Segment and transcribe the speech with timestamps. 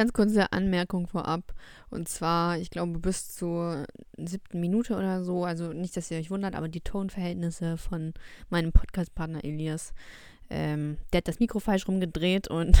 [0.00, 1.52] Ganz kurze Anmerkung vorab.
[1.90, 3.84] Und zwar, ich glaube, bis zur
[4.16, 8.14] siebten Minute oder so, also nicht, dass ihr euch wundert, aber die Tonverhältnisse von
[8.48, 9.92] meinem Podcast-Partner Elias,
[10.48, 12.78] ähm, der hat das Mikro falsch rumgedreht und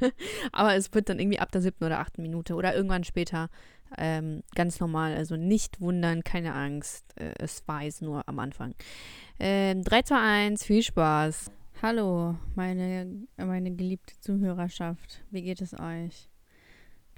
[0.52, 3.50] aber es wird dann irgendwie ab der siebten oder achten Minute oder irgendwann später
[3.98, 5.14] ähm, ganz normal.
[5.14, 7.04] Also nicht wundern, keine Angst.
[7.16, 8.74] Äh, es war es nur am Anfang.
[9.38, 11.50] Ähm, 3, 2, 1, viel Spaß.
[11.82, 15.22] Hallo, meine, meine geliebte Zuhörerschaft.
[15.30, 16.31] Wie geht es euch?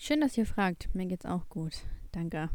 [0.05, 0.95] Schön, dass ihr fragt.
[0.95, 1.73] Mir geht's auch gut.
[2.13, 2.51] Danke.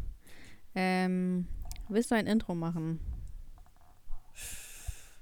[0.75, 1.47] Ähm,
[1.87, 2.99] willst du ein Intro machen?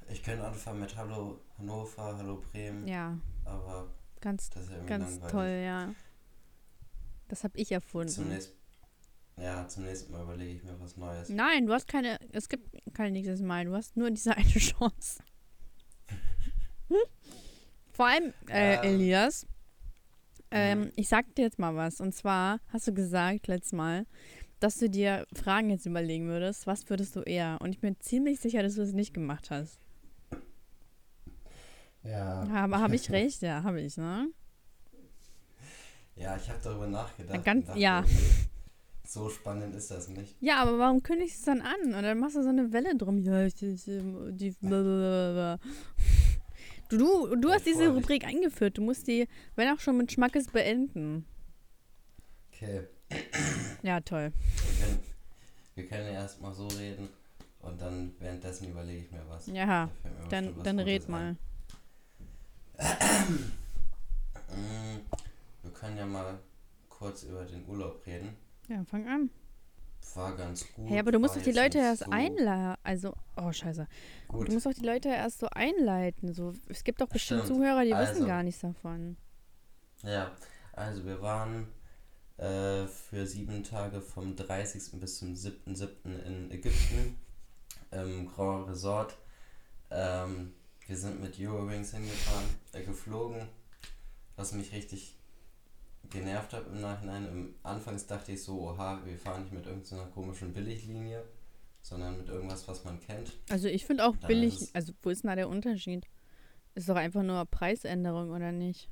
[0.09, 2.85] Ich könnte anfangen mit Hallo Hannover, Hallo Bremen.
[2.85, 3.17] Ja.
[3.45, 5.31] Aber ganz, das ist irgendwie ganz langweilig.
[5.31, 5.95] toll, ja.
[7.29, 8.09] Das habe ich erfunden.
[8.09, 8.53] Zunächst,
[9.37, 11.29] ja, zum nächsten Mal überlege ich mir was Neues.
[11.29, 12.19] Nein, du hast keine.
[12.33, 13.63] Es gibt kein nächstes Mal.
[13.63, 15.23] Du hast nur diese eine Chance.
[17.93, 18.95] Vor allem, äh, Ähm.
[18.95, 19.47] Elias.
[20.51, 20.91] Ähm, Mhm.
[20.95, 21.99] ich sag dir jetzt mal was.
[21.99, 24.05] Und zwar hast du gesagt letztes Mal,
[24.59, 26.65] dass du dir Fragen jetzt überlegen würdest.
[26.67, 27.57] Was würdest du eher?
[27.61, 29.79] Und ich bin ziemlich sicher, dass du es nicht gemacht hast.
[32.03, 32.47] Ja.
[32.63, 33.41] Aber habe ich recht?
[33.41, 34.29] Ja, habe ich, ne?
[36.15, 37.35] Ja, ich habe darüber nachgedacht.
[37.35, 38.03] Ja, ganz- dachte, ja.
[39.09, 40.35] So spannend ist das nicht.
[40.41, 41.93] Ja, aber warum kündigst du es dann an?
[41.95, 43.19] Und dann machst du so eine Welle drum.
[43.19, 45.59] Ja, ich, ich, die, blablabla.
[46.89, 47.89] Du, du, du hast Ich diese.
[47.89, 48.77] Rubrik eingeführt.
[48.77, 51.25] Du musst die, wenn auch schon mit Schmackes, beenden.
[52.53, 52.87] Okay,
[53.83, 54.31] Ja, toll.
[54.33, 54.99] wir können,
[55.75, 57.07] wir können erstmal so reden
[57.59, 59.47] und dann währenddessen überlege ich mir was.
[59.47, 61.35] Ja, Da dann, was dann red mal.
[64.49, 65.01] Mm,
[65.61, 66.39] Wir können ja mal
[66.87, 68.29] kurz über den Urlaub reden.
[68.69, 69.29] Ja, fang an.
[70.15, 70.89] War ganz gut.
[70.89, 72.75] Hey, aber du musst doch die Leute erst so einladen.
[72.83, 73.87] Also, oh, scheiße.
[74.27, 74.47] Gut.
[74.47, 76.33] Du musst doch die Leute erst so einleiten.
[76.33, 77.59] So, es gibt doch bestimmt Stimmt.
[77.59, 78.25] Zuhörer, die wissen Also.
[78.25, 79.17] gar nichts davon.
[80.01, 80.31] Ja,
[80.73, 81.67] also wir waren
[82.37, 84.99] äh, für sieben Tage vom 30.
[84.99, 86.23] bis zum 7.7.
[86.25, 87.17] in Ägypten
[87.91, 89.17] im Grand Resort.
[89.91, 90.53] Ähm,
[90.85, 93.47] wir sind mit Eurowings hingefahren, äh, geflogen,
[94.35, 95.16] was mich richtig
[96.09, 97.25] genervt hat im Nachhinein.
[97.27, 101.23] Im Anfangs dachte ich so, oha, wir fahren nicht mit irgendeiner komischen Billiglinie,
[101.81, 103.33] sondern mit irgendwas, was man kennt.
[103.49, 104.69] Also, ich finde auch Dann billig.
[104.73, 106.05] Also, wo ist denn da der Unterschied?
[106.75, 108.89] Ist doch einfach nur Preisänderung, oder nicht?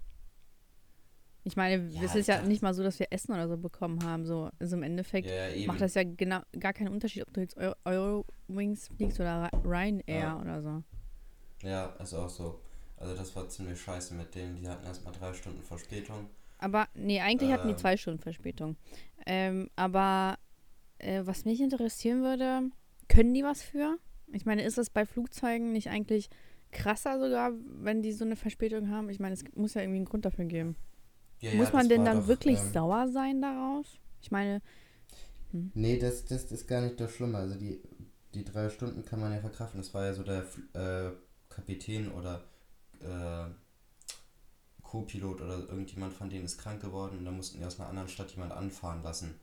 [1.43, 4.03] Ich meine, Ja, es ist ja nicht mal so, dass wir Essen oder so bekommen
[4.03, 4.25] haben.
[4.25, 7.55] So, also im Endeffekt Ja, macht das ja genau gar keinen Unterschied, ob du jetzt
[7.55, 10.83] Eu- Eurowings fliegst oder Ryanair oder so.
[11.61, 12.59] Ja, ist auch so.
[12.97, 14.55] Also das war ziemlich scheiße mit denen.
[14.55, 16.29] Die hatten erstmal drei Stunden Verspätung.
[16.57, 17.79] Aber, nee, eigentlich hatten die Ähm.
[17.79, 18.77] zwei Stunden Verspätung.
[19.25, 20.37] Ähm, aber
[20.99, 22.69] äh, was mich interessieren würde,
[23.07, 23.97] können die was für?
[24.31, 26.29] Ich meine, ist das bei Flugzeugen nicht eigentlich
[26.71, 27.51] krasser sogar,
[27.81, 29.09] wenn die so eine Verspätung haben?
[29.09, 30.75] Ich meine, es muss ja irgendwie einen Grund dafür geben.
[31.41, 33.85] Ja, muss ja, man denn dann doch, wirklich ähm, sauer sein darauf?
[34.21, 34.61] Ich meine,
[35.73, 37.37] Nee, das, das ist gar nicht das Schlimme.
[37.37, 37.81] Also die,
[38.33, 39.79] die drei Stunden kann man ja verkraften.
[39.79, 41.11] Das war ja so der äh,
[41.49, 42.43] Kapitän oder
[42.99, 43.49] äh,
[44.95, 48.07] Co-Pilot oder irgendjemand von denen ist krank geworden und da mussten die aus einer anderen
[48.07, 49.35] Stadt jemand anfahren lassen.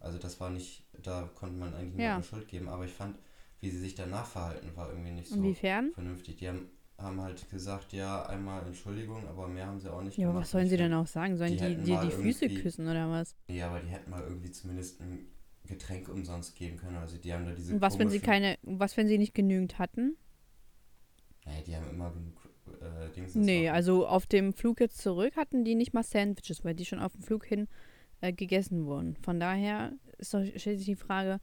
[0.00, 2.00] Also das war nicht, da konnte man eigentlich Hm.
[2.00, 2.22] Ja.
[2.22, 3.16] Schuld geben, aber ich fand,
[3.60, 5.92] wie sie sich danach verhalten, war irgendwie nicht so inwiefern?
[5.94, 6.36] vernünftig.
[6.36, 10.28] Die haben, haben halt gesagt, ja, einmal Entschuldigung, aber mehr haben sie auch nicht Ja,
[10.28, 10.44] gemacht.
[10.44, 11.36] was sollen sie denn auch sagen?
[11.36, 13.36] Sollen die die mal die Füße küssen oder was?
[13.48, 15.26] Nee, aber die hätten mal irgendwie zumindest ein
[15.66, 16.96] Getränk umsonst geben können.
[16.96, 19.78] Also die haben da diese Und was, wenn sie keine, was, wenn sie nicht genügend
[19.78, 20.16] hatten?
[21.44, 22.45] Nee, die haben immer genug
[22.86, 23.34] äh, Dings.
[23.34, 27.00] Nee, also auf dem Flug jetzt zurück hatten die nicht mal Sandwiches, weil die schon
[27.00, 27.68] auf dem Flug hin
[28.20, 29.16] äh, gegessen wurden.
[29.22, 31.40] Von daher ist doch, stellt sich die Frage,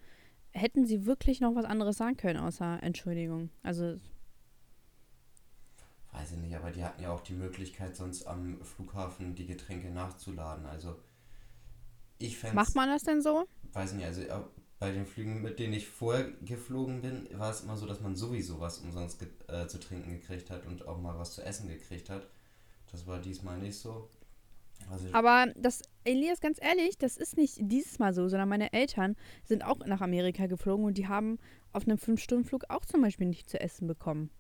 [0.51, 3.49] hätten sie wirklich noch was anderes sagen können außer Entschuldigung?
[3.61, 3.97] Also,
[6.13, 9.89] Weiß ich nicht, aber die hatten ja auch die Möglichkeit, sonst am Flughafen die Getränke
[9.89, 10.65] nachzuladen.
[10.67, 10.95] Also
[12.19, 13.47] ich macht man das denn so?
[13.73, 14.21] weiß nicht, also
[14.83, 18.17] bei den Flügen, mit denen ich vorher geflogen bin, war es immer so, dass man
[18.17, 21.69] sowieso was umsonst ge äh, zu trinken gekriegt hat und auch mal was zu essen
[21.69, 22.27] gekriegt hat.
[22.91, 24.09] Das war diesmal nicht so.
[24.91, 29.15] Also Aber das, Elias, ganz ehrlich, das ist nicht dieses Mal so, sondern meine Eltern
[29.45, 31.39] sind auch nach Amerika geflogen und die haben
[31.71, 34.31] auf einem 5-Stunden-Flug auch zum Beispiel nicht zu essen bekommen.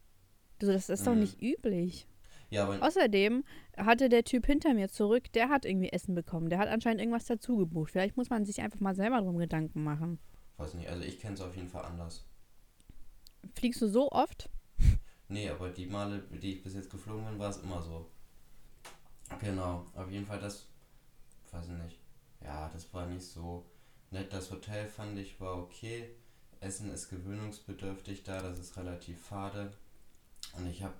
[0.61, 1.19] Also das ist doch Mhm.
[1.21, 2.05] nicht üblich.
[2.49, 3.45] ja, Außerdem
[3.77, 6.49] hatte der Typ hinter mir zurück, der hat irgendwie Essen bekommen.
[6.49, 7.91] Der hat anscheinend irgendwas dazu gebucht.
[7.91, 10.19] Vielleicht muss man sich einfach mal selber drum Gedanken machen.
[10.57, 12.25] Weiß nicht, also ich kenne es auf jeden Fall anders.
[13.55, 14.49] Fliegst du so oft?
[15.29, 18.11] Nee, aber die Male, die ich bis jetzt geflogen bin, war es immer so.
[19.39, 20.67] Genau, auf jeden Fall das,
[21.49, 21.99] weiß ich nicht.
[22.41, 23.65] Ja, das war nicht so
[24.11, 24.31] nett.
[24.31, 26.09] Das Hotel fand ich war okay.
[26.59, 29.73] Essen ist gewöhnungsbedürftig da, das ist relativ fade.
[30.55, 30.93] Und ich habe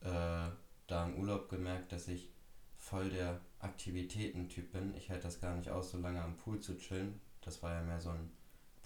[0.00, 0.50] äh,
[0.86, 2.30] da im Urlaub gemerkt, dass ich
[2.76, 4.94] voll der Aktivitäten-Typ bin.
[4.94, 7.20] Ich halte das gar nicht aus, so lange am Pool zu chillen.
[7.42, 8.30] Das war ja mehr so ein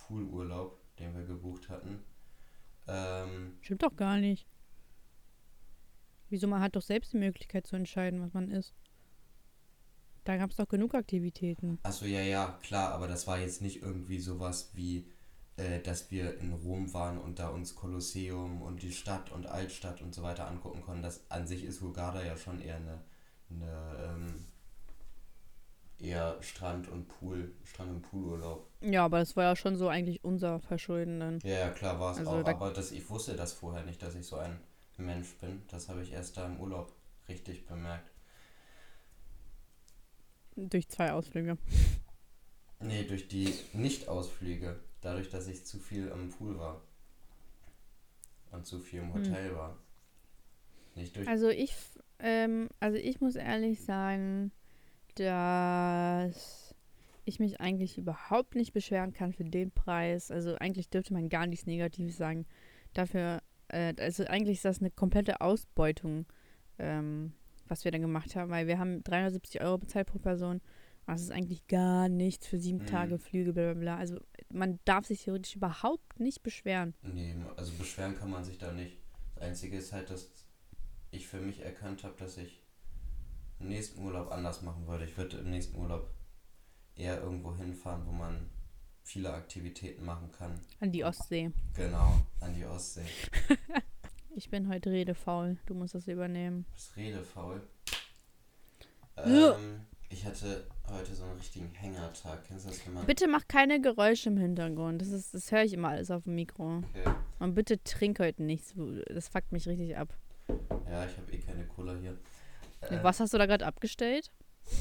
[0.06, 2.02] Poolurlaub, den wir gebucht hatten.
[2.87, 4.46] Ähm, Stimmt doch gar nicht.
[6.28, 8.75] Wieso man hat doch selbst die Möglichkeit zu entscheiden, was man isst.
[10.25, 11.78] Da gab es doch genug Aktivitäten.
[11.82, 15.10] achso, ja, ja, klar, aber das war jetzt nicht irgendwie sowas wie,
[15.56, 20.00] äh, dass wir in Rom waren und da uns Kolosseum und die Stadt und Altstadt
[20.00, 21.02] und so weiter angucken konnten.
[21.02, 23.05] Das an sich ist Hurghada ja schon eher eine,
[23.50, 24.44] eine ähm,
[26.02, 28.69] eher Strand und Pool, Strand und Poolurlaub.
[28.81, 31.38] Ja, aber das war ja schon so eigentlich unser Verschulden dann.
[31.44, 34.02] Ja, ja, klar war es Also auch, da- aber das, ich wusste das vorher nicht,
[34.02, 34.58] dass ich so ein
[34.99, 35.62] Mensch bin.
[35.69, 36.93] Das habe ich erst da im Urlaub
[37.28, 38.10] richtig bemerkt.
[40.56, 41.56] Durch zwei Ausflüge.
[42.81, 44.78] Nee, durch die Nicht-Ausflüge.
[45.00, 46.82] Dadurch, dass ich zu viel am Pool war.
[48.50, 49.78] Und zu viel im Hotel war.
[50.94, 51.26] Nicht durch.
[51.26, 51.32] Hm.
[51.32, 51.75] Also ich,
[52.19, 54.52] ähm, also ich muss ehrlich sagen,
[55.14, 56.75] dass
[57.25, 60.31] ich mich eigentlich überhaupt nicht beschweren kann für den Preis.
[60.31, 62.47] Also eigentlich dürfte man gar nichts Negatives sagen.
[62.94, 66.26] Dafür, äh, also eigentlich ist das eine komplette Ausbeutung,
[66.79, 67.32] ähm,
[67.69, 70.61] was wir dann gemacht haben, weil wir haben 370 Euro bezahlt pro Person.
[71.06, 72.87] Das ist eigentlich gar nichts für sieben Mhm.
[72.87, 73.97] Tage Flüge, bla bla bla.
[73.97, 74.19] Also
[74.50, 76.94] man darf sich theoretisch überhaupt nicht beschweren.
[77.03, 78.99] Nee, also beschweren kann man sich da nicht.
[79.35, 80.31] Das Einzige ist halt, dass
[81.11, 82.62] ich für mich erkannt habe, dass ich
[83.62, 85.05] im nächsten Urlaub anders machen würde.
[85.05, 86.11] Ich würde im nächsten Urlaub
[86.97, 88.50] eher irgendwo hinfahren, wo man
[89.03, 90.61] viele Aktivitäten machen kann.
[90.81, 91.50] An die Ostsee.
[91.75, 93.06] Genau, an die Ostsee.
[94.35, 95.59] Ich bin heute redefaul.
[95.67, 96.64] Du musst das übernehmen.
[96.64, 97.61] Du bist redefaul.
[99.19, 102.44] Ähm, ich hatte heute so einen richtigen Hängertag.
[102.49, 103.05] Kennst du das, wenn man...
[103.05, 105.03] Bitte mach keine Geräusche im Hintergrund.
[105.03, 106.79] Das, ist, das höre ich immer alles auf dem Mikro.
[106.79, 107.15] Okay.
[107.41, 108.75] Und bitte trink heute nichts.
[109.06, 110.17] Das fuckt mich richtig ab.
[110.88, 112.19] Ja, ich habe eh keine Cola hier.
[112.90, 114.31] Äh, Was hast du da gerade abgestellt?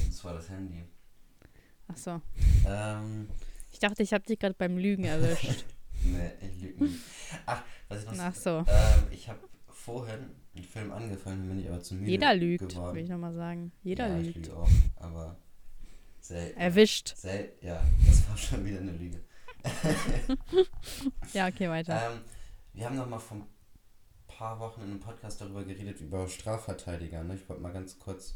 [0.06, 0.84] Das war das Handy.
[1.88, 2.20] Ach so.
[2.66, 3.28] Ähm,
[3.72, 5.64] Ich dachte, ich habe dich gerade beim Lügen erwischt.
[6.04, 7.00] nee, ich lüge nicht.
[7.46, 8.50] Ach, was ich noch Ach so.
[8.68, 12.94] Ähm, ich habe vorhin einen Film angefangen, bin ich aber zu müde Jeder lügt, geworden.
[12.96, 13.72] will ich nochmal sagen.
[13.82, 14.46] Jeder ja, Ich lügt.
[14.46, 15.36] lüge auch, aber
[16.20, 16.60] selten.
[16.60, 17.16] Erwischt.
[17.16, 19.20] Sel ja, das war schon wieder eine Lüge.
[21.32, 22.10] Ja, okay, weiter.
[22.12, 22.20] Ähm,
[22.74, 23.46] wir haben noch mal vor ein
[24.42, 27.22] paar Wochen in einem Podcast darüber geredet, über Strafverteidiger.
[27.22, 27.36] Ne?
[27.36, 28.34] Ich wollte mal ganz kurz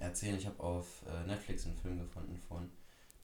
[0.00, 2.70] erzählen, ich habe auf äh, Netflix einen Film gefunden von,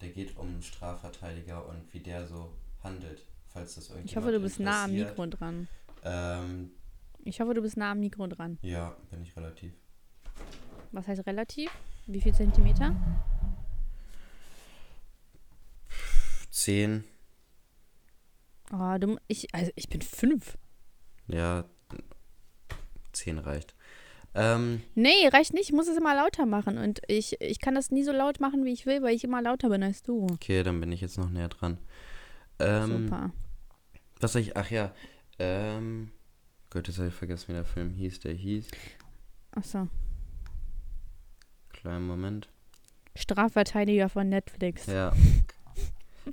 [0.03, 2.53] der geht um einen Strafverteidiger und wie der so
[2.83, 4.93] handelt, falls das irgendjemand ich hoffe, du bist nah am.
[4.93, 5.67] Mikro dran.
[6.05, 6.73] Ähm,
[7.23, 8.59] Ich hoffe, du bist nah am Mikro dran.
[8.61, 9.73] ja, bin ich relativ.
[10.93, 11.71] Was heißt relativ?
[12.05, 12.95] Wie viel Zentimeter?
[16.51, 17.05] Zehn,
[18.71, 20.59] Oh, du, ich, also ich bin fünf.
[21.29, 21.65] ja,
[23.15, 23.75] zehn reicht.
[24.35, 25.69] Ähm, Nee, reicht nicht.
[25.69, 26.77] Ich muss es immer lauter machen.
[26.79, 29.41] Und ich, ich kann das nie so laut machen, wie ich will, weil ich immer
[29.41, 30.27] lauter bin als du.
[30.33, 31.79] okay, dann bin ich jetzt noch näher dran.
[32.59, 33.31] Ähm, Super.
[34.21, 34.93] Was soll ich, ach ja,
[35.39, 36.11] ähm,
[36.71, 38.21] Gott, jetzt habe ich vergessen, wie der Film hieß.
[38.21, 38.69] Der hieß,
[39.53, 39.89] Achso.
[41.73, 42.49] kleinen Moment.
[43.17, 44.87] Strafverteidiger von Netflix.
[44.87, 45.13] Ja.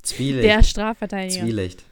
[0.02, 0.44] Zwielicht.
[0.46, 1.42] Der Strafverteidiger.
[1.44, 1.84] Zwielicht.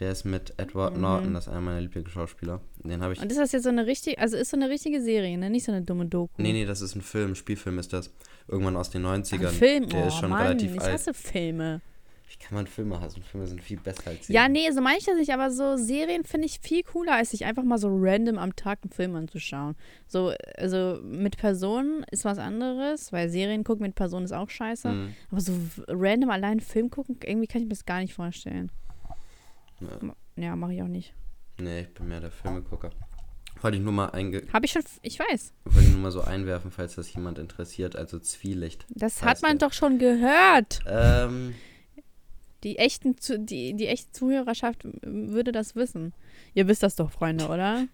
[0.00, 1.00] Der ist mit Edward Mhm.
[1.02, 2.60] Norton, das ist einer meiner Lieblingsschauspieler.
[2.82, 3.20] Den habe ich.
[3.22, 5.50] Und ist das jetzt so eine richtige, also ist so eine richtige Serie, ne?
[5.50, 6.32] Nicht so eine dumme Doku.
[6.42, 8.10] Nee, nee, das ist ein Film, Spielfilm ist das.
[8.48, 9.46] Irgendwann aus den Ach, 90ern.
[9.48, 9.88] ein Film.
[9.88, 10.94] Der oh, ist schon Mann, relativ ich alt.
[10.94, 11.80] hasse Filme.
[12.28, 13.22] Wie kann man Filme hassen?
[13.22, 14.52] Filme sind viel besser als Ja, Serien.
[14.52, 17.44] nee, so meine ich das nicht, aber so Serien finde ich viel cooler, als sich
[17.44, 19.76] einfach mal so random am Tag einen Film anzuschauen.
[20.08, 24.88] So, also mit Personen ist was anderes, weil Serien gucken mit Personen ist auch scheiße.
[24.90, 25.52] Hm, Aber so
[25.86, 28.72] random allein Film gucken, irgendwie kann ich mir das gar nicht vorstellen.
[29.80, 30.14] Ja.
[30.36, 31.14] Ja, mache ich auch nicht.
[31.58, 32.90] Nee, ich bin mehr der Filmegucker.
[33.60, 35.52] Wollte ich nur mal einge Habe ich schon, ich weiß.
[35.64, 37.94] wollte ich nur mal so einwerfen, falls das jemand interessiert.
[37.96, 38.84] Also Zwielicht.
[38.90, 39.68] Das hat man der.
[39.68, 40.80] doch schon gehört.
[40.86, 41.54] Ähm,
[42.64, 43.14] Die, echten,
[43.46, 46.12] die, die echte Zuhörerschaft würde das wissen.
[46.54, 47.86] Ihr wisst das doch, Freunde, oder?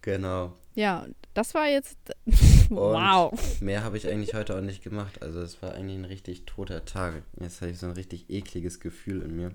[0.00, 0.56] genau.
[0.74, 1.98] Ja, das war jetzt.
[2.70, 3.32] wow.
[3.60, 5.22] Mehr habe ich eigentlich heute auch nicht gemacht.
[5.22, 7.22] Also es war eigentlich ein richtig toter Tag.
[7.40, 9.52] Jetzt habe ich so ein richtig ekliges Gefühl in mir.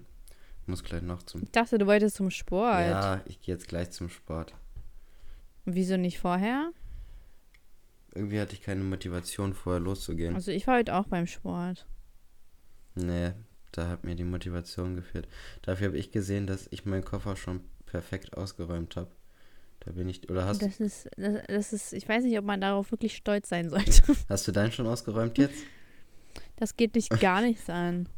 [0.68, 1.44] Muss gleich noch zum.
[1.44, 2.82] Ich dachte, du wolltest zum Sport.
[2.82, 4.54] Ja, ich gehe jetzt gleich zum Sport.
[5.66, 6.72] Wieso nicht vorher?
[8.14, 10.36] Irgendwie hatte ich keine Motivation, vorher loszugehen.
[10.36, 11.88] Also ich war heute auch beim Sport.
[12.96, 13.32] Nee,
[13.72, 15.28] da hat mir die Motivation gefehlt.
[15.62, 19.12] Dafür habe ich gesehen, dass ich meinen Koffer schon perfekt ausgeräumt habe.
[19.82, 20.30] Da bin ich.
[20.30, 23.48] Oder hast, Das ist, das, das ist, ich weiß nicht, ob man darauf wirklich stolz
[23.48, 24.02] sein sollte.
[24.28, 25.60] hast du deinen schon ausgeräumt jetzt?
[26.60, 28.10] Das geht dich gar nichts an.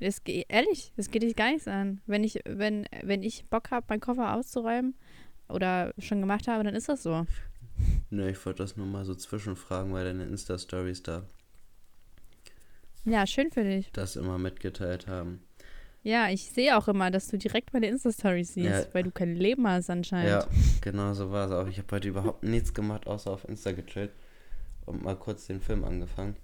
[0.00, 2.00] Das geht, ehrlich, das geht dich gar nichts an.
[2.06, 4.94] Wenn ich, wenn, wenn ich Bock habe, meinen Koffer auszuräumen
[5.48, 7.26] oder schon gemacht habe, dann ist das so.
[8.10, 11.22] Ne, ich wollte das nur mal so zwischenfragen, weil deine Insta-Stories da
[13.04, 13.90] Ja, schön für dich.
[13.92, 15.42] das immer mitgeteilt haben.
[16.02, 18.94] Ja, ich sehe auch immer, dass du direkt meine Insta-Stories siehst, Ja.
[18.94, 20.30] weil du kein Leben hast anscheinend.
[20.30, 20.46] Ja,
[20.80, 21.68] genau so war es auch.
[21.68, 24.12] Ich habe heute überhaupt nichts gemacht, außer auf Insta gechillt
[24.86, 26.36] und mal kurz den Film angefangen.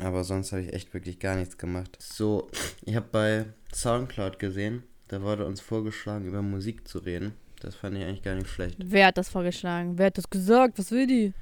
[0.00, 1.96] Aber sonst habe ich echt wirklich gar nichts gemacht.
[2.00, 2.48] So,
[2.84, 7.32] ich habe bei Soundcloud gesehen, da wurde uns vorgeschlagen, über Musik zu reden.
[7.60, 8.76] Das fand ich eigentlich gar nicht schlecht.
[8.78, 9.98] Wer hat das vorgeschlagen?
[9.98, 10.78] Wer hat das gesagt?
[10.78, 11.32] Was will die?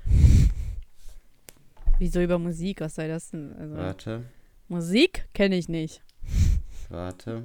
[1.98, 2.80] Wieso über Musik?
[2.80, 3.52] Was soll das denn?
[3.54, 4.24] Also, Warte,
[4.68, 6.02] Musik kenne ich nicht.
[6.88, 7.44] warte.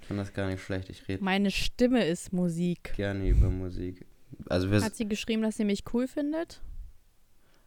[0.00, 0.90] Ich fand das gar nicht schlecht.
[0.90, 2.92] Ich rede Meine Stimme ist Musik.
[2.96, 4.04] gerne über Musik.
[4.48, 4.70] Also.
[4.70, 6.60] Hat sie geschrieben, dass sie mich cool findet?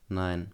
[0.10, 0.52] Nein.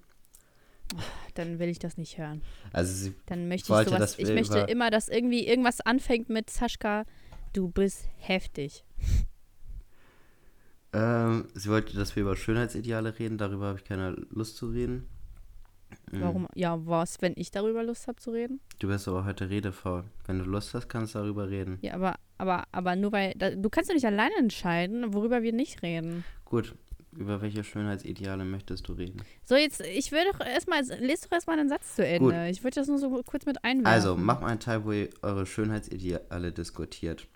[1.33, 2.41] Dann will ich das nicht hören.
[2.71, 3.13] Also sie...
[3.25, 4.17] Dann möchte ich Wollte, sowas.
[4.17, 7.05] dass Ich möchte immer, dass irgendwie irgendwas anfängt mit Saschka.
[7.53, 8.83] Du bist heftig.
[10.93, 13.37] Ähm, sie wollte, dass wir über Schönheitsideale reden.
[13.37, 15.07] Darüber habe ich keine Lust zu reden.
[16.11, 16.21] Mhm.
[16.21, 16.47] Warum?
[16.55, 18.59] Ja, was, wenn ich darüber Lust habe zu reden?
[18.79, 20.03] Du bist aber heute redefaul.
[20.25, 21.79] Wenn du Lust hast, kannst du darüber reden.
[21.81, 23.33] Ja, aber, aber, aber nur weil.
[23.35, 26.23] Da, du kannst doch nicht alleine entscheiden, worüber wir nicht reden.
[26.45, 26.75] Gut,
[27.17, 29.21] über welche Schönheitsideale möchtest du reden?
[29.45, 32.19] So, jetzt, ich will doch erstmal, lest doch erstmal einen Satz zu Ende.
[32.19, 32.33] Gut.
[32.49, 33.85] Ich würde das nur so kurz mit einwerfen.
[33.87, 37.27] Also, mach mal einen Teil, wo ihr eure Schönheitsideale diskutiert.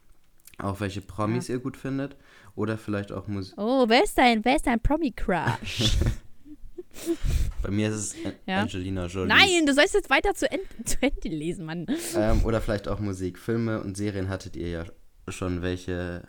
[0.60, 2.16] Auch welche Promis ihr gut findet.
[2.56, 3.54] Oder vielleicht auch Musik.
[3.58, 5.98] Oh, wer ist dein, wer ist dein Promi-Crush?
[7.62, 8.16] Bei mir ist es
[8.46, 8.62] Ja?
[8.62, 9.28] Angelina Jolie.
[9.28, 11.86] Nein, du sollst jetzt weiter zu, Ende- zu Ende lesen, Mann.
[12.16, 13.38] Ähm, oder vielleicht auch Musik.
[13.38, 14.86] Filme und Serien hattet ihr ja
[15.30, 15.62] schon.
[15.62, 16.24] Welche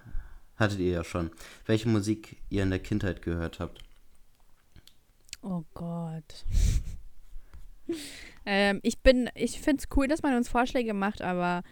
[0.59, 1.31] hattet ihr ja schon.
[1.67, 3.81] Welche Musik ihr in der Kindheit gehört habt.
[5.43, 6.45] Oh Gott.
[8.47, 11.63] ähm, ich bin, ich finde es cool, dass man uns Vorschläge macht, aber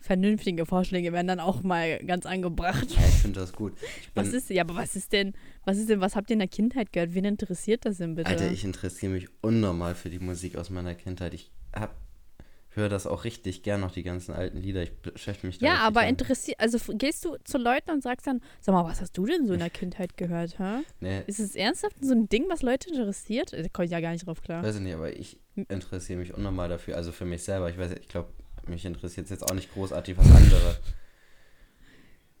[0.00, 2.90] vernünftige Vorschläge werden dann auch mal ganz angebracht.
[2.90, 3.74] Ja, ich finde das gut.
[4.14, 5.34] Was ist, ja, aber was ist denn,
[5.64, 7.14] was ist denn, was habt ihr in der Kindheit gehört?
[7.14, 8.30] Wen interessiert das denn bitte?
[8.30, 11.34] Alter, ich interessiere mich unnormal für die Musik aus meiner Kindheit.
[11.34, 11.94] Ich hab,
[12.72, 14.82] höre das auch richtig gern noch, die ganzen alten Lieder.
[14.82, 18.40] Ich beschäftige mich da ja, aber interessiert, also gehst du zu Leuten und sagst dann,
[18.60, 20.82] sag mal, was hast du denn so in der Kindheit gehört, hä?
[21.00, 23.52] Nee, Ist es ernsthaft so ein Ding, was Leute interessiert?
[23.52, 24.62] Da komme ich ja gar nicht drauf klar.
[24.62, 26.96] weiß ich nicht, aber ich interessiere mich unnormal dafür.
[26.96, 27.68] Also für mich selber.
[27.70, 28.30] Ich weiß, ich glaube,
[28.66, 30.76] mich interessiert jetzt auch nicht großartig was andere.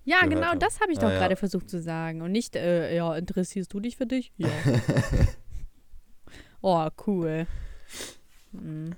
[0.04, 0.58] Ja, genau habe.
[0.58, 1.18] das habe ich doch Ah, ja.
[1.18, 2.22] gerade versucht zu sagen.
[2.22, 4.32] Und nicht, äh, ja, interessierst du dich für dich?
[4.38, 4.48] Ja.
[6.62, 7.46] oh, cool.
[8.52, 8.94] Hm.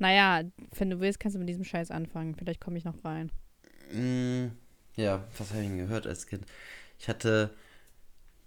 [0.00, 0.42] Naja,
[0.76, 2.34] wenn du willst, kannst du mit diesem Scheiß anfangen.
[2.34, 3.30] Vielleicht komme ich noch rein.
[3.92, 4.46] Mm,
[4.96, 6.44] ja, was habe ich denn gehört als Kind?
[6.98, 7.54] Ich hatte.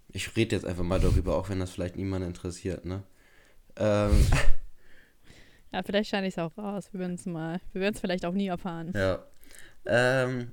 [0.08, 3.02] Ich rede jetzt einfach mal darüber, auch wenn das vielleicht niemand interessiert, ne?
[3.76, 4.26] Ähm,
[5.72, 6.92] Ja, vielleicht scheine ich es auch raus.
[6.92, 7.60] Wir werden es mal.
[7.72, 8.92] Wir werden es vielleicht auch nie erfahren.
[8.94, 9.24] ja.
[9.86, 10.52] Ähm,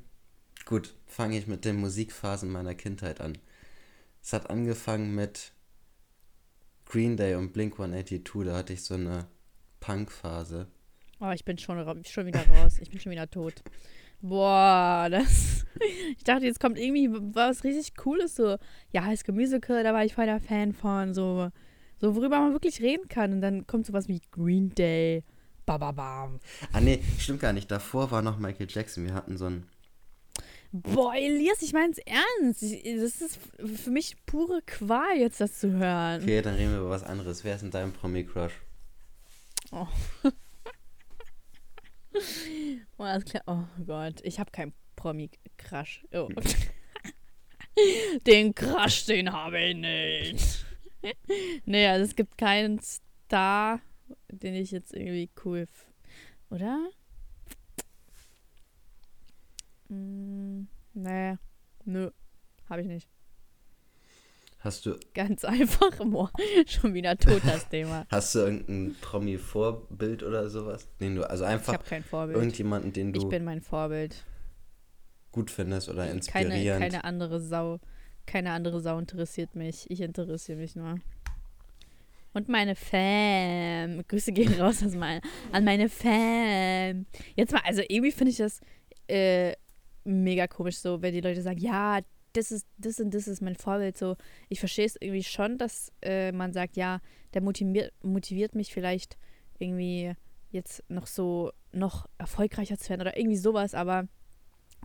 [0.65, 3.38] gut, fange ich mit den Musikphasen meiner Kindheit an.
[4.22, 5.53] Es hat angefangen mit
[6.86, 9.27] Green Day und Blink 182, da hatte ich so eine
[9.79, 10.67] Punk-Phase.
[11.21, 12.79] Oh, ich bin schon, schon wieder raus.
[12.81, 13.61] Ich bin schon wieder tot.
[14.21, 15.65] Boah, das.
[16.15, 18.35] Ich dachte, jetzt kommt irgendwie was richtig Cooles.
[18.35, 18.57] So,
[18.91, 21.15] ja, als Gemüsekill, da war ich voll der Fan von.
[21.15, 21.49] So,
[21.99, 23.33] so, worüber man wirklich reden kann.
[23.33, 25.23] Und dann kommt sowas wie Green Day.
[25.65, 26.39] Bababam.
[26.71, 27.71] Ah, nee, stimmt gar nicht.
[27.71, 29.05] Davor war noch Michael Jackson.
[29.05, 29.65] Wir hatten so ein.
[30.71, 32.61] Boah, Elias, ich mein's ernst.
[32.61, 33.39] Ich, das ist
[33.83, 36.21] für mich pure Qual, jetzt das zu hören.
[36.21, 37.43] Okay, dann reden wir über was anderes.
[37.43, 38.53] Wer ist denn dein Promi-Crush?
[39.71, 39.87] Oh,
[42.98, 43.44] das klar.
[43.48, 46.06] Oh Gott, ich habe keinen Promi-Crush.
[46.13, 46.30] Oh.
[48.27, 50.65] den Crush, den habe ich nicht.
[51.65, 53.82] nee, also es gibt keinen Star,
[54.30, 55.60] den ich jetzt irgendwie cool.
[55.62, 55.91] f-
[56.50, 56.89] Oder?
[59.89, 60.63] Mm,
[60.94, 61.38] nee.
[61.86, 62.12] Nö.
[62.70, 63.10] Habe ich nicht.
[64.62, 65.91] Hast du, Ganz einfach.
[65.98, 66.32] Boah,
[66.68, 68.06] schon wieder tot das Thema.
[68.12, 70.88] hast du irgendein Promi-Vorbild oder sowas?
[71.00, 72.38] Den du, also Ich einfach habe kein Vorbild.
[72.38, 74.24] irgendjemanden, den Ich du bin mein Vorbild.
[75.32, 76.82] gut findest oder Keine, inspirierend.
[76.82, 77.80] keine andere Sau.
[78.27, 79.89] Keine andere Sau interessiert mich.
[79.89, 80.96] Ich interessiere mich nur.
[82.34, 84.03] Und meine Fam.
[84.08, 87.06] Grüße gehen raus aus mein, an meine Fam.
[87.36, 88.62] Jetzt mal, also irgendwie finde ich das
[89.08, 89.53] äh,
[90.03, 92.00] mega komisch, so, wenn die Leute sagen, ja,
[92.33, 93.97] das ist, das und das ist mein Vorbild.
[93.97, 94.15] So,
[94.50, 97.01] ich verstehe es irgendwie schon, dass äh, man sagt, ja,
[97.33, 99.17] der motiviert, motiviert mich vielleicht
[99.59, 100.13] irgendwie
[100.50, 104.07] jetzt noch so, noch erfolgreicher zu werden oder irgendwie sowas, aber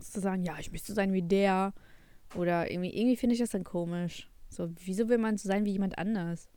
[0.01, 1.73] zu sagen, ja, ich möchte so sein wie der.
[2.35, 4.29] Oder irgendwie, irgendwie finde ich das dann komisch.
[4.49, 6.49] So, wieso will man so sein wie jemand anders?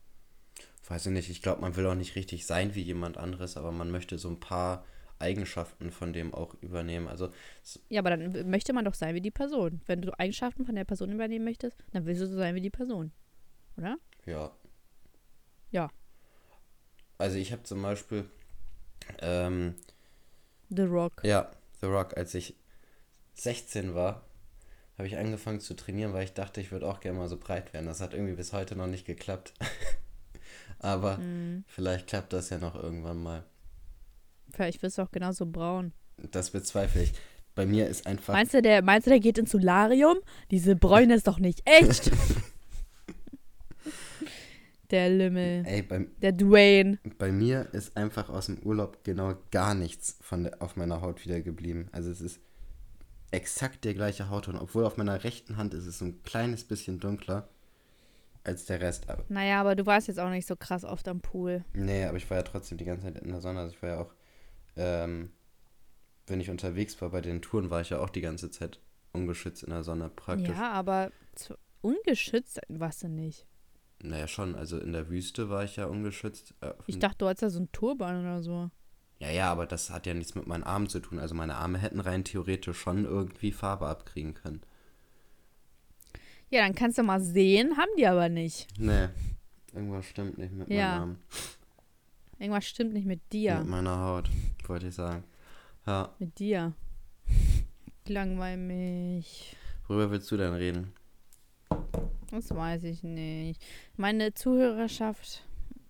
[0.87, 3.71] Weiß ich nicht, ich glaube, man will auch nicht richtig sein wie jemand anderes, aber
[3.71, 4.85] man möchte so ein paar
[5.21, 7.09] Eigenschaften von dem auch übernehmen.
[7.09, 7.31] Also,
[7.89, 9.81] Ja, aber dann möchte man doch sein wie die Person.
[9.87, 12.71] Wenn du Eigenschaften von der Person übernehmen möchtest, dann willst du so sein wie die
[12.71, 13.13] Person.
[13.77, 13.97] oder?
[14.27, 14.51] Ja.
[15.71, 15.91] Ja.
[17.19, 18.25] Also ich habe zum Beispiel,
[19.21, 19.75] ähm,
[20.71, 21.21] The Rock.
[21.25, 21.51] ja,
[21.81, 22.57] The Rock, als ich
[23.35, 24.25] 16 war,
[24.97, 27.73] habe ich angefangen zu trainieren, weil ich dachte, ich würde auch gerne mal so breit
[27.73, 27.87] werden.
[27.87, 29.53] Das hat irgendwie bis heute noch nicht geklappt.
[30.79, 31.65] Aber Hm.
[31.67, 33.45] vielleicht klappt das ja noch irgendwann mal.
[34.61, 35.93] Vielleicht wirst du auch genauso braun.
[36.33, 37.15] Das bezweifle ich.
[37.55, 38.35] Bei mir ist einfach.
[38.35, 40.19] Meinst du, der, meinst du, der geht ins Solarium?
[40.51, 42.11] Diese Bräune ist doch nicht echt.
[44.91, 45.65] der Lümmel.
[45.65, 46.99] Ey, bei, Der Dwayne.
[47.17, 51.25] bei mir ist einfach aus dem Urlaub genau gar nichts von der, auf meiner Haut
[51.25, 51.89] wieder geblieben.
[51.93, 52.39] Also es ist
[53.31, 57.01] exakt der gleiche Hautton, obwohl auf meiner rechten Hand ist es so ein kleines bisschen
[57.01, 57.49] dunkler
[58.45, 59.09] als der Rest.
[59.09, 61.65] Aber, Naja, aber du warst jetzt auch nicht so krass oft am Pool.
[61.73, 63.61] nee, aber ich war ja trotzdem die ganze Zeit in der Sonne.
[63.61, 64.13] Also ich war ja auch,
[64.77, 65.31] ähm,
[66.27, 68.81] wenn ich unterwegs war bei den Touren, war ich ja auch die ganze Zeit
[69.13, 70.57] ungeschützt in der Sonne praktisch.
[70.57, 71.11] Ja, aber
[71.81, 73.47] ungeschützt warst du nicht.
[74.03, 74.55] Naja, schon.
[74.55, 76.55] Also in der Wüste war ich ja ungeschützt.
[76.61, 78.71] Äh, Ich dachte, du hattest ja so einen Turban oder so.
[79.19, 81.19] Ja, ja, aber das hat ja nichts mit meinen Armen zu tun.
[81.19, 84.63] Also meine Arme hätten rein theoretisch schon irgendwie Farbe abkriegen können.
[86.49, 88.67] Ja, dann kannst du mal sehen, haben die aber nicht.
[88.79, 89.09] Nee,
[89.75, 90.77] irgendwas stimmt nicht mit Ja.
[90.77, 91.19] meinen Armen.
[92.41, 93.59] Irgendwas stimmt nicht mit dir.
[93.59, 94.29] Mit meiner Haut,
[94.67, 95.23] wollte ich sagen.
[95.87, 96.73] Ja, Mit dir.
[98.09, 99.55] Langweil mich.
[99.87, 100.93] worüber willst du denn reden?
[102.31, 103.63] Das weiß ich nicht.
[103.97, 105.45] Meine Zuhörerschaft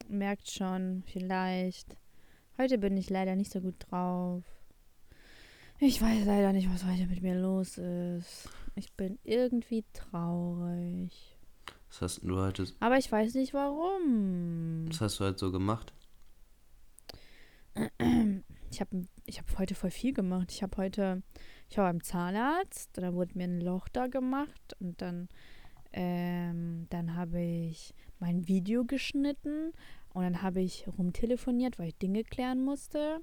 [0.09, 1.97] merkt schon, vielleicht.
[2.59, 4.43] Heute bin ich leider nicht so gut drauf.
[5.79, 8.49] Ich weiß leider nicht, was heute mit mir los ist.
[8.75, 11.39] Ich bin irgendwie traurig.
[11.89, 14.87] Was hast du heute, Aber ich weiß nicht warum.
[14.89, 15.93] was hast du heute so gemacht?
[18.71, 20.53] Ich habe ich hab heute voll viel gemacht.
[20.53, 21.23] Ich habe heute,
[21.69, 25.29] ich war beim Zahnarzt, da wurde mir ein Loch da gemacht und dann,
[25.93, 29.73] ähm, dann habe ich mein Video geschnitten
[30.13, 33.21] und dann habe ich rumtelefoniert, weil ich Dinge klären musste.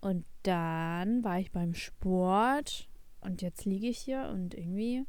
[0.00, 2.88] Und dann war ich beim Sport
[3.20, 5.04] und jetzt liege ich hier und irgendwie,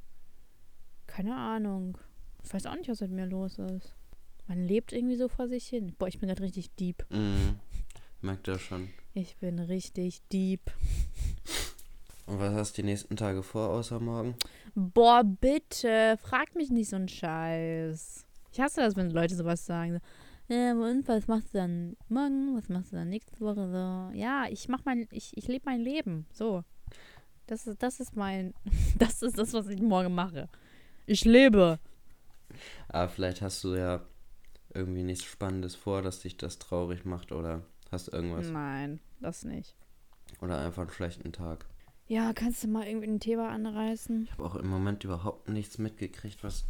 [1.08, 1.98] keine Ahnung.
[2.44, 3.96] Ich weiß auch nicht, was mit mir los ist.
[4.48, 5.96] Man lebt irgendwie so vor sich hin.
[5.98, 7.06] Boah, ich bin gerade richtig deep.
[7.10, 7.60] Mhm,
[8.22, 8.90] merkt er schon.
[9.14, 10.72] Ich bin richtig deep.
[12.26, 14.36] Und was hast du die nächsten Tage vor, außer morgen?
[14.74, 18.26] Boah, bitte, frag mich nicht so einen Scheiß.
[18.52, 20.00] Ich hasse das, wenn Leute sowas sagen.
[20.48, 22.56] Ja, und was machst du dann morgen?
[22.56, 23.70] Was machst du dann nächste Woche?
[23.70, 26.26] So, ja, ich mach mein, ich, ich lebe mein Leben.
[26.32, 26.64] So.
[27.48, 28.54] Das ist, das ist mein,
[28.98, 30.50] das ist das, was ich morgen mache.
[31.06, 31.80] Ich lebe.
[32.88, 34.02] Aber vielleicht hast du ja
[34.74, 38.48] irgendwie nichts Spannendes vor, dass dich das traurig macht oder hast irgendwas.
[38.50, 39.76] Nein, das nicht.
[40.42, 41.66] Oder einfach einen schlechten Tag.
[42.08, 44.26] Ja, kannst du mal irgendwie ein Thema anreißen?
[44.26, 46.66] Ich habe auch im Moment überhaupt nichts mitgekriegt, was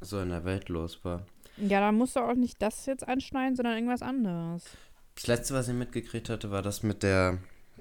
[0.00, 1.26] so in der Welt los war.
[1.56, 4.64] Ja, dann musst du auch nicht das jetzt anschneiden, sondern irgendwas anderes.
[5.14, 7.38] Das letzte, was ich mitgekriegt hatte, war das mit der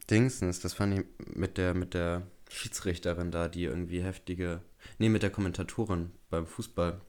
[0.10, 0.60] Dingsens.
[0.60, 4.62] Das fand ich mit der, mit der Schiedsrichterin da, die irgendwie heftige.
[5.00, 7.00] Nee, mit der Kommentatorin beim Fußball.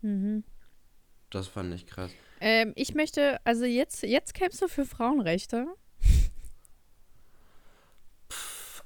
[0.00, 0.44] Mhm.
[1.30, 2.12] Das fand ich krass.
[2.40, 5.66] Ähm, ich möchte, also jetzt, jetzt kämpfst du für Frauenrechte.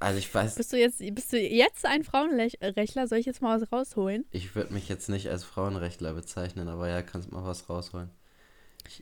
[0.00, 3.06] Also ich weiß, Bist du jetzt, bist du jetzt ein Frauenrechtler?
[3.06, 4.24] Soll ich jetzt mal was rausholen?
[4.32, 8.10] ich würde mich jetzt nicht als Frauenrechtler bezeichnen, aber ja, kannst mal was rausholen.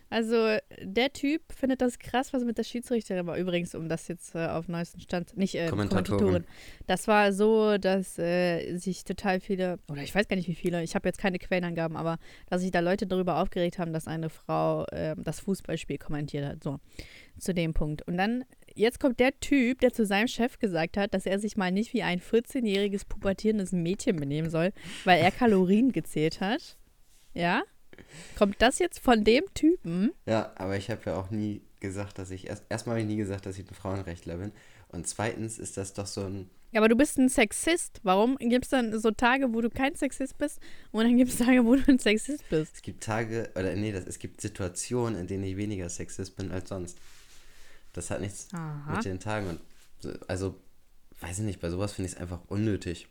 [0.09, 3.37] Also der Typ findet das krass, was mit der Schiedsrichterin war.
[3.37, 6.19] Übrigens, um das jetzt äh, auf neuesten Stand, nicht äh, Kommentatorin.
[6.19, 6.45] Kommentatorin.
[6.87, 10.83] Das war so, dass äh, sich total viele, oder ich weiß gar nicht wie viele,
[10.83, 14.31] ich habe jetzt keine Quellenangaben, aber dass sich da Leute darüber aufgeregt haben, dass eine
[14.31, 16.63] Frau äh, das Fußballspiel kommentiert hat.
[16.63, 16.79] So,
[17.39, 18.03] zu dem Punkt.
[18.07, 21.57] Und dann, jetzt kommt der Typ, der zu seinem Chef gesagt hat, dass er sich
[21.57, 24.73] mal nicht wie ein 14-jähriges pubertierendes Mädchen benehmen soll,
[25.05, 26.77] weil er Kalorien gezählt hat.
[27.35, 27.63] Ja?
[28.37, 30.13] Kommt das jetzt von dem Typen?
[30.27, 33.17] Ja, aber ich habe ja auch nie gesagt, dass ich erst erstmal habe ich nie
[33.17, 34.53] gesagt, dass ich ein Frauenrechtler bin
[34.89, 38.01] und zweitens ist das doch so ein Ja, aber du bist ein Sexist.
[38.03, 40.61] Warum gibt es dann so Tage, wo du kein Sexist bist
[40.93, 42.75] und dann gibt es Tage, wo du ein Sexist bist?
[42.75, 46.51] es gibt Tage oder nee, das, es gibt Situationen, in denen ich weniger Sexist bin
[46.53, 46.99] als sonst.
[47.93, 48.93] Das hat nichts Aha.
[48.95, 49.61] mit den Tagen und
[50.01, 50.55] so- also
[51.21, 53.09] weiß ich nicht, bei sowas finde ich es einfach unnötig,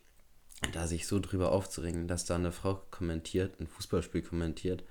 [0.74, 4.84] da sich so drüber aufzuregen, dass da eine Frau kommentiert, ein Fußballspiel kommentiert.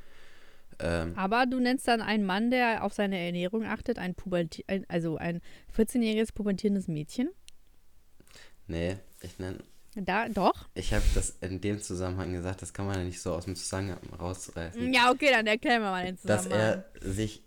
[0.81, 5.17] Ähm, Aber du nennst dann einen Mann, der auf seine Ernährung achtet, ein Puberti also
[5.17, 5.41] ein
[5.77, 7.31] 14-jähriges pubertierendes Mädchen?
[8.67, 9.59] nee, ich nenne
[9.97, 10.69] Da, doch?
[10.75, 13.57] Ich habe das in dem Zusammenhang gesagt, das kann man ja nicht so aus dem
[13.57, 14.93] Zusammenhang rausreißen.
[14.93, 16.85] Ja, okay, dann erklär mir mal den dass Zusammenhang.
[17.03, 17.43] er sich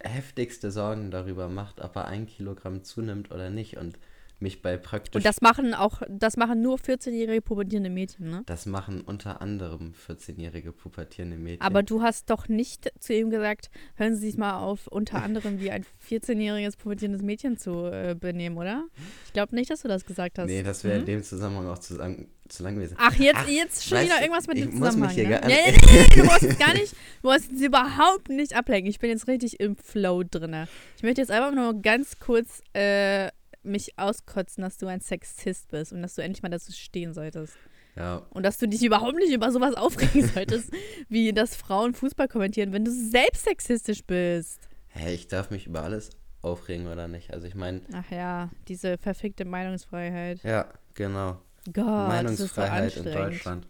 [0.00, 3.98] heftigste Sorgen darüber macht, ob er ein Kilogramm zunimmt oder nicht und
[4.42, 5.14] mich bei praktisch.
[5.16, 8.42] Und das machen auch, das machen nur 14-jährige pubertierende Mädchen, ne?
[8.46, 11.62] Das machen unter anderem 14-jährige pubertierende Mädchen.
[11.62, 15.60] Aber du hast doch nicht zu ihm gesagt, hören Sie sich mal auf, unter anderem
[15.60, 18.84] wie ein 14-jähriges pubertierendes Mädchen zu äh, benehmen, oder?
[19.26, 20.46] Ich glaube nicht, dass du das gesagt hast.
[20.46, 21.00] nee, das wäre Mhm.
[21.00, 22.96] in dem Zusammenhang auch zu lang, zu lang gewesen.
[22.98, 25.14] Ach, jetzt, Ach, jetzt schon wieder irgendwas mit dem Zusammenhang.
[25.16, 25.24] ne?
[25.28, 28.90] gar- nee, nee, nee, nee, du musst gar nicht, du musst jetzt überhaupt nicht ablenken.
[28.90, 30.66] Ich bin jetzt richtig im Flow drinne.
[30.96, 33.28] Ich möchte jetzt einfach nur ganz kurz äh,
[33.62, 37.54] mich auskotzen, dass du ein Sexist bist und dass du endlich mal dazu stehen solltest.
[37.96, 40.70] Ja, Und dass du dich überhaupt nicht über sowas aufregen solltest,
[41.08, 44.60] wie dass Frauen Fußball kommentieren, wenn du selbst sexistisch bist.
[44.88, 47.32] hä, ich darf mich über alles aufregen oder nicht?
[47.32, 50.42] Also ich meine, Ach ja, diese verfickte Meinungsfreiheit.
[50.42, 51.38] ja, genau.
[51.66, 53.04] Gott, ist so Meinungsfreiheit in.
[53.04, 53.66] Deutschland.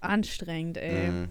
[0.00, 1.08] Anstrengend, ey.
[1.08, 1.28] Mhm.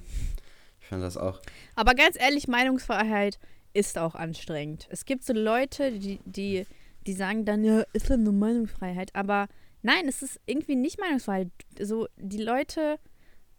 [0.81, 1.41] Ich finde das auch.
[1.75, 3.39] Aber ganz ehrlich, Meinungsfreiheit
[3.73, 4.87] ist auch anstrengend.
[4.89, 6.65] Es gibt so Leute, die, die,
[7.07, 9.13] die sagen dann, ja, ist ja nur Meinungsfreiheit.
[9.15, 9.47] Aber
[9.81, 11.49] nein, es ist irgendwie nicht Meinungsfreiheit.
[11.79, 12.97] So, die Leute,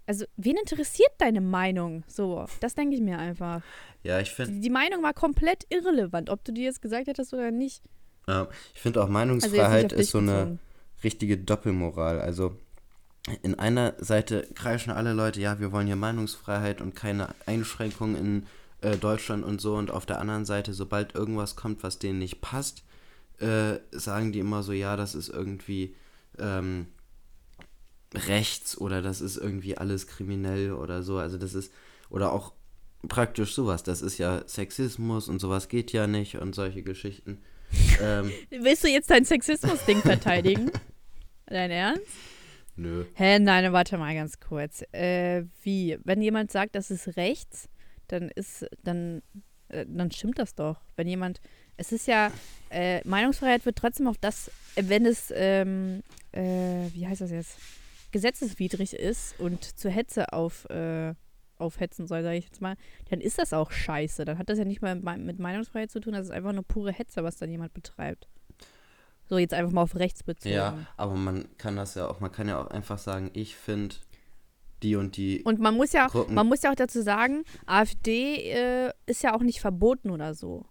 [0.06, 2.04] also, wen interessiert deine Meinung?
[2.08, 3.62] So, das denke ich mir einfach.
[4.02, 7.32] Ja, ich finde Die, die Meinung war komplett irrelevant, ob du dir jetzt gesagt hättest
[7.34, 7.82] oder nicht.
[8.28, 10.58] äh, ich finde auch Also Meinungsfreiheit dich ist so eine bezogen.
[11.04, 12.20] richtige Doppelmoral.
[12.20, 12.56] Also
[13.42, 18.46] in einer Seite kreischen alle Leute, ja, wir wollen hier Meinungsfreiheit und keine Einschränkungen in
[18.82, 19.74] äh, Deutschland und so.
[19.74, 22.84] Und auf der anderen Seite, sobald irgendwas kommt, was denen nicht passt,
[23.40, 25.94] äh, sagen die immer so, ja, das ist irgendwie
[26.38, 26.86] ähm,
[28.14, 31.18] rechts oder das ist irgendwie alles kriminell oder so.
[31.18, 31.72] Also das ist,
[32.08, 32.52] oder auch
[33.08, 33.82] praktisch sowas.
[33.82, 37.42] Das ist ja Sexismus und sowas geht ja nicht und solche Geschichten.
[38.00, 40.70] ähm, Willst du jetzt dein Sexismus-Ding verteidigen?
[41.48, 42.02] Dein Ernst?
[42.76, 43.04] nö.
[43.14, 44.82] Hä, nein, warte mal ganz kurz.
[44.92, 45.98] Äh, wie?
[46.04, 47.68] Wenn jemand sagt, das ist rechts,
[48.08, 49.22] dann ist, dann,
[49.68, 50.80] äh, dann stimmt das doch.
[50.96, 51.40] Wenn jemand,
[51.76, 52.30] es ist ja,
[52.70, 57.58] äh, Meinungsfreiheit wird trotzdem auf das, wenn es, ähm, äh, wie heißt das jetzt,
[58.12, 61.14] gesetzeswidrig ist und zur Hetze auf, äh,
[61.58, 62.76] aufhetzen soll, sage ich jetzt mal,
[63.10, 64.24] dann ist das auch scheiße.
[64.24, 66.92] Dann hat das ja nicht mal mit Meinungsfreiheit zu tun, das ist einfach nur pure
[66.92, 68.28] Hetze, was dann jemand betreibt.
[69.28, 70.54] So, jetzt einfach mal auf rechts bezogen.
[70.54, 73.96] Ja, aber man kann das ja auch, man kann ja auch einfach sagen, ich finde
[74.82, 75.42] die und die.
[75.42, 79.34] Und man muss ja, Gruppen- man muss ja auch dazu sagen, AfD äh, ist ja
[79.34, 80.64] auch nicht verboten oder so.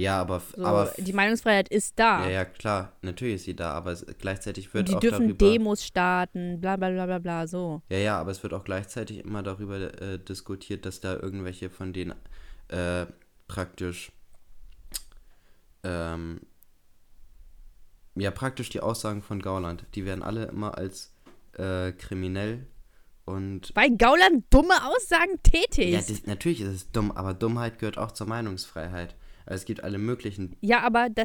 [0.00, 2.24] Ja, aber, so aber die Meinungsfreiheit ist da.
[2.24, 5.46] ja, ja, klar, natürlich ist sie da, aber es, gleichzeitig wird die auch dürfen darüber.
[5.46, 7.82] Demos starten, bla bla bla bla bla, so.
[7.88, 11.92] Ja, ja, aber es wird auch gleichzeitig immer darüber äh, diskutiert, dass da irgendwelche von
[11.92, 12.14] denen
[12.68, 13.06] äh,
[13.48, 14.12] praktisch
[15.82, 16.40] ähm,
[18.16, 21.12] ja, praktisch die Aussagen von Gauland, die werden alle immer als
[21.56, 22.66] äh, kriminell
[23.24, 25.92] und Weil Gauland dumme Aussagen tätigt.
[25.92, 29.14] ja, das, natürlich ist es dumm, aber Dummheit gehört auch zur Meinungsfreiheit.
[29.54, 31.24] Es gibt alle möglichen Ja, aber da,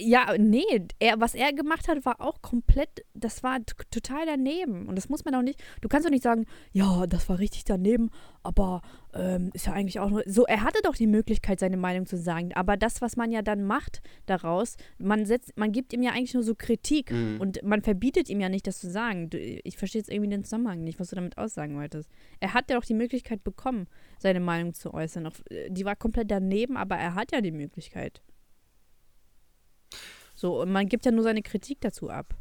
[0.00, 0.62] ja, nee,
[0.98, 3.58] er, was er gemacht hat, war auch komplett, das war
[3.90, 4.86] total daneben.
[4.86, 7.64] Und das muss man auch nicht, du kannst doch nicht sagen, ja, das war richtig
[7.64, 8.10] daneben,
[8.42, 8.82] aber
[9.14, 12.16] ähm, ist ja eigentlich auch nur, so, er hatte doch die Möglichkeit, seine Meinung zu
[12.18, 12.52] sagen.
[12.54, 16.34] Aber das, was man ja dann macht daraus, man setzt, man gibt ihm ja eigentlich
[16.34, 17.40] nur so Kritik Mhm.
[17.40, 19.30] und man verbietet ihm ja nicht, das zu sagen.
[19.30, 22.10] Du, ich verstehe jetzt irgendwie den Zusammenhang nicht, was du damit aussagen wolltest.
[22.40, 23.86] Er hat ja doch die Möglichkeit bekommen,
[24.18, 25.26] seine Meinung zu äußern.
[25.26, 28.20] Auch, äh, die war komplett daneben, aber er hat ja die Möglichkeit.
[30.38, 32.36] So, und man gibt ja nur seine Kritik dazu ab.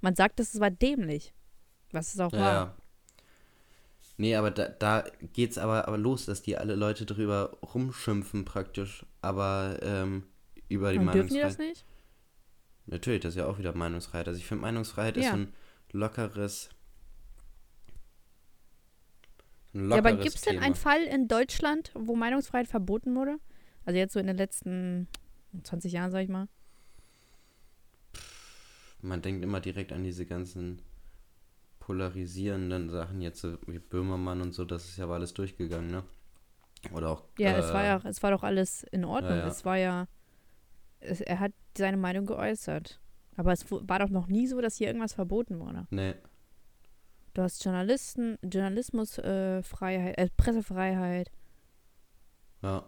[0.00, 1.34] Man sagt, das war dämlich.
[1.92, 2.52] Was es auch Ja, war.
[2.54, 2.74] ja.
[4.16, 5.04] Nee, aber da, da
[5.34, 10.28] geht's aber, aber los, dass die alle Leute drüber rumschimpfen praktisch, aber ähm,
[10.70, 11.50] über die Und dürfen die Meinungsfreiheit.
[11.50, 11.84] das nicht?
[12.86, 14.26] Natürlich, das ist ja auch wieder Meinungsfreiheit.
[14.26, 15.32] Also ich finde Meinungsfreiheit ist Ja.
[15.32, 15.52] so ein
[15.92, 16.70] lockeres.
[19.74, 23.36] Ein Ja, aber lockeres gibt es denn einen Fall in Deutschland, wo Meinungsfreiheit verboten wurde?
[23.84, 25.06] Also jetzt so in den letzten
[25.64, 26.48] 20 Jahren, sag ich mal.
[29.02, 30.82] Man denkt immer direkt an diese ganzen
[31.78, 36.04] polarisierenden Sachen, jetzt so wie Böhmermann und so, das ist ja aber alles durchgegangen, ne?
[36.92, 37.24] Oder auch.
[37.38, 39.38] Ja, äh, es war ja, es war doch alles in Ordnung.
[39.38, 39.46] ja.
[39.46, 40.06] Es war ja,
[41.00, 43.00] es, er hat seine Meinung geäußert.
[43.36, 45.86] Aber es war doch noch nie so, dass hier irgendwas verboten wurde.
[45.90, 46.14] Nee,
[47.32, 51.30] Du hast Journalisten, Journalismus, äh, äh, Pressefreiheit.
[52.62, 52.84] ja.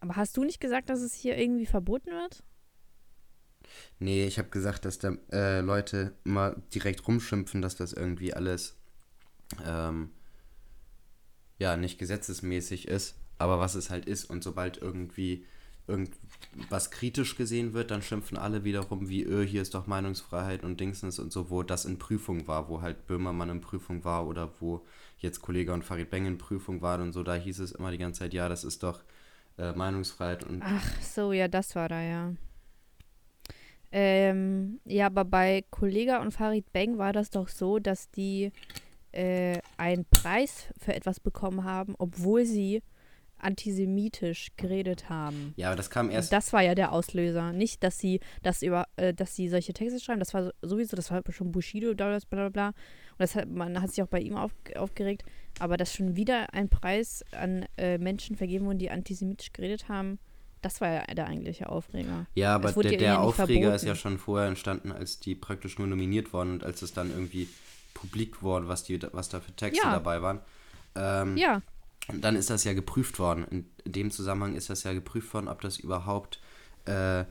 [0.00, 2.42] Aber hast du nicht gesagt, dass es hier irgendwie verboten wird?
[3.98, 8.76] Nee, ich habe gesagt, dass da äh, Leute immer direkt rumschimpfen, dass das irgendwie alles
[9.64, 10.10] ähm,
[11.58, 15.44] ja nicht gesetzesmäßig ist, aber was es halt ist und sobald irgendwie
[15.88, 20.80] irgendwas kritisch gesehen wird, dann schimpfen alle wiederum wie, öh, hier ist doch Meinungsfreiheit und
[20.80, 24.50] Dingsens und so, wo das in Prüfung war, wo halt Böhmermann in Prüfung war oder
[24.60, 24.84] wo
[25.18, 27.98] jetzt Kollege und Farid Beng in Prüfung waren und so, da hieß es immer die
[27.98, 29.00] ganze Zeit, ja, das ist doch
[29.58, 32.32] äh, Meinungsfreiheit und Ach so, ja, das war da, ja.
[33.98, 38.52] Ähm, ja, aber bei Kollega und Farid Bang war das doch so, dass die
[39.12, 42.82] äh, einen Preis für etwas bekommen haben, obwohl sie
[43.38, 45.54] antisemitisch geredet haben.
[45.56, 46.30] Ja, aber das kam erst.
[46.30, 47.52] Und das war ja der Auslöser.
[47.52, 50.94] Nicht, dass sie das über, äh, dass sie solche Texte schreiben, das war so- sowieso,
[50.94, 52.66] das war schon Bushido, bla bla bla bla.
[52.68, 52.74] Und
[53.18, 55.22] das hat, man hat sich auch bei ihm auf, aufgeregt.
[55.58, 60.18] Aber dass schon wieder ein Preis an äh, Menschen vergeben wurde, die antisemitisch geredet haben,
[60.66, 62.26] das war ja der eigentliche Aufreger.
[62.34, 63.86] Ja, aber der, ja der Aufreger ist verboten.
[63.86, 67.48] ja schon vorher entstanden, als die praktisch nur nominiert wurden und als es dann irgendwie
[67.94, 69.92] publik wurde, was, die, was da für Texte Ja.
[69.92, 70.40] dabei waren.
[70.94, 71.62] Ähm, Ja,
[72.08, 73.44] Und dann ist das ja geprüft worden.
[73.50, 76.40] In, in dem Zusammenhang ist das ja geprüft worden, ob das überhaupt.
[76.84, 77.24] Äh,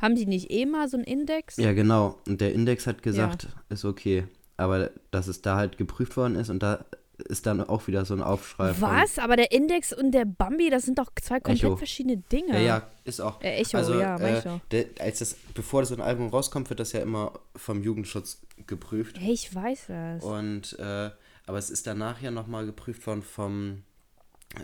[0.00, 1.56] haben die nicht eh mal so einen Index?
[1.56, 2.18] ja, genau.
[2.26, 4.26] Und der Index hat gesagt, ist okay.
[4.56, 6.84] Aber dass es da halt geprüft worden ist und da
[7.18, 8.74] ist dann auch wieder so ein Aufschrei.
[8.80, 9.18] Was?
[9.18, 11.76] Aber der Index und der Bambi, das sind doch zwei komplett Echo.
[11.76, 12.54] verschiedene Dinge.
[12.54, 13.40] Ja, ja, ist auch.
[13.42, 16.92] Äh, Echo, also, ja, äh, der, als das, bevor so ein Album rauskommt, wird das
[16.92, 19.18] ja immer vom Jugendschutz geprüft.
[19.20, 20.24] Hey, ich weiß das.
[20.24, 21.10] Und, äh,
[21.46, 23.82] aber es ist danach ja nochmal geprüft worden vom,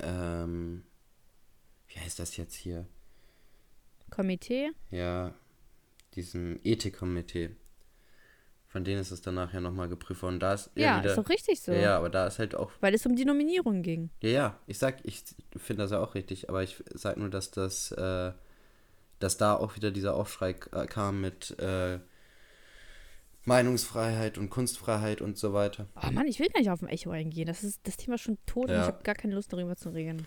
[0.02, 0.84] ähm,
[1.88, 2.86] wie heißt das jetzt hier?
[4.10, 4.70] Komitee?
[4.90, 5.34] Ja,
[6.14, 7.50] diesem Ethikkomitee.
[8.78, 10.38] Von denen ist es danach ja nochmal geprüft worden.
[10.38, 11.72] Da ist Ja, wieder, ist doch richtig so.
[11.72, 14.10] Ja, ja, aber da ist halt auch, Weil es um die Nominierung ging.
[14.22, 15.24] ja, ja, ich sag, ich
[15.56, 18.30] finde das ja auch richtig, aber ich sag nur, dass das, äh,
[19.18, 21.98] dass da auch wieder dieser Aufschrei kam mit, äh,
[23.46, 25.86] Meinungsfreiheit und Kunstfreiheit und so weiter.
[26.00, 27.46] Oh Mann, ich will gar nicht auf ein Echo eingehen.
[27.46, 28.82] Das ist das Thema ist schon tot und Ja.
[28.82, 30.24] ich habe gar keine Lust darüber zu reden.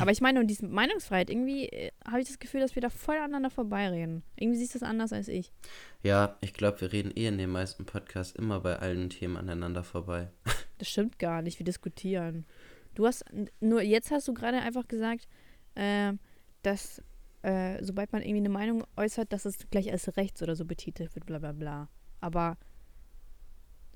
[0.00, 2.90] Aber ich meine, und diese Meinungsfreiheit, irgendwie äh, habe ich das Gefühl, dass wir da
[2.90, 4.22] voll aneinander vorbeireden.
[4.36, 5.52] Irgendwie siehst du das anders als ich.
[6.02, 9.84] Ja, ich glaube, wir reden eh in den meisten Podcasts immer bei allen Themen aneinander
[9.84, 10.28] vorbei.
[10.78, 11.58] Das stimmt gar nicht.
[11.58, 12.46] Wir diskutieren.
[12.94, 13.24] Du hast,
[13.58, 15.26] nur jetzt hast du gerade einfach gesagt,
[15.74, 16.12] äh,
[16.62, 17.02] dass
[17.42, 21.14] äh, sobald man irgendwie eine Meinung äußert, dass es gleich als rechts oder so betitelt
[21.16, 21.88] wird, bla bla bla.
[22.20, 22.56] Aber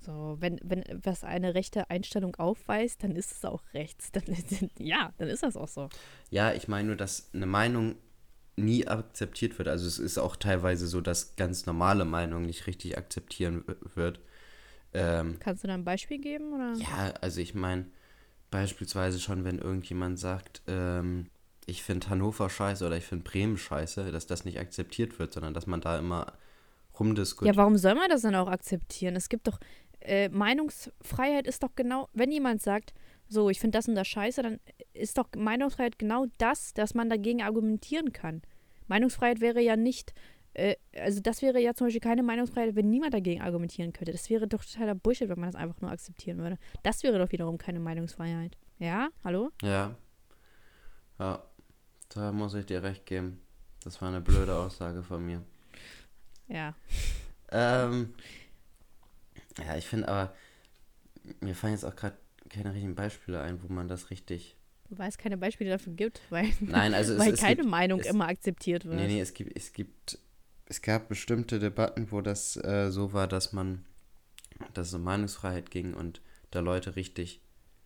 [0.04, 4.12] so, wenn, wenn was eine rechte Einstellung aufweist, dann ist es auch rechts.
[4.12, 4.24] Dann,
[4.78, 5.88] ja, dann ist das auch so.
[6.30, 7.96] Ja, ich meine nur, dass eine Meinung
[8.56, 9.68] nie akzeptiert wird.
[9.68, 14.20] Also es ist auch teilweise so, dass ganz normale Meinung nicht richtig akzeptieren wird.
[14.92, 16.52] Ähm, Kannst du da ein Beispiel geben?
[16.52, 16.74] Oder?
[16.74, 17.86] ja, also ich meine,
[18.50, 21.30] beispielsweise schon, wenn irgendjemand sagt, ähm,
[21.66, 25.54] ich finde Hannover scheiße oder ich finde Bremen scheiße, dass das nicht akzeptiert wird, sondern
[25.54, 26.32] dass man da immer
[26.98, 27.54] rumdiskutiert.
[27.54, 29.16] Ja, warum soll man das dann auch akzeptieren?
[29.16, 29.58] Es gibt doch,
[30.04, 32.92] äh, Meinungsfreiheit ist doch genau, wenn jemand sagt,
[33.28, 34.60] so, ich finde das und das scheiße, dann
[34.92, 38.42] ist doch Meinungsfreiheit genau das, dass man dagegen argumentieren kann.
[38.88, 40.12] Meinungsfreiheit wäre ja nicht,
[40.54, 44.12] äh, also das wäre ja zum Beispiel keine Meinungsfreiheit, wenn niemand dagegen argumentieren könnte.
[44.12, 46.58] Das wäre doch totaler Bullshit, wenn man das einfach nur akzeptieren würde.
[46.82, 48.56] Das wäre doch wiederum keine Meinungsfreiheit.
[48.78, 49.08] Ja?
[49.24, 49.50] Hallo?
[49.62, 49.94] Ja.
[51.18, 51.42] Ja,
[52.10, 53.40] da muss ich dir recht geben.
[53.84, 55.42] Das war eine blöde Aussage von mir.
[56.48, 56.74] Ja.
[57.50, 58.14] Ähm,
[59.58, 60.34] ja, ich finde aber,
[61.40, 62.16] mir fallen jetzt auch gerade
[62.48, 64.56] keine richtigen Beispiele ein, wo man das richtig.
[64.88, 68.00] Weil es keine Beispiele dafür gibt, weil, Nein, also es, weil es keine gibt, Meinung
[68.00, 68.96] es- immer akzeptiert wird.
[68.96, 70.18] Nee, nee, es gibt, es gibt,
[70.66, 73.84] es gab bestimmte Debatten, wo das äh, so war, dass man,
[74.74, 77.40] dass es um Meinungsfreiheit ging und da Leute richtig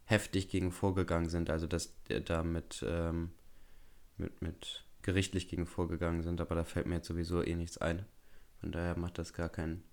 [0.05, 3.31] heftig gegen vorgegangen sind, also dass der da mit, ähm,
[4.17, 8.05] mit, mit gerichtlich gegen vorgegangen sind, aber da fällt mir jetzt sowieso eh nichts ein.
[8.61, 9.85] Von daher macht das gar keinen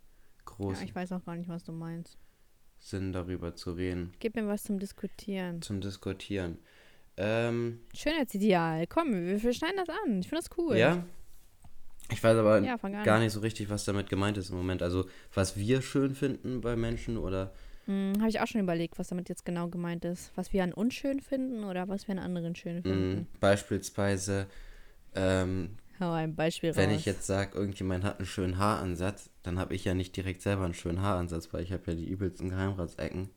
[0.47, 2.17] Ja, großen ich weiß auch gar nicht, was du meinst.
[2.79, 5.61] Sinn, darüber zu reden, Gib mir was zum Diskutieren.
[5.61, 6.57] zum Diskutieren.
[7.15, 8.87] Ähm, Schönheitsideal.
[8.87, 10.19] Komm, wir, wir schneiden das an.
[10.19, 10.77] Ich finde das cool.
[10.77, 11.03] ja.
[12.11, 14.83] Ich weiß aber Ja, gar nicht so richtig, was damit gemeint ist im Moment.
[14.83, 17.53] Also, was wir schön finden bei Menschen oder.
[17.85, 20.31] Hm, Habe ich auch schon überlegt, was damit jetzt genau gemeint ist.
[20.35, 23.27] Was wir an uns schön finden oder was wir an anderen schön Mh, finden.
[23.39, 24.47] beispielsweise,
[25.15, 26.77] ähm, Hau ein Beispiel raus.
[26.77, 30.41] wenn ich jetzt sage, irgendjemand hat einen schönen Haaransatz, dann habe ich ja nicht direkt
[30.41, 33.29] selber einen schönen Haaransatz, weil ich habe ja die übelsten Geheimratsecken.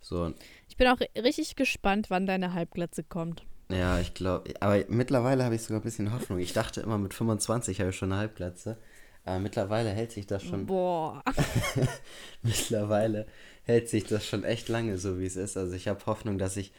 [0.00, 0.32] So,
[0.68, 3.42] Ich bin auch ri- richtig gespannt, wann deine Halbglatze kommt.
[3.70, 6.38] ja, ich glaube, aber mittlerweile habe ich sogar ein bisschen Hoffnung.
[6.38, 8.76] Ich dachte immer, mit 25 habe ich schon eine Halbglatze.
[9.24, 11.20] Aber mittlerweile hält sich das schon, Boah.
[12.42, 13.26] mittlerweile
[13.64, 15.56] hält sich das schon echt lange so, wie es ist.
[15.56, 16.72] Also ich habe Hoffnung, dass ich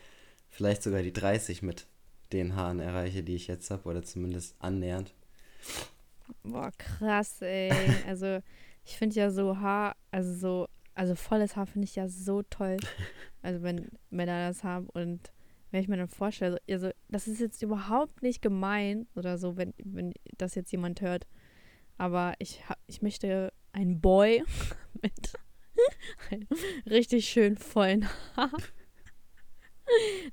[0.49, 1.85] vielleicht sogar die 30 mit
[2.33, 5.13] den Haaren erreiche, die ich jetzt habe, oder zumindest annähernd.
[6.43, 7.71] Boah, krass, ey.
[8.07, 8.39] Also,
[8.85, 12.77] ich finde ja so Haar, also so, also volles Haar finde ich ja so toll.
[13.41, 15.31] Also, wenn Männer das haben und
[15.71, 19.73] wenn ich mir dann vorstelle, also, das ist jetzt überhaupt nicht gemein oder so, wenn,
[19.83, 21.27] wenn das jetzt jemand hört.
[21.97, 24.43] Aber ich, ich möchte einen Boy
[25.01, 25.33] mit
[26.31, 26.47] einem
[26.85, 28.51] richtig schön vollen Haar.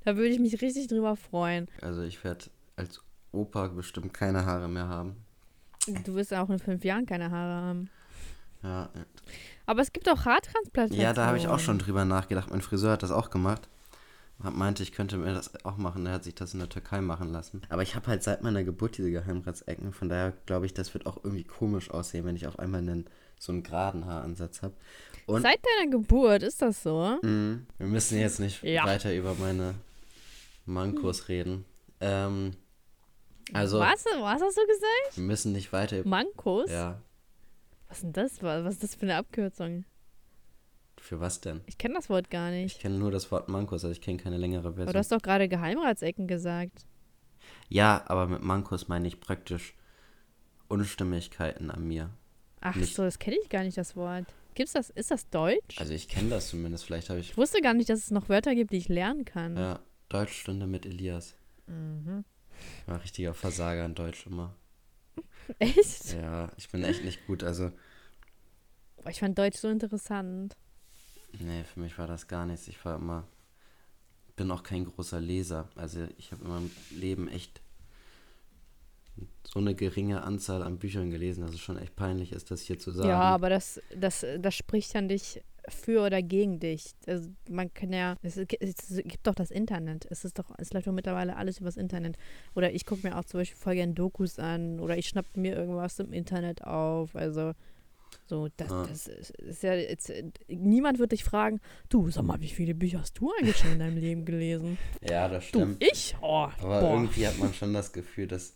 [0.03, 1.67] Da würde ich mich richtig drüber freuen.
[1.81, 5.15] Also ich werde als Opa bestimmt keine Haare mehr haben.
[6.05, 7.89] Du wirst auch in fünf Jahren keine Haare haben.
[8.63, 8.89] Ja,
[9.67, 11.03] Aber es gibt auch Haartransplantationen.
[11.03, 12.49] ja da habe ich auch schon drüber nachgedacht.
[12.49, 13.69] Mein Friseur hat das auch gemacht.
[14.43, 16.05] Hat meinte, ich könnte mir das auch machen.
[16.05, 17.61] Er hat sich das in der Türkei machen lassen.
[17.69, 19.93] Aber ich habe halt seit meiner Geburt diese Geheimratsecken.
[19.93, 23.05] Von daher glaube ich, das wird auch irgendwie komisch aussehen, wenn ich auf einmal einen,
[23.39, 24.73] so einen geraden Haaransatz habe.
[25.27, 27.17] Und Seit deiner Geburt ist das so.
[27.21, 28.85] mh, wir müssen jetzt nicht Ja.
[28.85, 29.75] weiter über meine
[30.65, 31.65] Mankos reden.
[31.99, 32.51] Ähm,
[33.53, 34.05] also, was?
[34.05, 35.15] Was hast du gesagt?
[35.17, 36.09] wir müssen nicht weiter über.
[36.09, 36.69] Mankos?
[36.71, 37.01] Ja,
[37.87, 38.41] Was ist denn das?
[38.43, 39.85] Was ist das für eine Abkürzung?
[40.97, 41.61] für was denn?
[41.67, 42.79] Ich kenne das Wort gar Ich nicht.
[42.79, 44.97] kenne nur das Wort Mankos, also ich kenne keine längere Aber du Version.
[44.99, 46.85] hast doch gerade Geheimratsecken gesagt.
[47.69, 49.75] Ja, aber mit Mankos meine ich praktisch
[50.67, 52.09] Unstimmigkeiten an mir.
[52.61, 54.25] Ach Nicht- so, das kenne ich gar nicht, das Wort.
[54.55, 54.89] Gibt's das?
[54.89, 55.79] Ist das Deutsch?
[55.79, 58.29] Also ich kenne das zumindest, vielleicht habe ich Ich wusste gar nicht, dass es noch
[58.29, 59.55] Wörter gibt, die ich lernen kann.
[59.55, 61.35] ja, Deutschstunde mit Elias.
[61.67, 62.25] Mhm.
[62.81, 64.55] Ich war richtiger Versager in Deutsch immer.
[65.59, 66.13] Echt?
[66.13, 67.71] Ja, ich bin echt nicht gut, also
[68.97, 70.55] Boah, ich fand Deutsch so interessant.
[71.37, 72.67] nee, für mich war das gar nichts.
[72.67, 73.27] Ich war immer
[74.35, 75.69] bin auch kein großer Leser.
[75.75, 77.61] Also ich habe in meinem Leben echt
[79.47, 82.77] so eine geringe Anzahl an Büchern gelesen, dass es schon echt peinlich ist, das hier
[82.79, 83.09] zu sagen.
[83.09, 86.91] Ja, aber das, das, das spricht dann dich für oder gegen dich.
[87.07, 88.47] Also man kann ja, es, es
[89.03, 90.05] gibt doch das Internet.
[90.09, 92.17] Es ist doch, es läuft doch mittlerweile alles übers Internet.
[92.53, 95.55] Oder ich gucke mir auch zum Beispiel voll gerne Dokus an oder ich schnapp mir
[95.55, 97.15] irgendwas im Internet auf.
[97.15, 97.53] Also
[98.27, 98.85] so, das, Ah.
[98.87, 100.11] das ist, ja jetzt,
[100.47, 103.79] niemand wird dich fragen, du, sag mal, wie viele Bücher hast du eigentlich schon in
[103.79, 104.77] deinem Leben gelesen?
[105.01, 105.83] ja, das Du, stimmt.
[105.83, 106.15] ich?
[106.21, 106.93] Oh, Aber boah.
[106.93, 108.55] irgendwie hat man schon das Gefühl, dass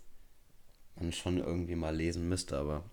[1.02, 2.84] man schon irgendwie mal lesen müsste, aber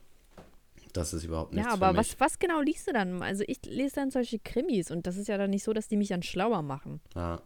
[0.93, 3.23] das ist überhaupt nichts Ja, aber was, was genau liest du dann?
[3.23, 5.97] Also ich lese dann solche Krimis und das ist ja dann nicht so, dass die
[5.97, 7.01] mich dann schlauer machen.
[7.15, 7.41] Ja.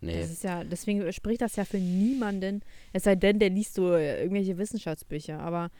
[0.00, 2.62] Nee, Das ist ja, deswegen spricht das ja für niemanden,
[2.92, 5.40] es sei denn, der liest so äh, irgendwelche Wissenschaftsbücher.
[5.40, 5.70] Aber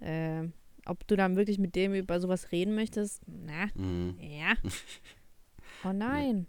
[0.00, 0.44] äh,
[0.86, 4.54] ob du dann wirklich mit dem über sowas reden möchtest, na, mhm, ja.
[5.86, 6.46] Oh nein.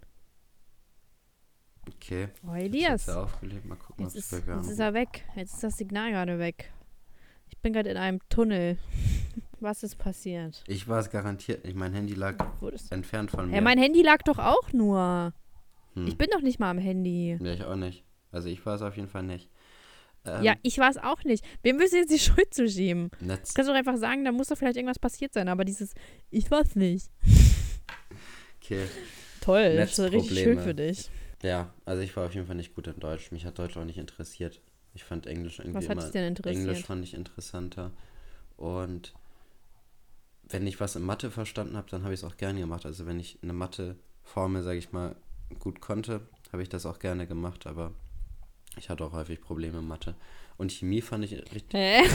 [1.88, 2.28] okay.
[2.46, 3.00] Oh, Jetzt Elias.
[3.02, 3.26] ist er
[3.76, 5.24] gucken, Jetzt was ist, jetzt ist er weg.
[5.34, 6.72] Jetzt ist das Signal gerade weg.
[7.66, 8.78] Ich bin gerade in einem Tunnel.
[9.60, 10.62] Was ist passiert?
[10.68, 11.74] Ich war es garantiert nicht.
[11.74, 12.36] Mein Handy lag
[12.90, 13.54] entfernt von mir.
[13.54, 15.32] Hey, mein Handy lag doch auch nur.
[15.94, 16.06] Hm.
[16.06, 17.36] Ich bin doch nicht mal am Handy.
[17.40, 18.04] Ja, ich auch nicht.
[18.30, 19.50] Also ich war es auf jeden Fall nicht.
[20.24, 21.44] Ähm, Ja, ich war es auch nicht.
[21.62, 23.10] Wem willst du jetzt die Schuld zuschieben?
[23.18, 25.92] Netz, Kannst du doch einfach sagen, da muss doch vielleicht irgendwas passiert sein, aber dieses,
[26.30, 27.10] ich weiß nicht.
[28.62, 28.84] okay.
[29.40, 31.10] Toll, das ist richtig schön für dich.
[31.42, 33.32] Ja, also ich war auf jeden Fall nicht gut in Deutsch.
[33.32, 34.60] Mich hat Deutsch auch nicht interessiert.
[34.96, 36.86] Ich fand Englisch irgendwie Was hat immer dich denn Englisch interessiert?
[36.86, 37.92] fand ich interessanter.
[38.56, 39.12] Und
[40.48, 42.86] wenn ich was in Mathe verstanden habe, dann habe ich es auch gerne gemacht.
[42.86, 45.14] Also wenn ich eine Mathe-Formel, sage ich mal,
[45.58, 47.66] gut konnte, habe ich das auch gerne gemacht.
[47.66, 47.92] Aber
[48.78, 50.14] ich hatte auch häufig Probleme in Mathe.
[50.56, 51.74] Und Chemie fand ich richtig.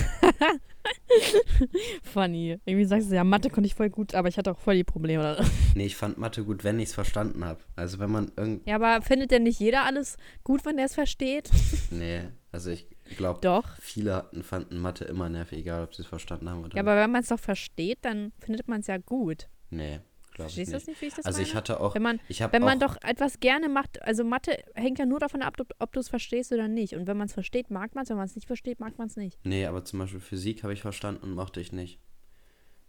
[2.04, 2.58] Funny.
[2.66, 4.84] Irgendwie sagst du, ja, Mathe konnte ich voll gut, aber ich hatte auch voll die
[4.84, 5.38] Probleme.
[5.76, 7.62] Nee, ich fand Mathe gut, wenn ich es verstanden habe.
[7.78, 8.68] Also wenn man irgend.
[8.68, 11.50] Ja, aber findet denn nicht jeder alles gut, wenn er es versteht?
[11.92, 13.78] Nee, also ich glaube, Doch.
[13.80, 16.96] viele hatten, fanden Mathe immer nervig, egal ob sie es verstanden haben oder Ja, aber
[16.96, 19.48] wenn man es doch versteht, dann findet man es ja gut.
[19.70, 20.00] Nee,
[20.36, 21.48] Verstehst du das nicht, wie ich das also meine?
[21.50, 21.94] ich hatte auch.
[21.94, 22.20] wenn man,
[22.52, 26.00] wenn man doch etwas gerne macht, also Mathe hängt ja nur davon ab, ob, du
[26.00, 26.96] es verstehst oder nicht.
[26.96, 28.10] Und wenn man es versteht, mag man es.
[28.10, 29.38] Wenn man es nicht versteht, mag man es nicht.
[29.44, 32.00] Nee, aber zum Beispiel Physik habe ich verstanden und mochte ich nicht.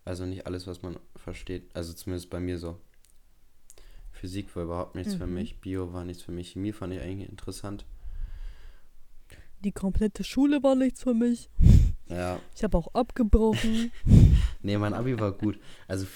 [0.05, 1.75] Also nicht alles, was man versteht.
[1.75, 2.79] Also zumindest bei mir so.
[4.13, 5.35] Physik war überhaupt nichts für Mhm.
[5.35, 5.61] mich.
[5.61, 6.51] Bio war nichts für mich.
[6.53, 7.85] Chemie fand ich eigentlich interessant.
[9.65, 11.49] Die komplette Schule war nichts für mich.
[12.09, 12.39] Ja.
[12.57, 13.91] Ich habe auch abgebrochen.
[14.65, 15.59] Nee, mein Abi war gut.
[15.89, 16.07] Also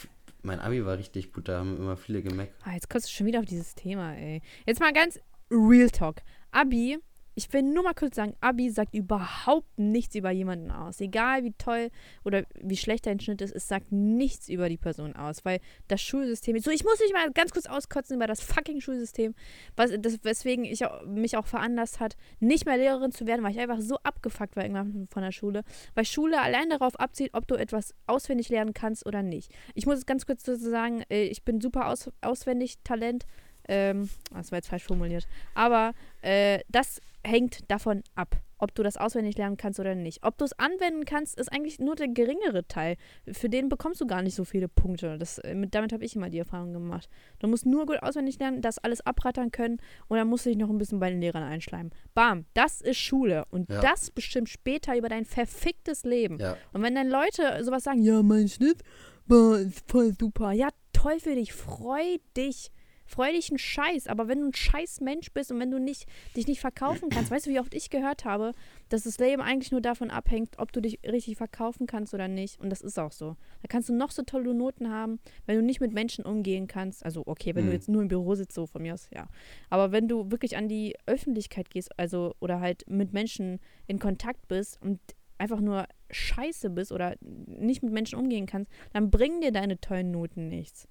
[0.47, 1.49] mein Abi war richtig gut.
[1.49, 2.57] Da haben immer viele gemeckert.
[2.65, 4.41] Ah, jetzt kommst du schon wieder auf dieses Thema, ey.
[4.65, 5.19] Jetzt mal ganz
[5.51, 6.23] Real Talk.
[6.53, 6.99] Abi,
[7.37, 11.03] ich will nur mal kurz sagen, Abi sagt überhaupt nichts über jemanden aus.
[11.03, 11.91] Egal wie toll
[12.25, 16.01] oder wie schlecht dein Schnitt ist, es sagt nichts über die Person aus, weil das
[16.01, 16.59] Schulsystem.
[16.61, 19.35] So, ich muss mich mal ganz kurz auskotzen über das fucking Schulsystem,
[19.77, 23.61] was, das, weswegen ich mich auch veranlasst hat, nicht mehr Lehrerin zu werden, weil ich
[23.61, 25.63] einfach so abgefuckt war irgendwann von der Schule.
[25.95, 29.53] Weil Schule allein darauf abzielt, ob du etwas auswendig lernen kannst oder nicht.
[29.75, 33.27] Ich muss es ganz kurz dazu sagen, äh, ich bin super aus, auswendig Talent.
[33.69, 35.27] Ähm, das war jetzt falsch formuliert.
[35.55, 35.93] Aber
[36.23, 40.23] äh, das hängt davon ab, ob du das auswendig lernen kannst oder nicht.
[40.25, 42.97] Ob du es anwenden kannst, ist eigentlich nur der geringere Teil.
[43.31, 45.19] Für den bekommst du gar nicht so viele Punkte.
[45.19, 47.09] Das, äh, mit, damit habe ich immer die Erfahrung gemacht.
[47.41, 50.59] Du musst nur gut auswendig lernen, das alles abrattern können und dann musst du dich
[50.59, 51.93] noch ein bisschen bei den Lehrern einschleimen.
[52.15, 53.45] Bam, das ist Schule.
[53.51, 53.81] Und Ja.
[53.81, 56.39] das bestimmt später über dein verficktes Leben.
[56.39, 56.57] Ja.
[56.73, 58.83] Und wenn dann Leute sowas sagen, ja, mein Schnitt
[59.27, 60.53] war ist voll super.
[60.53, 62.71] Ja, toll für dich, freu dich.
[63.07, 64.07] Freu dich einen Scheiß.
[64.09, 67.31] Aber wenn du ein scheiß Mensch bist und wenn du nicht, dich nicht verkaufen kannst,
[67.31, 68.53] weißt du, wie oft ich gehört habe,
[68.89, 72.61] dass das Leben eigentlich nur davon abhängt, ob du dich richtig verkaufen kannst oder nicht.
[72.61, 73.37] Und das ist auch so.
[73.63, 77.05] Da kannst du noch so tolle Noten haben, wenn du nicht mit Menschen umgehen kannst.
[77.05, 77.69] Also, okay, wenn mhm.
[77.69, 79.29] du jetzt nur im Büro sitzt, so von mir aus, ja.
[79.71, 84.49] Aber wenn du wirklich an die Öffentlichkeit gehst, also, oder halt mit Menschen in Kontakt
[84.49, 85.01] bist und
[85.39, 90.11] einfach nur scheiße bist oder nicht mit Menschen umgehen kannst, dann bringen dir deine tollen
[90.11, 90.89] Noten nichts.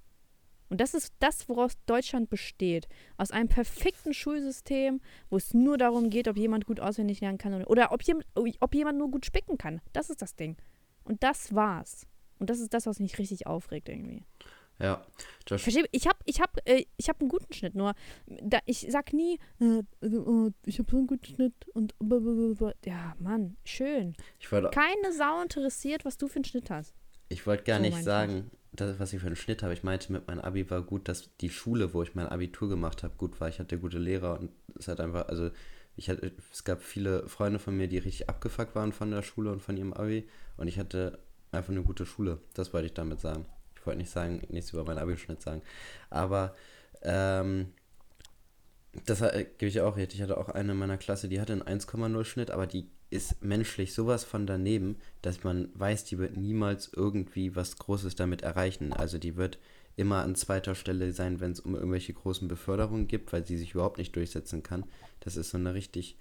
[0.76, 2.89] Und das ist das, woraus Deutschland besteht.
[3.15, 4.99] Aus einem perfekten Schulsystem,
[5.30, 8.26] wo es nur darum geht, ob jemand gut auswendig lernen kann oder, oder ob, jemand,
[8.36, 9.80] ob jemand nur gut spicken kann.
[9.93, 10.57] Das ist das Ding.
[11.05, 12.07] Und das war's.
[12.39, 14.26] Und das ist das, was mich richtig aufregt irgendwie.
[14.78, 15.01] Ja,
[15.47, 15.63] Josh.
[15.63, 17.93] Versteh, ich habe ich hab, äh, hab einen guten Schnitt, nur
[18.26, 21.95] da, ich sag nie, äh, äh, ich habe so einen guten Schnitt und
[22.84, 24.13] ja, Mann, schön.
[24.73, 26.93] Keine Sau interessiert, was du für einen Schnitt hast.
[27.30, 28.51] Ich wollte gar so nicht sagen,
[28.82, 29.73] das, was ich für einen Schnitt habe.
[29.73, 33.03] Ich meinte, mit meinem Abi war gut, dass die Schule, wo ich mein Abitur gemacht
[33.03, 33.49] habe, gut war.
[33.49, 35.51] Ich hatte gute Lehrer und es hat einfach, also
[35.95, 39.51] ich hatte, es gab viele Freunde von mir, die richtig abgefuckt waren von der Schule
[39.51, 41.19] und von ihrem Abi und ich hatte
[41.51, 42.39] einfach eine gute Schule.
[42.53, 43.45] Das wollte ich damit sagen
[43.86, 45.61] ich wollte nicht sagen, nichts über meinen Abischnitt sagen.
[46.09, 46.55] Aber
[47.03, 47.71] ähm,
[49.05, 50.15] das äh, gebe ich auch recht.
[50.15, 53.43] Ich hatte auch eine in meiner Klasse, die hatte einen 1,0 Schnitt, aber die ist
[53.43, 58.93] menschlich sowas von daneben, dass man weiß, die wird niemals irgendwie was Großes damit erreichen.
[58.93, 59.59] Also die wird
[59.95, 63.73] immer an zweiter Stelle sein, wenn es um irgendwelche großen Beförderungen gibt, weil sie sich
[63.73, 64.85] überhaupt nicht durchsetzen kann.
[65.21, 66.17] Das ist so eine richtig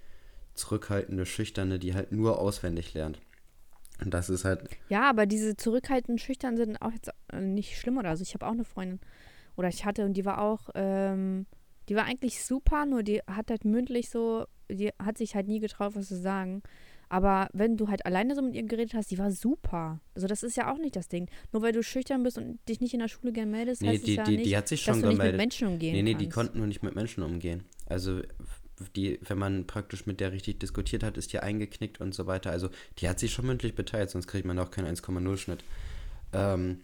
[0.54, 3.20] zurückhaltende, schüchterne, die halt nur auswendig lernt.
[4.00, 4.68] Und das ist halt.
[4.88, 8.22] Ja, aber diese zurückhaltenden, schüchtern sind auch jetzt äh, nicht schlimm oder so.
[8.22, 9.00] Ich habe auch eine Freundin,
[9.56, 11.46] oder ich hatte, und die war auch, ähm,
[11.88, 15.60] die war eigentlich super, nur die hat halt mündlich so, die hat sich halt nie
[15.60, 16.62] getraut, was zu sagen.
[17.08, 20.00] Aber wenn du halt alleine so mit ihr geredet hast, die war super.
[20.14, 21.28] Also das ist ja auch nicht das Ding.
[21.52, 24.06] Nur weil du schüchtern bist und dich nicht in der Schule gern meldest, nee, heißt
[24.06, 25.24] die, es ja die, nicht, die hat sich schon dass du gemeldet.
[25.24, 26.26] nicht mit Menschen umgehen Nee, nee, kannst.
[26.26, 27.64] die konnten nur nicht mit Menschen umgehen.
[27.86, 28.22] Also
[28.96, 32.50] die, wenn man praktisch mit der richtig diskutiert hat, ist die eingeknickt und so weiter.
[32.50, 35.62] Also die hat sich schon mündlich beteiligt, sonst kriegt man auch keinen 1,0 Schnitt.
[36.32, 36.80] Ähm,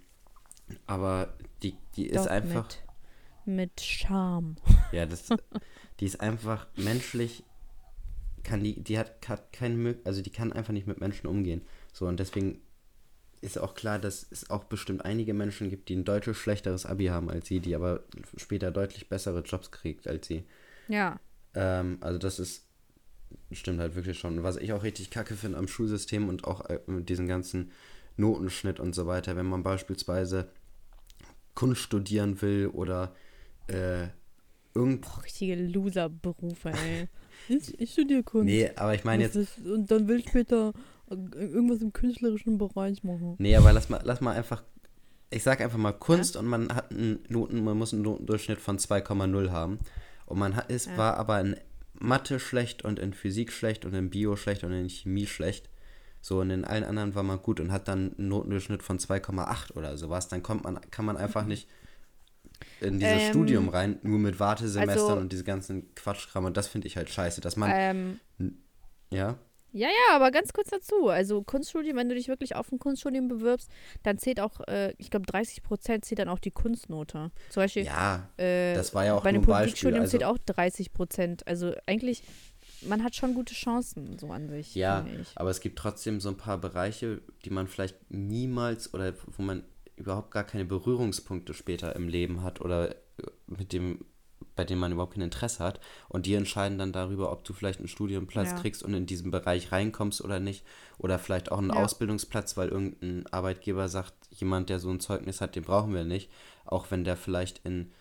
[0.87, 2.69] aber die, die ist Doch, einfach.
[3.45, 4.57] Mit, mit Charme.
[4.93, 5.29] Ja, das,
[5.99, 7.43] die ist einfach menschlich,
[8.43, 11.63] kann die, die hat, hat keine also die kann einfach nicht mit Menschen umgehen.
[11.93, 12.61] So, und deswegen
[13.41, 17.07] ist auch klar, dass es auch bestimmt einige Menschen gibt, die ein deutlich schlechteres Abi
[17.07, 18.05] haben als sie, die aber
[18.37, 20.45] später deutlich bessere Jobs kriegt als sie.
[20.89, 21.19] Ja.
[21.55, 22.67] Ähm, also das ist,
[23.51, 24.43] stimmt halt wirklich schon.
[24.43, 27.73] Was ich auch richtig kacke finde am Schulsystem und auch äh, mit diesem ganzen
[28.17, 30.51] Notenschnitt und so weiter, wenn man beispielsweise
[31.55, 33.15] Kunst studieren will oder
[33.69, 34.09] äh,
[34.75, 35.03] irgend...
[35.03, 37.09] Boah, richtige Loser-Berufe, ey.
[37.49, 38.47] ich, ich studiere Kunst.
[38.47, 39.37] Nee, aber ich meine jetzt...
[39.37, 40.73] Ist, und dann will ich später
[41.09, 43.35] irgendwas im künstlerischen Bereich machen.
[43.39, 44.63] Nee, aber lass mal, lass mal einfach
[45.31, 46.41] ich sag einfach mal Kunst ja?
[46.41, 49.79] und man hat einen Noten, man muss einen Notendurchschnitt von 2,0 haben.
[50.27, 50.97] Und man hat, es ja.
[50.97, 51.57] war aber in
[51.95, 55.69] Mathe schlecht und in Physik schlecht und in Bio schlecht und in Chemie schlecht.
[56.21, 59.77] So, und in allen anderen war man gut und hat dann einen Notendurchschnitt von 2,8
[59.77, 60.29] oder sowas.
[60.29, 61.69] Dann kommt man, kann man einfach nicht
[62.81, 66.45] in dieses ähm, Studium rein, nur mit Wartesemestern also, und diese ganzen Quatschkram.
[66.45, 67.71] Und das finde ich halt scheiße, dass man.
[67.73, 68.21] Ähm,
[69.11, 69.39] ja?
[69.73, 71.09] Ja, ja, aber ganz kurz dazu.
[71.09, 73.71] Also Kunststudium, wenn du dich wirklich auf ein Kunststudium bewirbst,
[74.03, 77.31] dann zählt auch, äh, ich glaube, 30 Prozent zählt dann auch die Kunstnote.
[77.51, 77.85] Zum Beispiel.
[77.85, 81.47] Ja, äh, das war ja auch bei einem Politikstudium also, zählt auch 30 Prozent.
[81.47, 82.25] Also eigentlich,
[82.83, 84.75] man hat schon gute Chancen so an sich.
[84.75, 85.07] Ja,
[85.37, 89.63] aber es gibt trotzdem so ein paar Bereiche, die man vielleicht niemals oder wo man
[90.01, 92.95] überhaupt gar keine Berührungspunkte später im Leben hat oder
[93.47, 94.05] mit dem
[94.57, 95.81] bei denen man überhaupt kein Interesse hat.
[96.09, 98.59] Und die entscheiden dann darüber, ob du vielleicht einen Studienplatz ja.
[98.59, 100.65] kriegst und in diesen Bereich reinkommst oder nicht.
[100.99, 101.77] Oder vielleicht auch einen ja.
[101.77, 106.31] Ausbildungsplatz, weil irgendein Arbeitgeber sagt, jemand, der so ein Zeugnis hat, den brauchen wir nicht.
[106.65, 107.93] Auch wenn der vielleicht in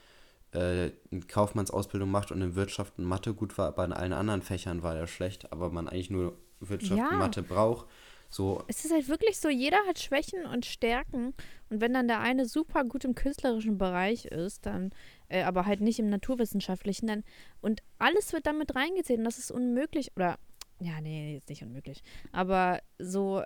[0.51, 4.41] äh, eine Kaufmannsausbildung macht und in Wirtschaft und Mathe gut war, aber in allen anderen
[4.41, 7.09] Fächern war der schlecht, aber man eigentlich nur Wirtschaft ja.
[7.09, 7.85] und Mathe braucht.
[8.29, 8.63] So.
[8.67, 11.33] Es ist halt wirklich so, jeder hat Schwächen und Stärken.
[11.69, 14.91] Und wenn dann der eine super gut im künstlerischen Bereich ist, dann
[15.29, 17.07] äh, aber halt nicht im naturwissenschaftlichen.
[17.07, 17.23] Dann,
[17.61, 20.11] und alles wird damit reingezählt und das ist unmöglich.
[20.15, 20.37] Oder,
[20.79, 22.03] ja, nee, jetzt nicht unmöglich.
[22.31, 23.43] Aber so,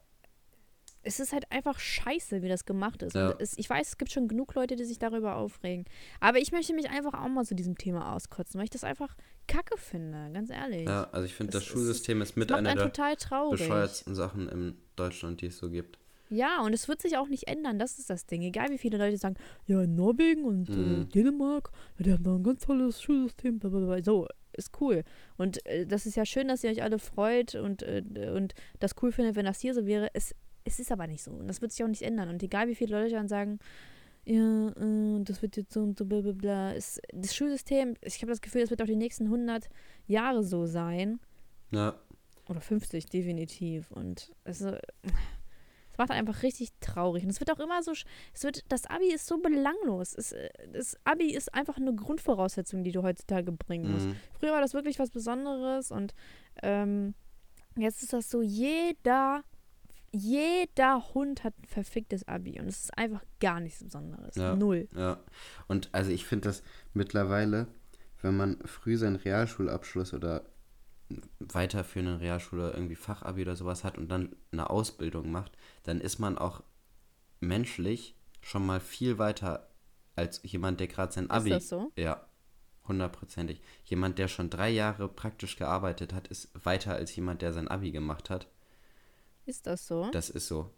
[1.03, 3.15] es ist halt einfach scheiße, wie das gemacht ist.
[3.15, 3.35] Ja.
[3.39, 5.85] Es, ich weiß, es gibt schon genug Leute, die sich darüber aufregen.
[6.19, 9.15] Aber ich möchte mich einfach auch mal zu diesem Thema auskotzen, weil ich das einfach
[9.47, 10.87] kacke finde, ganz ehrlich.
[10.87, 12.91] Ja, also ich finde, das, Schulsystem ist, mit einer der
[13.51, 15.99] bescheuertsten Sachen in Deutschland, die es so gibt.
[16.29, 18.41] Ja, und es wird sich auch nicht ändern, das ist das Ding.
[18.41, 19.35] Egal wie viele Leute sagen,
[19.67, 21.01] ja, in Norwegen und äh, mhm.
[21.01, 24.03] äh, Dänemark, ja, die haben da ein ganz tolles Schulsystem, blablabla.
[24.03, 25.03] so, ist cool.
[25.37, 28.03] Und äh, das ist ja schön, dass ihr euch alle freut und, äh,
[28.35, 30.09] und das cool findet, wenn das hier so wäre.
[30.13, 30.33] Es,
[30.63, 32.29] es ist aber nicht so und das wird sich auch nicht ändern.
[32.29, 33.59] Und egal wie viele Leute dann sagen,
[34.25, 36.73] ja, äh, das wird jetzt so und so, bla bla bla.
[36.73, 39.67] Es, das Schulsystem, ich habe das Gefühl, das wird auch die nächsten 100
[40.07, 41.19] Jahre so sein.
[41.71, 41.95] Ja.
[42.47, 43.91] Oder 50, definitiv.
[43.91, 44.79] Und es, äh,
[45.91, 47.23] es macht einfach richtig traurig.
[47.23, 47.91] Und es wird auch immer so,
[48.33, 50.15] es wird, das Abi ist so belanglos.
[50.15, 54.07] Es, äh, das Abi ist einfach eine Grundvoraussetzung, die du heutzutage bringen musst.
[54.07, 54.15] Mhm.
[54.39, 56.13] Früher war das wirklich was Besonderes und
[56.61, 57.13] ähm,
[57.77, 59.43] jetzt ist das so, jeder,
[60.13, 64.35] jeder Hund hat ein verficktes Abi und es ist einfach gar nichts Besonderes.
[64.35, 64.55] Ja.
[64.55, 64.87] Null.
[64.95, 65.19] Ja.
[65.67, 67.67] Und also ich finde das mittlerweile,
[68.21, 70.45] wenn man früh seinen Realschulabschluss oder
[71.39, 76.37] weiterführenden Realschule irgendwie Fachabi oder sowas hat und dann eine Ausbildung macht, dann ist man
[76.37, 76.63] auch
[77.39, 79.69] menschlich schon mal viel weiter
[80.15, 81.49] als jemand, der gerade sein Abi.
[81.49, 81.91] Ist das so?
[81.95, 82.27] Ja,
[82.87, 83.61] hundertprozentig.
[83.83, 87.91] Jemand, der schon drei Jahre praktisch gearbeitet hat, ist weiter als jemand, der sein Abi
[87.91, 88.47] gemacht hat.
[89.45, 90.09] Ist das so?
[90.11, 90.69] Das ist so.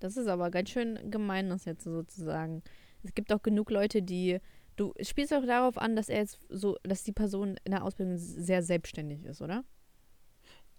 [0.00, 2.62] Das ist aber ganz schön gemein, das jetzt sozusagen.
[3.02, 4.38] Es gibt auch genug Leute, die.
[4.76, 8.18] Du spielst auch darauf an, dass er jetzt so, dass die Person in der Ausbildung
[8.18, 9.64] sehr selbstständig ist, oder?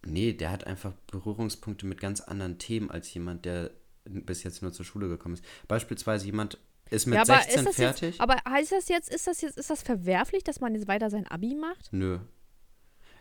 [0.05, 3.71] Nee, der hat einfach Berührungspunkte mit ganz anderen Themen als jemand, der
[4.03, 5.45] bis jetzt nur zur Schule gekommen ist.
[5.67, 8.01] Beispielsweise jemand ist mit ja, aber 16 ist das fertig.
[8.09, 11.09] Jetzt, aber heißt das jetzt, ist das jetzt, ist das verwerflich, dass man jetzt weiter
[11.09, 11.91] sein Abi macht?
[11.91, 12.19] Nö.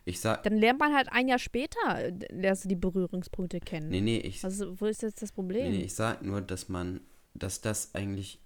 [0.04, 3.88] Ich sag, Dann lernt man halt ein Jahr später, lernst du die Berührungspunkte kennen.
[3.88, 5.70] nee, nee, ich, Also, wo ist jetzt das Problem?
[5.70, 7.00] nee, nee, ich sag nur, dass man,
[7.34, 8.38] dass das eigentlich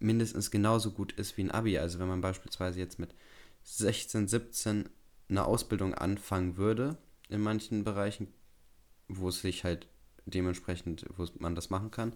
[0.00, 1.78] mindestens genauso gut ist wie ein Abi.
[1.78, 3.14] Also wenn man beispielsweise jetzt mit
[3.64, 4.88] 16, 17
[5.28, 6.96] eine Ausbildung anfangen würde,
[7.28, 8.28] in manchen Bereichen,
[9.08, 9.86] wo es sich halt
[10.26, 12.14] dementsprechend, wo man das machen kann,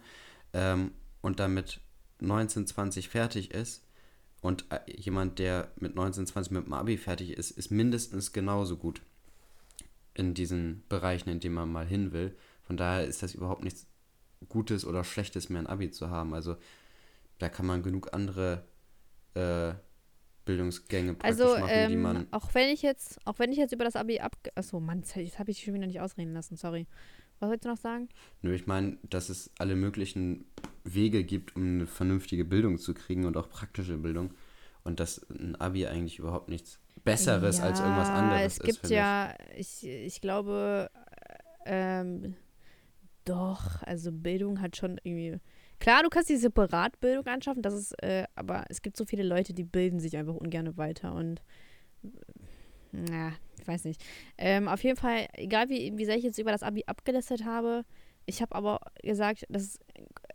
[0.53, 1.81] ähm, und damit
[2.21, 3.85] 19, 20 fertig ist
[4.43, 8.77] und äh, jemand, der mit 19, 20 mit dem Abi fertig ist, ist mindestens genauso
[8.77, 9.01] gut
[10.15, 12.37] in diesen Bereichen, in denen man mal hin will.
[12.65, 13.87] Von daher ist das überhaupt nichts
[14.49, 16.35] Gutes oder Schlechtes mehr, ein Abi zu haben.
[16.35, 16.57] Also
[17.39, 18.65] da kann man genug andere
[19.35, 19.75] äh,
[20.45, 22.27] Bildungsgänge praktisch Also, machen, die ähm, man.
[22.33, 24.37] auch wenn ich jetzt, auch wenn ich jetzt über das Abi ab.
[24.57, 26.89] Achso, Mann, jetzt habe ich dich schon wieder nicht ausreden lassen, sorry.
[27.43, 28.09] Was wolltest du noch sagen?
[28.43, 30.45] Nö, ich meine, dass es alle möglichen
[30.85, 34.33] Wege gibt, um eine vernünftige Bildung zu kriegen und auch praktische Bildung.
[34.85, 38.65] Und dass ein Abi eigentlich überhaupt nichts Besseres als irgendwas Ja, anderes Es ist.
[38.65, 40.89] gibt finde ja, ich, ich glaube,
[41.67, 42.37] ähm,
[43.25, 45.39] doch, also Bildung hat schon irgendwie.
[45.81, 49.53] Klar, du kannst die Separatbildung anschaffen, das ist, äh, aber es gibt so viele Leute,
[49.53, 51.43] die bilden sich einfach ungern weiter und
[52.93, 54.03] na, ich weiß nicht.
[54.39, 57.85] Ähm, auf jeden Fall, egal wie, wie sehr ich jetzt über das Abi abgelästert habe,
[58.27, 59.81] ich habe aber gesagt, dass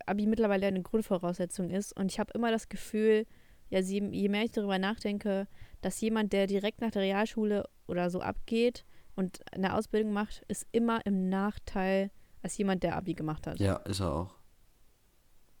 [0.06, 3.26] Abi mittlerweile eine Grundvoraussetzung ist und ich habe immer das Gefühl,
[3.70, 5.46] ja, je, je mehr ich darüber nachdenke,
[5.80, 8.84] dass jemand, der direkt nach der Realschule oder so abgeht
[9.14, 12.10] und eine Ausbildung macht, ist immer im Nachteil
[12.42, 13.58] als jemand, der Abi gemacht hat.
[13.58, 14.34] Ja, ist er auch.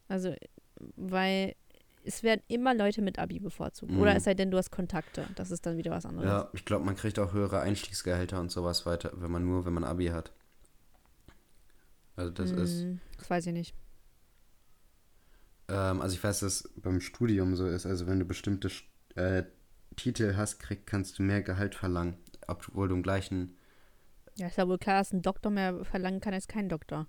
[0.08, 0.34] Also,
[0.96, 1.54] weil
[2.08, 3.92] es werden immer Leute mit Abi bevorzugt.
[3.92, 4.00] Mhm.
[4.00, 5.26] Oder es sei denn, du hast Kontakte.
[5.36, 6.26] Das ist dann wieder was anderes.
[6.26, 9.74] Ja, ich glaube, man kriegt auch höhere Einstiegsgehälter und sowas weiter, wenn man nur, wenn
[9.74, 10.32] man Abi hat.
[12.16, 12.82] Also das ist.
[12.82, 13.74] Hm, Das weiß ich nicht.
[15.68, 17.84] Ähm, also ich weiß, dass es beim Studium so ist.
[17.84, 18.70] Also wenn du bestimmte
[19.14, 19.44] äh,
[19.96, 23.56] Titel hast, krieg, kannst du mehr Gehalt verlangen, obwohl du im gleichen.
[24.36, 27.06] Ja, ist ja wohl klar, dass ein Doktor mehr verlangen kann als kein Doktor.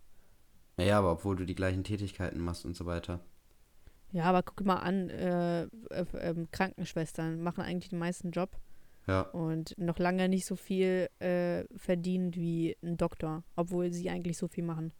[0.77, 3.21] Naja, aber obwohl du die gleichen Tätigkeiten machst und so weiter.
[4.11, 8.57] Ja, aber guck mal an, äh, äh, ähm, Krankenschwestern machen eigentlich den meisten Job
[9.07, 9.21] Ja.
[9.21, 14.47] und noch lange nicht so viel äh, verdient wie ein Doktor, obwohl sie eigentlich so
[14.47, 14.91] viel machen.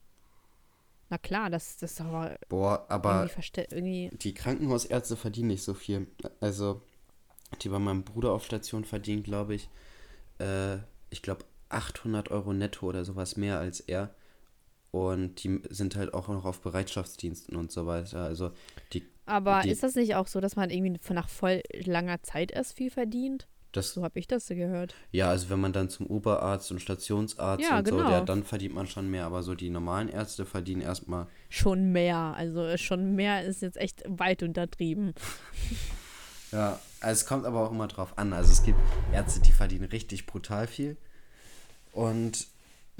[1.10, 5.74] Na klar, das, das ist aber Boah, aber irgendwie, irgendwie die Krankenhausärzte verdienen nicht so
[5.74, 6.05] viel.
[6.39, 6.84] Also,
[7.64, 9.70] die bei meinem Bruder auf Station verdienen, glaube ich,
[10.38, 10.78] äh,
[11.10, 14.14] ich glaube 800 Euro netto oder sowas mehr als er.
[14.92, 18.22] Und die sind halt auch noch auf Bereitschaftsdiensten und so weiter.
[18.24, 18.52] Also,
[18.94, 22.52] die, Aber Die- ist das nicht auch so, dass man irgendwie nach voll langer Zeit
[22.52, 23.48] erst viel verdient?
[23.72, 24.96] das, So habe ich das gehört.
[25.12, 28.10] ja, also wenn man dann zum Oberarzt und Stationsarzt Ja, und so, genau.
[28.10, 29.28] der, dann verdient man schon mehr.
[29.28, 32.18] Aber so die normalen Ärzte verdienen erstmal, Schon mehr.
[32.36, 35.14] Also schon mehr ist jetzt echt weit untertrieben.
[36.52, 38.34] ja, also es kommt aber auch immer drauf an.
[38.34, 38.80] Also es gibt
[39.14, 40.98] Ärzte, die verdienen richtig brutal viel.
[41.92, 42.48] Und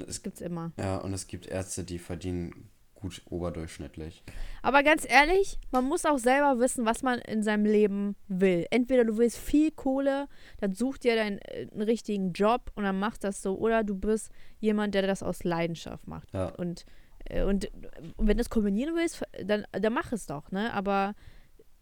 [0.06, 0.72] Das gibt's immer.
[0.78, 2.70] Ja, und es gibt Ärzte, die verdienen
[3.00, 4.22] gut oberdurchschnittlich.
[4.62, 8.66] Aber ganz ehrlich, man muss auch selber wissen, was man in seinem Leben will.
[8.70, 10.28] Entweder du willst viel Kohle,
[10.58, 13.58] dann such dir deinen äh, einen richtigen Job und dann machst das so.
[13.58, 16.32] Oder du bist jemand, der das aus Leidenschaft macht.
[16.32, 16.48] Ja.
[16.56, 16.84] Und,
[17.24, 17.70] äh, und äh,
[18.18, 20.72] wenn du es kombinieren willst, dann, dann mach es doch, ne?
[20.72, 21.14] Aber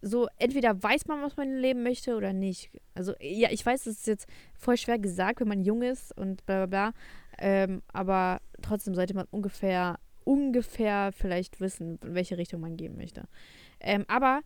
[0.00, 2.70] so, entweder weiß man, was man im Leben möchte oder nicht.
[2.94, 6.46] Also, ja, ich weiß, es ist jetzt voll schwer gesagt, wenn man jung ist und
[6.46, 7.00] bla bla bla.
[7.39, 13.26] Ähm, aber trotzdem sollte man ungefähr ungefähr vielleicht wissen, in welche Richtung man gehen möchte.
[13.80, 14.43] Ähm, aber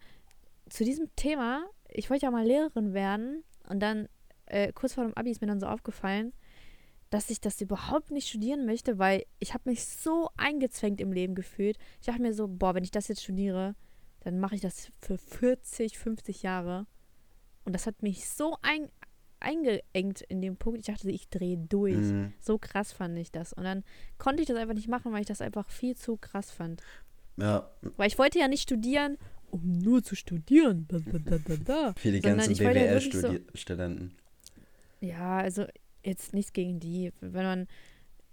[0.69, 4.09] zu diesem Thema, ich wollte ja mal Lehrerin werden und dann
[4.47, 6.33] äh, kurz vor dem Abi ist mir dann so aufgefallen,
[7.11, 11.35] dass ich das überhaupt nicht studieren möchte, weil ich habe mich so eingezwängt im Leben
[11.35, 11.79] gefühlt.
[12.01, 13.75] Ich dachte mir so, boah, wenn ich das jetzt studiere,
[14.21, 16.87] dann mache ich das für 40, 50 Jahre.
[17.65, 18.89] Und das hat mich so ein,
[19.43, 20.81] eingeengt in dem Punkt.
[20.81, 21.95] Ich dachte, ich drehe durch.
[21.97, 22.33] Mhm.
[22.41, 23.53] So krass fand ich das.
[23.53, 23.85] Und dann
[24.19, 26.83] konnte ich das einfach nicht machen, weil ich das einfach viel zu krass fand.
[27.37, 29.17] Ja, Weil ich wollte ja nicht studieren,
[29.51, 30.87] um nur zu studieren.
[30.89, 34.15] Da, da, da, da, für die ganzen wirklich so- BWL-Studenten.
[35.01, 35.65] Ja, also
[36.05, 37.13] jetzt nichts gegen die.
[37.21, 37.67] Wenn man.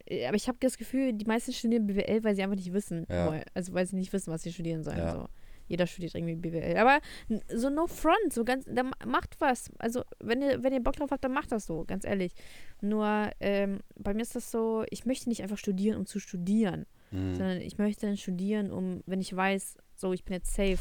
[0.06, 3.06] äh, Aber ich habe das Gefühl, die meisten studieren BWL, weil sie einfach nicht wissen.
[3.10, 3.42] Ja.
[3.54, 4.98] Also weil sie nicht wissen, was sie studieren sollen.
[4.98, 5.14] Ja.
[5.14, 5.30] So.
[5.70, 6.76] Jeder studiert irgendwie BWL.
[6.78, 7.00] Aber
[7.48, 9.72] so no front, so ganz, dann macht was.
[9.78, 12.34] Also wenn ihr, wenn ihr Bock drauf habt, dann macht das so, ganz ehrlich.
[12.82, 16.86] Nur ähm, bei mir ist das so, ich möchte nicht einfach studieren, um zu studieren,
[17.12, 17.36] Mhm.
[17.36, 20.78] sondern ich möchte dann studieren, um, wenn ich weiß, so ich bin jetzt safe,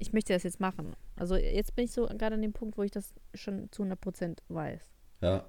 [0.00, 0.94] ich möchte das jetzt machen.
[1.16, 4.38] Also jetzt bin ich so gerade an dem Punkt, wo ich das schon zu 100%
[4.48, 4.82] weiß.
[5.22, 5.46] Ja,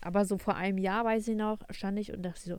[0.00, 2.58] Aber so vor einem Jahr, weiß ich noch, stand ich und dachte so,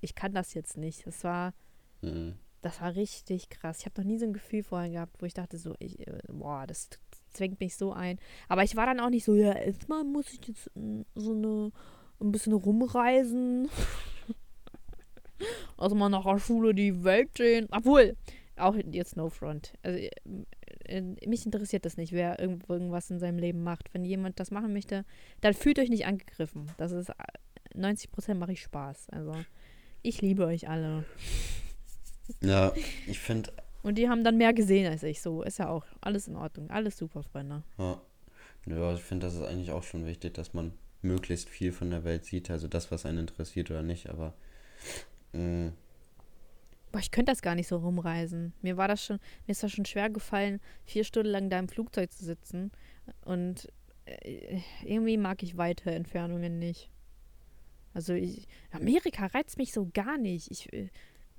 [0.00, 1.06] ich kann das jetzt nicht.
[1.06, 1.52] Das war,
[2.00, 2.34] mhm.
[2.62, 3.80] Das war richtig krass.
[3.80, 6.18] Ich habe noch nie so ein Gefühl vorher gehabt, wo ich dachte so, ich, äh,
[6.28, 6.88] boah, das
[7.30, 8.18] zwängt mich so ein.
[8.48, 11.72] Aber ich war dann auch nicht so, ja, erstmal muss ich jetzt mm, so eine,
[12.20, 13.68] ein bisschen rumreisen.
[15.78, 17.66] also mal nach der Schule die Welt sehen.
[17.70, 18.16] Obwohl,
[18.56, 19.72] auch jetzt No Front.
[19.82, 20.10] Also äh,
[20.84, 23.92] äh, mich interessiert das nicht, wer irgendwas in seinem Leben macht.
[23.94, 25.04] Wenn jemand das machen möchte,
[25.40, 26.70] dann fühlt euch nicht angegriffen.
[26.76, 27.14] Das ist äh,
[27.74, 29.08] 90 Prozent mache ich Spaß.
[29.10, 29.34] Also
[30.02, 31.04] ich liebe euch alle.
[32.40, 32.72] Ja,
[33.06, 33.52] ich finde,
[33.82, 35.20] Und die haben dann mehr gesehen als ich.
[35.20, 36.70] So ist ja auch alles in Ordnung.
[36.70, 37.62] Alles super, Freunde.
[37.78, 38.00] ja,
[38.66, 40.72] ja, ich finde, das ist eigentlich auch schon wichtig, dass man
[41.02, 44.34] möglichst viel von der Welt sieht, also das, was einen interessiert oder nicht, aber
[45.32, 45.72] mh,
[46.92, 48.52] Boah, ich könnte das gar nicht so rumreisen.
[48.62, 51.68] Mir war das schon, mir ist das schon schwer gefallen, vier Stunden lang da im
[51.68, 52.72] Flugzeug zu sitzen.
[53.24, 53.68] Und
[54.06, 56.90] äh, irgendwie mag ich weite Entfernungen nicht.
[57.94, 60.50] Also ich, Amerika reizt mich so gar nicht.
[60.50, 60.88] Ich, äh,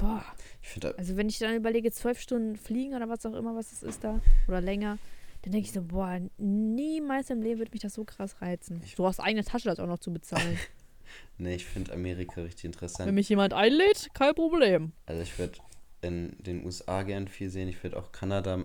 [0.02, 0.24] boah,
[0.62, 3.72] ich finde, also wenn ich dann überlege, zwölf Stunden fliegen oder was auch immer, was
[3.72, 4.97] es ist da, oder länger,
[5.43, 8.82] dann denke ich so, boah, niemals im Leben wird mich das so krass reizen.
[8.95, 10.58] Du hast eigene Tasche das auch noch zu bezahlen.
[11.38, 13.08] nee, ich finde Amerika richtig interessant.
[13.08, 14.91] Wenn mich jemand einlädt, kein Problem.
[15.06, 15.60] Also ich würde
[16.02, 17.68] in den USA gern viel sehen.
[17.68, 18.64] Ich würde auch Kanada,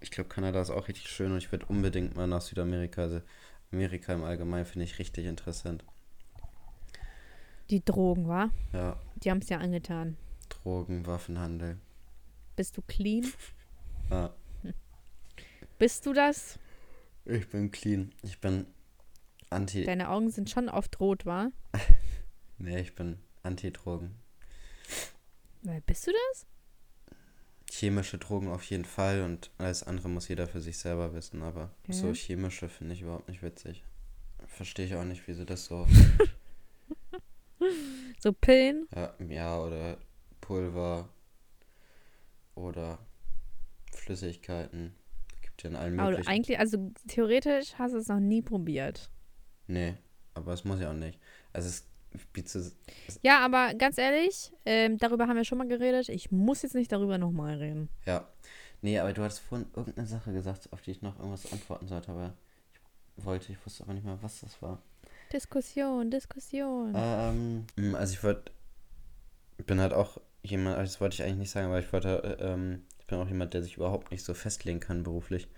[0.00, 3.02] ich glaube Kanada ist auch richtig schön und ich würde unbedingt mal nach Südamerika.
[3.02, 3.20] Also
[3.72, 5.84] Amerika im Allgemeinen finde ich richtig interessant.
[7.68, 8.50] Die Drogen, wa?
[8.72, 10.16] Ja, Die haben es ja angetan.
[10.62, 11.78] Drogen, Waffenhandel.
[12.56, 13.32] Bist du clean?
[14.10, 14.34] Ja,
[15.78, 16.58] Bist du das?
[17.24, 18.12] ich bin clean.
[18.22, 18.66] Ich bin
[19.50, 19.84] anti.
[19.84, 21.50] Deine Augen sind schon oft rot, wa?
[22.58, 24.16] Nee, ich bin Anti-Drogen.
[25.86, 26.46] Bist du das?
[27.70, 31.70] Chemische Drogen auf jeden Fall und alles andere muss jeder für sich selber wissen, aber
[31.84, 31.92] Okay.
[31.92, 33.84] so chemische finde ich überhaupt nicht witzig.
[34.48, 35.86] Verstehe ich auch nicht, wieso das so.
[38.18, 38.88] So Pillen?
[38.94, 39.98] Ja, ja, oder
[40.40, 41.08] Pulver
[42.54, 42.98] oder
[43.94, 44.94] Flüssigkeiten.
[45.42, 46.30] Gibt ja in allen Aber möglichen.
[46.30, 49.10] eigentlich, also theoretisch hast du es noch nie probiert.
[49.66, 49.94] Nee,
[50.34, 51.18] aber es muss ja auch nicht.
[51.52, 51.86] Also es
[52.44, 52.72] zu,
[53.22, 56.08] Ja, aber ganz ehrlich, ähm, darüber haben wir schon mal geredet.
[56.08, 57.88] Ich muss jetzt nicht darüber nochmal reden.
[58.06, 58.26] ja.
[58.82, 62.12] Nee, aber du hattest vorhin irgendeine Sache gesagt, auf die ich noch irgendwas antworten sollte,
[62.12, 62.32] aber
[63.18, 64.80] ich wollte, ich wusste aber nicht mehr, was das war.
[65.34, 66.94] Diskussion, Diskussion.
[66.96, 68.50] Ähm, also ich wollte,
[69.66, 72.82] bin halt auch jemand, das wollte ich eigentlich nicht sagen, aber ich wollte, äh, ähm,
[72.98, 75.48] ich bin auch jemand, der sich überhaupt nicht so festlegen kann beruflich.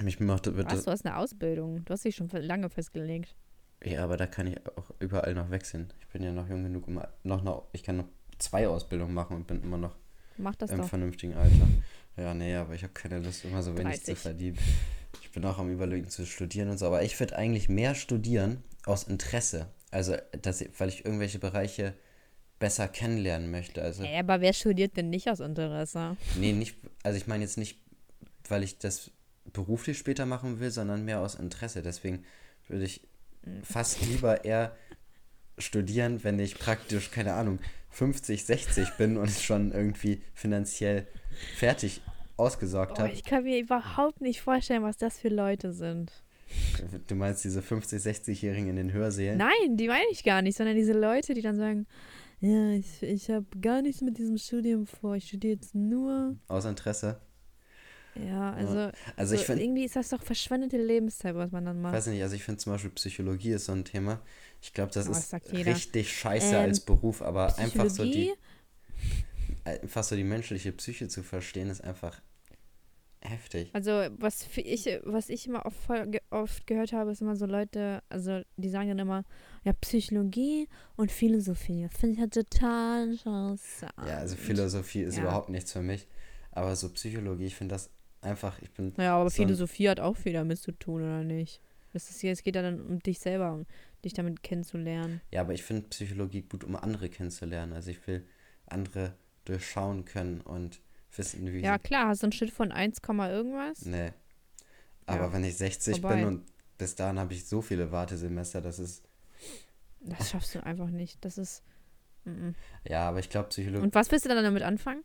[0.00, 1.84] Mich macht, wird Was, das, du hast eine Ausbildung.
[1.84, 3.34] Du hast dich schon lange festgelegt.
[3.84, 5.92] ja, aber da kann ich auch überall noch wechseln.
[6.00, 8.08] Ich bin ja noch jung genug, um noch, noch ich kann noch
[8.38, 9.96] zwei Ausbildungen machen und bin immer noch
[10.38, 10.88] Mach das im doch.
[10.88, 11.68] vernünftigen Alter.
[12.16, 14.18] Ja, nee, aber ich habe keine Lust, immer so wenig zu 30.
[14.18, 14.58] verdienen.
[15.22, 18.62] Ich bin auch am überlegen zu studieren und so, aber ich würde eigentlich mehr studieren
[18.86, 19.68] aus Interesse.
[19.90, 21.94] Also, dass weil ich irgendwelche Bereiche
[22.60, 23.82] besser kennenlernen möchte.
[23.82, 26.16] Also, Ey, aber wer studiert denn nicht aus Interesse?
[26.38, 27.78] nee, nicht, also ich meine jetzt nicht,
[28.48, 29.10] weil ich das
[29.52, 31.82] beruflich später machen will, sondern mehr aus Interesse.
[31.82, 32.22] Deswegen
[32.68, 33.00] würde ich
[33.64, 34.76] fast lieber eher
[35.58, 37.58] studieren, wenn ich praktisch, keine Ahnung,
[37.90, 41.06] 50, 60 bin und schon irgendwie finanziell
[41.56, 42.02] fertig
[42.36, 43.12] ausgesorgt Oh, habe.
[43.12, 46.12] ich kann mir überhaupt nicht vorstellen, was das für Leute sind.
[47.06, 49.38] Du meinst diese 50, 60-Jährigen in den Hörsälen?
[49.38, 51.86] Nein, die meine ich gar nicht, sondern diese Leute, die dann sagen,
[52.40, 55.16] ja, ich, ich habe gar nichts mit diesem Studium vor.
[55.16, 56.36] Ich studiere jetzt nur.
[56.48, 57.18] Aus Interesse?
[58.14, 61.80] Ja, also, Also ich so finde, irgendwie ist das doch verschwendete Lebenszeit, was man dann
[61.80, 61.94] macht.
[61.96, 64.20] weiß nicht, also ich finde zum Beispiel Psychologie ist so ein Thema.
[64.60, 68.32] Ich glaube, das Oh, ist richtig scheiße Ähm, als Beruf, aber einfach so die,
[69.64, 72.20] einfach so die menschliche Psyche zu verstehen, ist einfach
[73.22, 73.70] heftig.
[73.72, 75.88] Also, was ich, was ich immer oft,
[76.30, 79.24] oft gehört habe, ist immer so Leute, also die sagen dann immer,
[79.64, 81.88] ja, Psychologie und Philosophie.
[81.90, 83.92] Finde ich halt total interessant.
[83.98, 85.22] Ja, also Philosophie ist Ja.
[85.22, 86.06] überhaupt nichts für mich.
[86.52, 87.90] Aber so Psychologie, ich finde das
[88.22, 91.60] einfach, ich bin, Naja, aber so Philosophie hat auch viel damit zu tun, oder nicht?
[91.92, 93.66] Das ist, es geht ja dann um dich selber, um
[94.04, 95.20] dich damit kennenzulernen.
[95.30, 97.72] ja, aber ich finde Psychologie gut, um andere kennenzulernen.
[97.72, 98.26] Also ich will
[98.66, 99.14] andere
[99.44, 100.80] durchschauen können und
[101.18, 103.84] wissen, wie Ja, klar, hast du einen Schnitt von 1, Komma irgendwas?
[103.84, 104.12] Nee.
[105.06, 106.16] Aber Ja, wenn ich 60 vorbei.
[106.16, 106.46] bin und
[106.78, 109.02] bis dahin habe ich so viele Wartesemester, das ist.
[110.00, 111.22] Das schaffst du einfach nicht.
[111.24, 111.62] Das ist.
[112.24, 112.50] Mm
[112.84, 113.50] Ja, aber ich glaube, -mm.
[113.50, 115.02] Psychologie Und was willst du dann damit anfangen?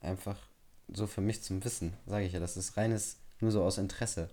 [0.00, 0.38] einfach
[0.92, 2.40] so für mich zum Wissen, sage ich ja.
[2.40, 4.30] Das ist reines, nur so aus Interesse.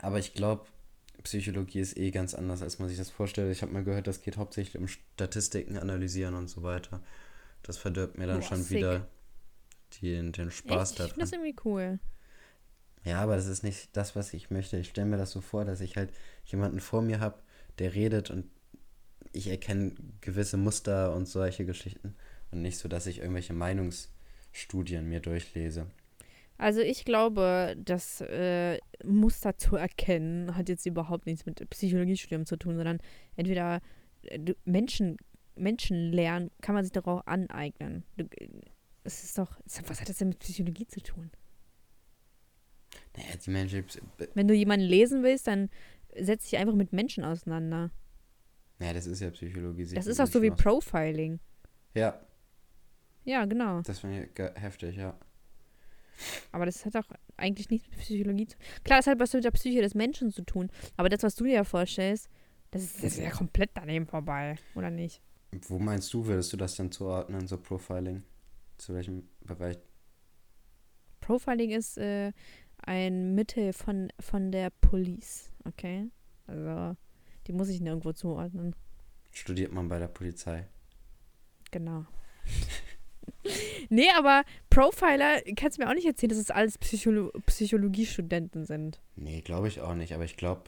[0.00, 0.66] Aber ich glaube,
[1.22, 3.52] Psychologie ist eh ganz anders, als man sich das vorstellt.
[3.52, 7.00] Ich habe mal gehört, das geht hauptsächlich um Statistiken analysieren und so weiter.
[7.62, 8.78] Das verdirbt mir dann Boah, schon sick.
[8.78, 9.06] wieder
[10.00, 11.00] den, den Spaß Echt?
[11.00, 11.20] Ich finde daran.
[11.20, 11.98] das irgendwie cool.
[13.04, 14.78] Ja, aber das ist nicht das, was ich möchte.
[14.78, 16.10] Ich stelle mir das so vor, dass ich halt
[16.46, 17.38] jemanden vor mir habe,
[17.78, 18.46] der redet und
[19.32, 22.14] ich erkenne gewisse Muster und solche Geschichten.
[22.50, 25.86] Und nicht so, dass ich irgendwelche Meinungsstudien mir durchlese.
[26.56, 32.56] Also ich glaube, das äh, Muster zu erkennen hat jetzt überhaupt nichts mit Psychologiestudium zu
[32.56, 33.00] tun, sondern
[33.36, 33.80] entweder
[34.22, 35.16] äh, Menschen,
[35.56, 38.04] Menschen lernen, kann man sich doch auch aneignen.
[39.04, 41.30] Äh, es ist doch, was hat das denn mit Psychologie zu tun?
[43.16, 43.84] Naja, die Menschen.
[44.34, 45.70] Wenn du jemanden lesen willst, dann
[46.18, 47.90] setz dich einfach mit Menschen auseinander.
[48.78, 49.86] Naja, das ist ja Psychologie.
[49.94, 51.38] Das ist auch so wie aus- Profiling.
[51.94, 52.20] Ja,
[53.24, 53.80] Ja, genau.
[53.82, 55.18] das finde ich heftig, ja.
[56.52, 58.66] Aber das hat auch eigentlich nichts mit Psychologie zu tun.
[58.84, 60.70] Klar, das hat was mit der Psyche des Menschen zu tun.
[60.96, 62.28] Aber das, was du dir vorstellst,
[62.72, 65.22] das ist, das ist ja komplett daneben vorbei, oder nicht?
[65.68, 68.22] Wo meinst du, würdest du das denn zuordnen, so Profiling?
[68.84, 69.78] Zu welchem Bereich?
[71.22, 72.32] Profiling ist äh,
[72.82, 76.10] ein Mittel von, von der Police, okay?
[76.46, 76.94] Also,
[77.46, 78.76] die muss ich nirgendwo zuordnen.
[79.30, 80.68] Studiert man bei der Polizei?
[81.70, 82.04] Genau.
[83.88, 89.00] nee, aber Profiler, kannst du mir auch nicht erzählen, dass es alles Psycholo Psychologiestudenten sind.
[89.16, 90.12] Nee, glaube ich auch nicht.
[90.12, 90.64] Aber ich glaube,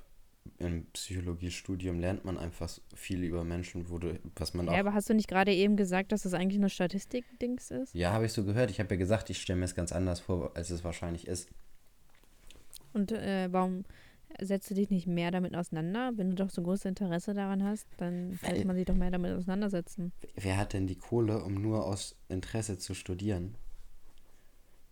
[0.58, 4.76] im Psychologiestudium lernt man einfach viel über Menschen, wo du, was man Ja, auch.
[4.78, 7.94] aber hast du nicht gerade eben gesagt, dass das eigentlich nur Statistik-Dings ist?
[7.94, 8.70] Ja, habe ich so gehört.
[8.70, 11.48] Ich habe ja gesagt, ich stelle mir es ganz anders vor, als es wahrscheinlich ist.
[12.92, 13.84] Und äh, warum
[14.40, 16.12] setzt du dich nicht mehr damit auseinander?
[16.16, 19.32] Wenn du doch so großes Interesse daran hast, dann sollte man sich doch mehr damit
[19.32, 20.12] auseinandersetzen.
[20.34, 23.54] Wer hat denn die Kohle, um nur aus Interesse zu studieren?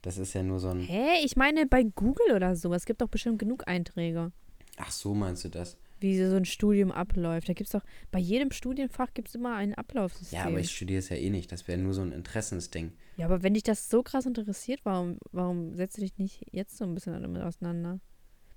[0.02, 0.80] Das ist ja nur so ein.
[0.80, 1.24] Hä?
[1.24, 2.72] Ich meine bei Google oder so.
[2.74, 4.32] Es gibt doch bestimmt genug Einträge,
[4.76, 5.76] Ach so, meinst du das?
[6.04, 7.48] wie so ein Studium abläuft.
[7.48, 10.38] Da gibt es doch, bei jedem Studienfach gibt es immer ein Ablaufsystem.
[10.38, 11.50] Ja, aber ich studiere es ja eh nicht.
[11.50, 12.92] Das wäre nur so ein Interessensding.
[13.16, 16.76] Ja, aber wenn dich das so krass interessiert, warum, warum setzt du dich nicht jetzt
[16.76, 18.00] so ein bisschen damit auseinander?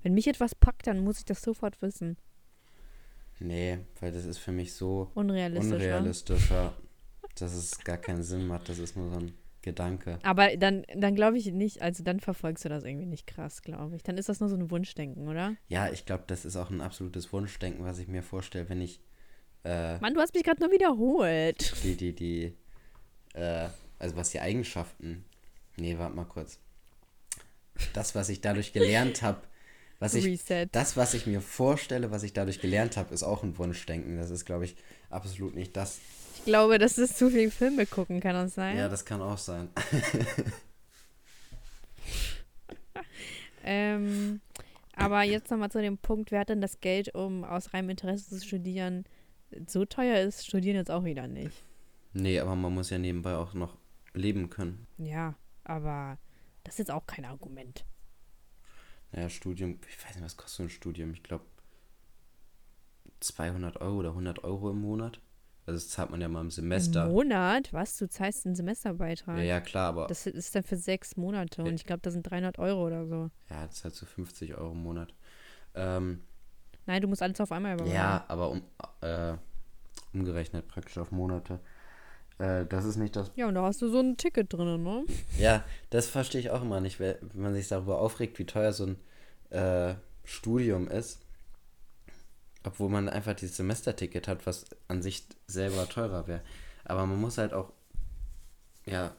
[0.04, 2.18] Wenn mich etwas packt, dann muss ich das sofort wissen.
[3.40, 5.72] Nee, weil das ist für mich so Unrealistisch.
[5.72, 5.76] wa?
[5.76, 6.74] unrealistischer,
[7.36, 8.68] dass es gar keinen Sinn macht.
[8.68, 9.32] Das ist nur so ein
[9.68, 10.20] Gedanke.
[10.24, 13.96] Aber dann, dann glaube ich nicht, also dann verfolgst du das irgendwie nicht krass, glaube
[13.96, 14.04] ich.
[14.04, 15.56] Dann ist das nur so ein Wunschdenken, oder?
[15.68, 19.00] Ja, ich glaube, das ist auch ein absolutes Wunschdenken, was ich mir vorstelle, wenn ich
[19.64, 21.74] äh, Mann, du hast mich gerade nur wiederholt.
[21.84, 22.54] die, die, die,
[23.34, 23.68] äh,
[24.00, 25.26] also was die Eigenschaften.
[25.76, 26.60] Nee, warte mal kurz.
[27.94, 29.42] Das, was ich dadurch gelernt habe,
[30.00, 30.68] was ich, Reset.
[30.72, 34.18] das, was ich mir vorstelle, was ich dadurch gelernt habe, ist auch ein Wunschdenken.
[34.18, 34.76] Das ist, glaube ich,
[35.10, 36.00] absolut nicht das.
[36.48, 38.78] Ich glaube, dass es zu viel Filme gucken kann das sein.
[38.78, 39.68] Ja, das kann auch sein.
[43.70, 44.40] Ähm,
[44.94, 48.30] aber jetzt nochmal zu dem Punkt, wer hat denn das Geld, um aus reinem Interesse
[48.30, 49.04] zu studieren?
[49.68, 51.66] So teuer ist Studieren jetzt auch wieder nicht.
[52.14, 53.76] Nee, aber man muss ja nebenbei auch noch
[54.14, 54.88] leben können.
[54.98, 55.36] Ja,
[55.66, 56.18] aber
[56.64, 57.84] das ist jetzt auch kein Argument.
[59.12, 61.14] Naja, Studium, ich weiß nicht, was kostet so ein Studium?
[61.14, 61.44] Ich glaube
[63.20, 65.20] 200 Euro oder 100 Euro im Monat.
[65.68, 67.06] Also das zahlt man ja mal im Semester.
[67.06, 67.74] Im Monat?
[67.74, 67.98] Was?
[67.98, 69.38] Du zahlst einen Semesterbeitrag?
[69.38, 72.24] Ja, ja, klar, aber Das ist dann für sechs Monate und ich glaube, das sind
[72.24, 73.30] 300 Euro oder so.
[73.50, 75.14] ja, das ist halt so 50 Euro im Monat.
[75.76, 76.22] Ähm,
[76.86, 77.94] Nein, du musst alles auf einmal überweisen.
[77.96, 78.62] ja, aber um,
[79.02, 79.34] äh,
[80.14, 81.60] umgerechnet praktisch auf Monate.
[82.40, 83.30] Äh, das ist nicht das.
[83.36, 85.04] Ja, und da hast du so ein Ticket drin, ne?
[85.38, 88.86] Ja, das verstehe ich auch immer nicht, wenn man sich darüber aufregt, wie teuer so
[88.86, 88.96] ein
[89.50, 91.20] äh, Studium ist.
[92.68, 96.42] Obwohl man einfach dieses Semesterticket hat, was an sich selber teurer wäre.
[96.84, 97.72] Aber man muss halt auch,
[98.86, 99.16] ja,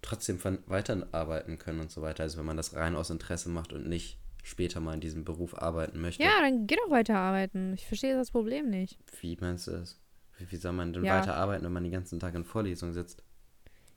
[0.00, 2.22] trotzdem von weiterarbeiten können und so weiter.
[2.22, 5.54] Also wenn man das rein aus Interesse macht und nicht später mal in diesem Beruf
[5.54, 6.22] arbeiten möchte.
[6.22, 7.74] Ja, dann geh doch weiterarbeiten.
[7.74, 8.98] Ich verstehe das Problem nicht.
[9.20, 10.00] Wie meinst du das?
[10.38, 11.18] Wie, wie soll man denn Ja.
[11.18, 13.22] weiterarbeiten, wenn man den ganzen Tag in Vorlesungen sitzt?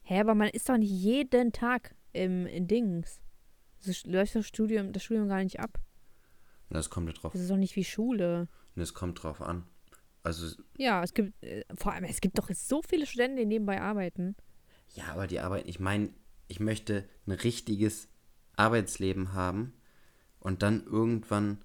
[0.01, 3.21] Hä, aber man ist doch nicht jeden Tag im in Dings.
[3.85, 5.79] Das läuft das Studium, das Studium gar nicht ab.
[6.73, 8.47] Das kommt ja drauf, Das ist doch nicht wie Schule.
[8.75, 9.63] es kommt drauf an.
[10.23, 13.81] Also, Ja, es gibt, äh, vor allem, es gibt doch so viele Studenten, die nebenbei
[13.81, 14.35] arbeiten.
[14.95, 16.09] ja, aber die Arbeit, ich meine,
[16.47, 18.07] ich möchte ein richtiges
[18.55, 19.73] Arbeitsleben haben
[20.39, 21.57] und dann irgendwann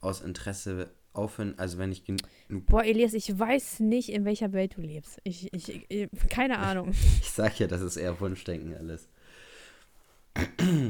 [0.00, 2.04] aus Interesse aufhören, also wenn ich
[2.48, 5.20] Boah, Elias, ich weiß nicht, in welcher Welt du lebst.
[5.24, 6.90] Ich, ich, ich keine Ahnung.
[7.20, 9.08] ich sag ja, das ist eher Wunschdenken alles.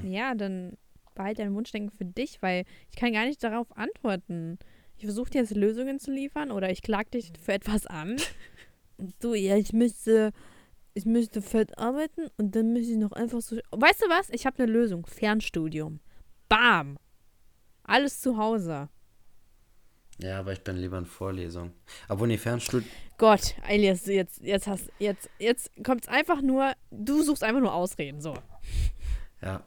[0.04, 0.76] ja, dann
[1.14, 4.58] behalt deinen Wunschdenken für dich, weil ich kann gar nicht darauf antworten.
[4.96, 8.16] Ich versuche dir jetzt Lösungen zu liefern oder ich klag dich für etwas an.
[8.96, 10.32] Und du, ja, ich müsste,
[10.94, 13.56] ich müsste fett arbeiten und dann müsste ich noch einfach so.
[13.70, 14.30] Weißt du was?
[14.30, 15.06] Ich habe eine Lösung.
[15.06, 16.00] Fernstudium.
[16.48, 16.98] Bam.
[17.84, 18.88] Alles zu Hause.
[20.18, 21.72] Ja, aber ich bin lieber in Vorlesungen.
[22.08, 27.42] Obwohl, nee, Fernstudium, Gott, Elias, jetzt, jetzt hast, jetzt, jetzt kommt's einfach nur, du suchst
[27.42, 28.34] einfach nur Ausreden, so.
[29.40, 29.64] ja,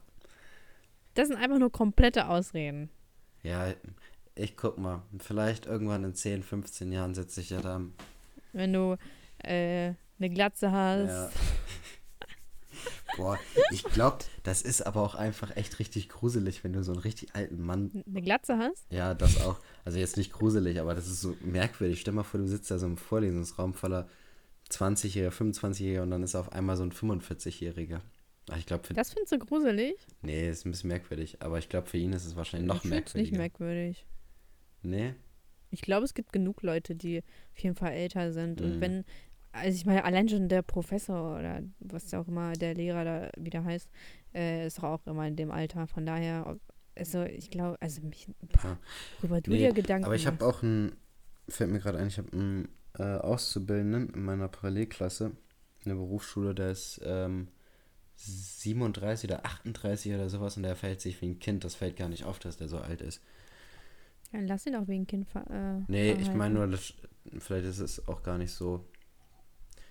[1.16, 2.90] Das sind einfach nur komplette Ausreden.
[3.44, 3.74] ja,
[4.36, 7.82] ich guck mal, vielleicht irgendwann in 10, 15 Jahren sitze ich ja da
[8.52, 8.98] Wenn du
[9.40, 11.08] äh, eine Glatze hast.
[11.08, 11.32] Ja.
[13.18, 13.40] Boah,
[13.72, 17.34] ich glaube, das ist aber auch einfach echt richtig gruselig, wenn du so einen richtig
[17.34, 18.04] alten Mann.
[18.06, 18.86] Eine Glatze hast?
[18.92, 19.60] Ja, das auch.
[19.86, 22.02] Also jetzt nicht gruselig, aber das ist so merkwürdig.
[22.02, 24.10] Stell mal vor, du sitzt da so im Vorlesungsraum voller
[24.70, 28.02] 20-Jähriger, 25-Jähriger und dann ist auf einmal so ein 45-Jähriger.
[28.50, 28.94] Ach, Ich glaube, für.
[28.94, 29.96] Das findest du gruselig?
[30.22, 32.90] Nee, ist ein bisschen merkwürdig, aber ich glaube, für ihn ist es wahrscheinlich noch ich
[32.90, 33.38] find's nicht merkwürdiger.
[33.38, 34.06] merkwürdig.
[34.84, 35.14] Nee?
[35.72, 37.20] Ich glaube, es gibt genug Leute, die
[37.54, 38.62] auf jeden Fall älter sind.
[38.62, 38.82] Und Mhm.
[38.82, 39.06] wenn,
[39.52, 43.64] also ich meine, allein schon der Professor oder was auch immer der Lehrer da wieder
[43.64, 43.90] heißt,
[44.34, 45.88] äh, ist auch immer in dem Alter.
[45.88, 46.58] Von daher,
[46.96, 48.28] also ich glaube, also mich,
[48.64, 48.78] Ja.
[49.22, 50.96] worüber du Nee, dir Gedanken Aber ich habe auch einen,
[51.50, 55.32] fällt mir gerade ein, ich habe einen äh, Auszubildenden in meiner Parallelklasse,
[55.84, 57.50] eine Berufsschule, der ist ähm,
[58.18, 61.64] 37 oder 38 oder sowas und der verhält sich wie ein Kind.
[61.64, 63.22] Das fällt gar nicht auf, dass der so alt ist.
[64.32, 66.38] Ja, lass ihn doch wegen Kind ver äh, Nee, ich verhalten.
[66.38, 66.94] meine nur, das,
[67.40, 68.86] vielleicht ist es auch gar nicht so.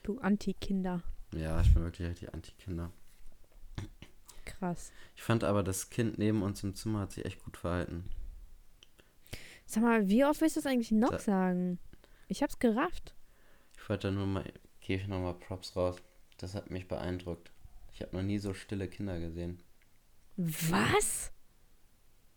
[0.03, 1.03] Du Anti-Kinder.
[1.35, 2.91] Ja, ich bin wirklich richtig Anti-Kinder.
[4.45, 4.93] Krass.
[5.17, 8.09] Ich fand aber, das Kind neben uns im Zimmer hat sich echt gut verhalten.
[9.67, 11.79] Sag mal, wie oft willst du das eigentlich noch Da- sagen?
[12.29, 13.15] Ich hab's gerafft.
[13.77, 14.45] Ich wollte nur mal,
[14.81, 15.97] gebe ich nochmal Props raus.
[16.37, 17.51] Das hat mich beeindruckt.
[17.95, 19.63] Ich habe noch nie so stille Kinder gesehen.
[20.37, 21.33] Was?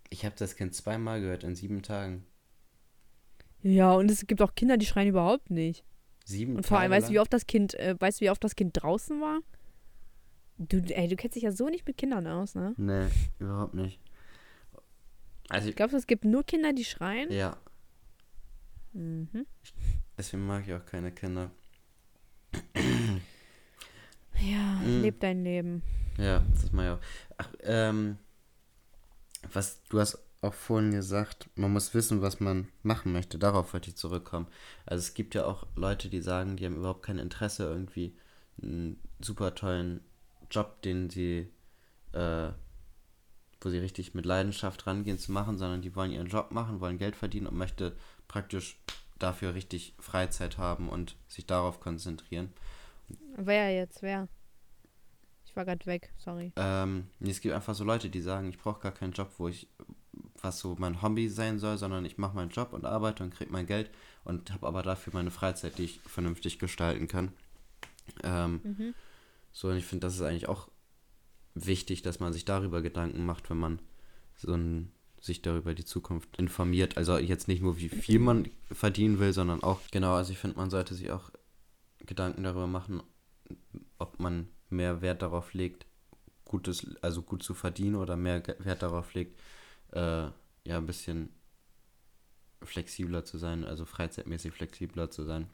[0.10, 2.26] Ich habe das Kind zweimal gehört in sieben Tagen.
[3.64, 5.84] Ja, und es gibt auch Kinder, die schreien überhaupt nicht.
[6.26, 8.30] Sieben Und vor allem, Tage weißt du, wie oft das Kind, äh, weißt du, wie
[8.30, 9.40] oft das Kind draußen war?
[10.60, 12.74] Du, ey, du kennst dich ja so nicht mit Kindern aus, ne?
[12.78, 13.08] Nee,
[13.40, 14.00] überhaupt nicht.
[15.50, 17.32] Also, ich, Glaubst du, es gibt nur Kinder, die schreien?
[17.32, 17.58] ja,
[18.94, 19.46] Mhm.
[20.18, 21.52] deswegen mag ich auch keine Kinder.
[24.40, 25.02] Ja, Mhm.
[25.02, 25.84] leb dein Leben.
[26.18, 27.00] Ja, das mag ich auch.
[27.38, 28.18] Ach, ähm,
[29.54, 33.40] was, du hast auch vorhin gesagt, man muss wissen, was man machen möchte.
[33.40, 34.48] Darauf wollte ich zurückkommen.
[34.86, 38.16] Also es gibt ja auch Leute, die sagen, die haben überhaupt kein Interesse, irgendwie
[38.62, 40.02] einen super tollen
[40.52, 41.50] Job, den sie,
[42.14, 42.50] äh,
[43.62, 46.98] wo sie richtig mit Leidenschaft rangehen zu machen, sondern die wollen ihren Job machen, wollen
[47.00, 47.96] Geld verdienen und möchte
[48.28, 48.80] praktisch
[49.18, 52.54] dafür richtig Freizeit haben und sich darauf konzentrieren.
[53.38, 54.02] Wer jetzt?
[54.02, 54.28] Wer?
[55.46, 56.52] Ich war gerade weg, sorry.
[56.56, 59.48] Ähm, nee, es gibt einfach so Leute, die sagen, ich brauche gar keinen Job, wo
[59.48, 59.68] ich,
[60.42, 63.52] was so mein Hobby sein soll, sondern ich mache meinen Job und arbeite und kriege
[63.52, 63.90] mein Geld
[64.24, 67.32] und habe aber dafür meine Freizeit, die ich vernünftig gestalten kann.
[68.24, 68.94] Ähm, Mhm.
[69.52, 70.70] so, und ich finde, das ist eigentlich auch
[71.56, 73.80] wichtig, dass man sich darüber Gedanken macht, wenn man
[74.36, 76.98] so ein, sich darüber die Zukunft informiert.
[76.98, 80.58] Also jetzt nicht nur, wie viel man verdienen will, sondern auch, genau, also ich finde,
[80.58, 81.32] man sollte sich auch
[82.06, 83.04] Gedanken darüber machen,
[83.98, 85.86] ob man mehr Wert darauf legt,
[86.46, 89.40] gutes, also gut zu verdienen oder mehr Wert darauf legt,
[89.92, 90.28] äh,
[90.66, 91.30] ja, ein bisschen
[92.64, 95.48] flexibler zu sein, also freizeitmäßig flexibler zu sein.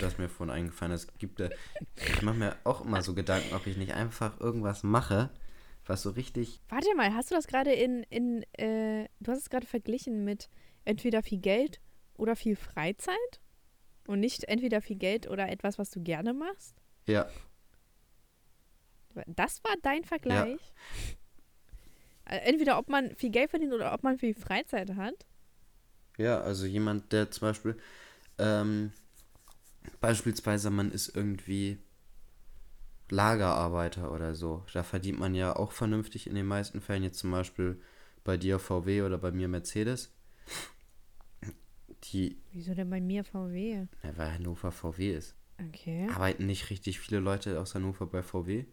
[0.00, 0.92] Das ist mir vorhin eingefallen.
[0.92, 1.50] Es gibt, äh,
[1.94, 5.30] ich mache mir auch immer so Gedanken, ob ich nicht einfach irgendwas mache,
[5.86, 9.50] was so richtig, Warte mal, hast du das gerade in, in äh, du hast es
[9.50, 10.48] gerade verglichen mit
[10.84, 11.80] entweder viel Geld
[12.14, 13.40] oder viel Freizeit?
[14.06, 16.76] Und nicht entweder viel Geld oder etwas, was du gerne machst?
[17.06, 17.28] ja,
[19.26, 20.60] Das war dein Vergleich?
[22.26, 25.26] Äh, Entweder ob man viel Geld verdient oder ob man viel Freizeit hat?
[26.16, 27.76] Ja, also jemand, der zum Beispiel,
[28.38, 28.92] ähm,
[30.00, 31.78] beispielsweise man ist irgendwie
[33.10, 34.64] Lagerarbeiter oder so.
[34.72, 37.02] Da verdient man ja auch vernünftig in den meisten Fällen.
[37.02, 37.80] Jetzt zum Beispiel
[38.24, 40.10] bei dir VW oder bei mir Mercedes.
[42.12, 42.36] Die.
[42.52, 43.86] Wieso denn bei mir VW?
[44.02, 45.34] Ja, weil Hannover VW ist.
[45.68, 46.08] Okay.
[46.08, 48.64] Arbeiten nicht richtig viele Leute aus Hannover bei VW?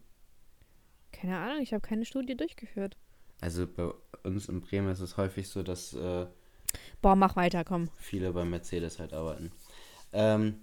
[1.11, 2.97] Keine Ahnung, ich habe keine Studie durchgeführt.
[3.39, 3.91] Also bei
[4.23, 6.27] uns in Bremen ist es häufig so, dass äh,
[7.01, 7.89] Boah, mach weiter, komm.
[7.97, 9.51] viele bei Mercedes halt arbeiten.
[10.13, 10.55] Ähm,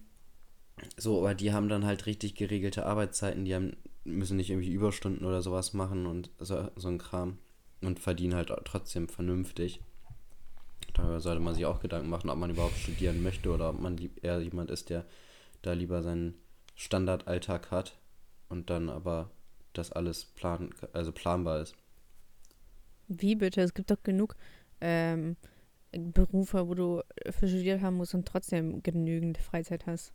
[0.97, 5.27] so, aber die haben dann halt richtig geregelte Arbeitszeiten, die haben, müssen nicht irgendwie Überstunden
[5.27, 7.39] oder sowas machen und so, so ein Kram
[7.83, 9.81] und verdienen halt trotzdem vernünftig.
[10.99, 13.97] Darüber sollte man sich auch Gedanken machen, ob man überhaupt studieren möchte oder ob man
[14.21, 15.05] eher jemand ist, der
[15.63, 16.35] da lieber seinen
[16.75, 17.97] Standardalltag hat
[18.49, 19.31] und dann aber
[19.73, 21.75] das alles plan, also planbar ist.
[23.07, 23.63] Wie bitte?
[23.63, 24.37] Es gibt doch genug
[24.81, 25.37] ähm,
[25.93, 30.13] Berufe, wo du für studiert haben musst und trotzdem genügend Freizeit hast.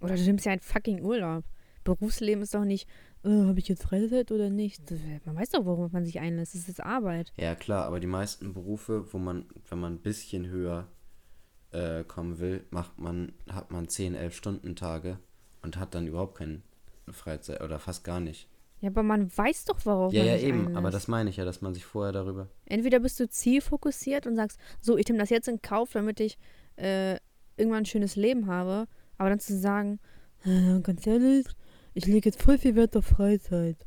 [0.00, 1.44] Oder du nimmst ja einen fucking Urlaub.
[1.84, 2.88] Berufsleben ist doch nicht,
[3.24, 4.82] äh, habe ich jetzt Freizeit oder nicht?
[5.24, 6.54] Man weiß doch, worauf man sich einlässt.
[6.54, 7.32] Das ist Arbeit.
[7.36, 10.86] Ja, klar, aber die meisten Berufe, wo man, wenn man ein bisschen höher
[11.72, 15.18] äh, kommen will, macht man, hat man 10, 11 Stunden Tage
[15.62, 16.62] und hat dann überhaupt keine
[17.10, 18.48] Freizeit oder fast gar nicht.
[18.80, 20.76] Ja, aber man weiß doch, worauf Ja, man ja, sich eben, einlässt.
[20.78, 22.48] aber das meine ich ja, dass man sich vorher darüber.
[22.64, 26.38] Entweder bist du zielfokussiert und sagst, so, ich nehme das jetzt in Kauf, damit ich
[26.76, 27.16] äh,
[27.58, 28.86] irgendwann ein schönes Leben habe.
[29.18, 30.00] Aber dann zu sagen,
[30.46, 31.44] äh, ganz ehrlich,
[31.94, 33.86] ich lege jetzt voll viel Wert auf Freizeit.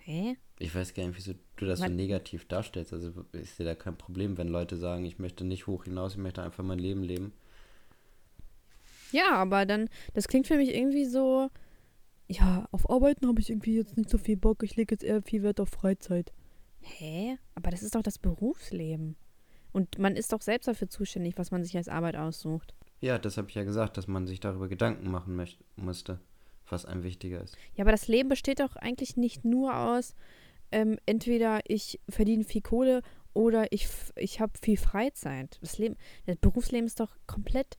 [0.00, 0.36] Hä?
[0.58, 2.92] Ich weiß gar nicht, wieso du das so Man- negativ darstellst.
[2.92, 6.18] Also ist dir da kein Problem, wenn Leute sagen, ich möchte nicht hoch hinaus, ich
[6.18, 7.32] möchte einfach mein Leben leben.
[9.12, 11.48] Ja, aber dann, das klingt für mich irgendwie so,
[12.28, 15.22] ja, auf Arbeiten habe ich irgendwie jetzt nicht so viel Bock, ich lege jetzt eher
[15.22, 16.32] viel Wert auf Freizeit.
[16.80, 17.38] Hä?
[17.54, 19.16] Aber das ist doch das Berufsleben.
[19.72, 22.74] Und man ist doch selbst dafür zuständig, was man sich als Arbeit aussucht.
[23.00, 26.20] Ja, das habe ich ja gesagt, dass man sich darüber Gedanken machen möchte, musste,
[26.68, 27.56] was einem wichtiger ist.
[27.74, 30.14] Ja, aber das Leben besteht doch eigentlich nicht nur aus,
[30.72, 33.02] ähm, entweder ich verdiene viel Kohle
[33.32, 35.58] oder ich, ich habe viel Freizeit.
[35.60, 35.96] Das Leben,
[36.26, 37.78] das Berufsleben ist doch komplett,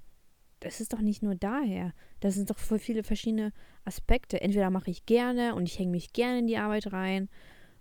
[0.59, 1.93] das ist doch nicht nur daher.
[2.19, 4.41] Das sind doch voll viele verschiedene Aspekte.
[4.41, 7.29] Entweder mache ich gerne und ich hänge mich gerne in die Arbeit rein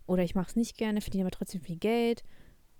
[0.06, 2.24] oder ich mache es nicht gerne, verdiene aber trotzdem viel Geld.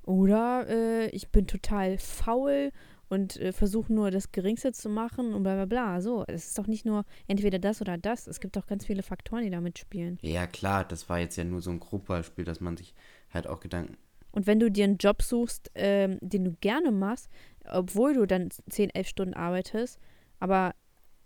[0.02, 2.70] Oder äh, ich bin total faul
[3.08, 6.00] und äh, versuche nur das Geringste zu machen und bla bla bla.
[6.00, 8.26] So, es ist doch nicht nur entweder das oder das.
[8.26, 10.18] Es gibt doch ganz viele Faktoren, die da mitspielen.
[10.22, 12.94] Ja, klar, das war jetzt ja nur so ein Grobbeispiel, dass man sich
[13.32, 13.96] halt auch Gedanken.
[14.30, 17.28] Und wenn du dir einen Job suchst, ähm, den du gerne machst,
[17.64, 20.00] obwohl du dann 10, 11 Stunden arbeitest,
[20.40, 20.74] aber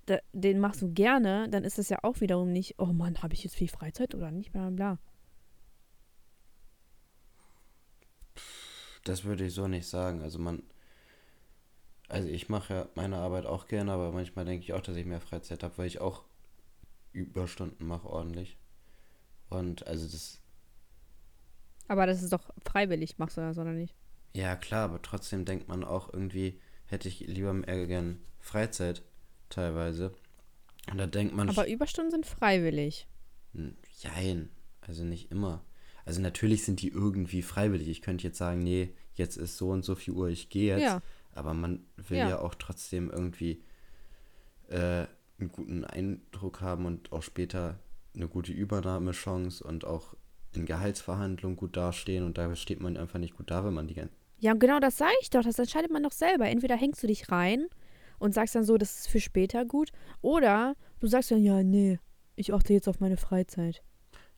[0.07, 3.35] da, den machst du gerne, dann ist es ja auch wiederum nicht, oh Mann, habe
[3.35, 4.99] ich jetzt viel Freizeit oder nicht, bla bla bla.
[9.05, 10.23] Das würde ich so nicht sagen.
[10.23, 10.63] Also man.
[12.09, 15.05] Also ich mache ja meine Arbeit auch gerne, aber manchmal denke ich auch, dass ich
[15.05, 16.25] mehr Freizeit habe, weil ich auch
[17.13, 18.57] Überstunden mache ordentlich.
[19.51, 20.41] Und also das.
[21.87, 23.95] Aber das ist doch freiwillig, machst du das oder nicht?
[24.35, 29.03] Ja, klar, aber trotzdem denkt man auch irgendwie, hätte ich lieber mehr gern Freizeit
[29.51, 30.15] teilweise.
[30.91, 33.07] Und da denkt man, Aber Überstunden sind freiwillig.
[33.99, 34.51] Jein,
[34.81, 35.65] also nicht immer.
[36.05, 37.89] Also natürlich sind die irgendwie freiwillig.
[37.89, 40.83] Ich könnte jetzt sagen, nee, jetzt ist so und so viel Uhr, ich gehe jetzt.
[40.83, 41.03] Ja.
[41.39, 42.29] Aber man will Ja.
[42.31, 43.63] ja, auch trotzdem irgendwie
[44.69, 45.07] äh,
[45.39, 47.79] einen guten Eindruck haben und auch später
[48.15, 50.15] eine gute Übernahmechance und auch
[50.55, 52.25] in Gehaltsverhandlungen gut dastehen.
[52.25, 54.97] Und da steht man einfach nicht gut da, wenn man die ganze Ja, genau das
[54.97, 55.43] sage ich doch.
[55.43, 56.47] Das entscheidet man doch selber.
[56.49, 57.67] Entweder hängst du dich rein
[58.19, 59.91] und sagst dann so, das ist für später gut.
[60.21, 61.99] Oder du sagst dann, ja, nee,
[62.35, 63.83] ich achte jetzt auf meine Freizeit.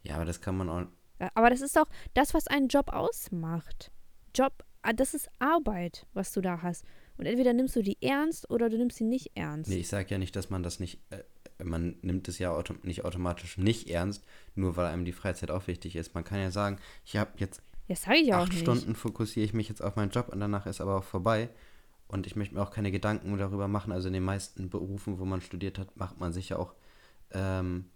[0.03, 0.86] Ja, aber das kann man auch.
[1.34, 3.90] Aber das ist doch das, was einen Job ausmacht.
[4.34, 4.64] Job,
[4.97, 6.85] das ist Arbeit, was du da hast.
[7.16, 9.70] Und entweder nimmst du die ernst oder du nimmst sie nicht ernst.
[9.70, 11.01] Nee, ich sage ja nicht, dass man das nicht.
[11.11, 11.22] Äh,
[11.62, 14.24] man nimmt es ja auto nicht automatisch nicht ernst,
[14.55, 16.14] nur weil einem die Freizeit auch wichtig ist.
[16.14, 18.62] Man kann ja sagen, ich habe jetzt Das sage ich auch acht nicht.
[18.62, 21.51] Stunden fokussiere ich mich jetzt auf meinen Job und danach ist aber auch vorbei.
[22.09, 23.93] Und ich möchte mir auch keine Gedanken darüber machen.
[23.93, 26.74] Also in den meisten Berufen, wo man studiert hat, macht man sich ja auch
[27.33, 27.91] ähm,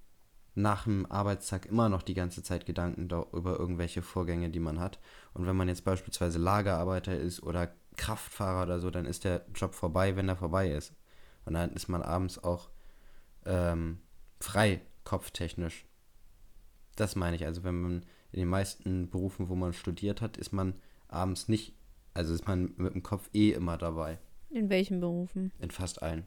[0.55, 4.79] nach dem Arbeitstag immer noch die ganze Zeit Gedanken da- über irgendwelche Vorgänge, die man
[4.79, 5.01] hat.
[5.33, 9.75] Und wenn man jetzt beispielsweise Lagerarbeiter ist oder Kraftfahrer oder so, dann ist der Job
[9.75, 10.95] vorbei, wenn er vorbei ist.
[11.45, 12.71] Und dann ist man abends auch
[13.47, 13.99] ähm,
[14.41, 15.87] frei, kopftechnisch.
[16.97, 17.45] Das meine ich.
[17.45, 17.93] Also wenn man
[18.33, 20.75] in den meisten Berufen, wo man studiert hat, ist man
[21.09, 21.77] abends nicht,
[22.15, 24.19] also ist man mit dem Kopf eh immer dabei.
[24.51, 25.53] In welchen Berufen?
[25.59, 26.25] In fast allen.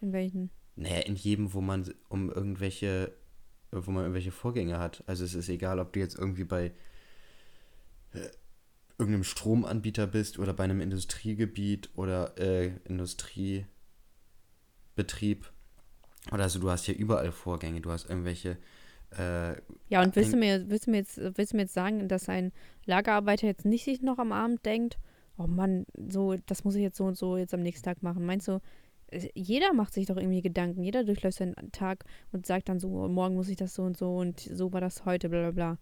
[0.00, 0.50] In welchen?
[0.76, 3.12] Naja, in jedem, wo man um irgendwelche,
[3.72, 5.02] wo man irgendwelche Vorgänge hat.
[5.06, 6.72] Also es ist egal, ob du jetzt irgendwie bei
[8.12, 8.28] äh,
[8.98, 13.66] irgendeinem Stromanbieter bist oder bei einem Industriegebiet oder äh, Industriebetrieb.
[16.32, 18.58] Oder also du hast ja überall Vorgänge, du hast irgendwelche.
[19.16, 19.56] Äh,
[19.88, 22.28] Ja, und willst du, mir, willst, du mir jetzt, willst du mir jetzt sagen, dass
[22.28, 22.52] ein
[22.84, 24.98] Lagerarbeiter jetzt nicht sich noch am Abend denkt,
[25.38, 28.26] oh Mann, so, das muss ich jetzt so und so jetzt am nächsten Tag machen?
[28.26, 28.60] Meinst du, äh,
[29.34, 33.34] jeder macht sich doch irgendwie Gedanken, jeder durchläuft seinen Tag und sagt dann so, morgen
[33.34, 35.78] muss ich das so und so und so war das heute, bla bla bla.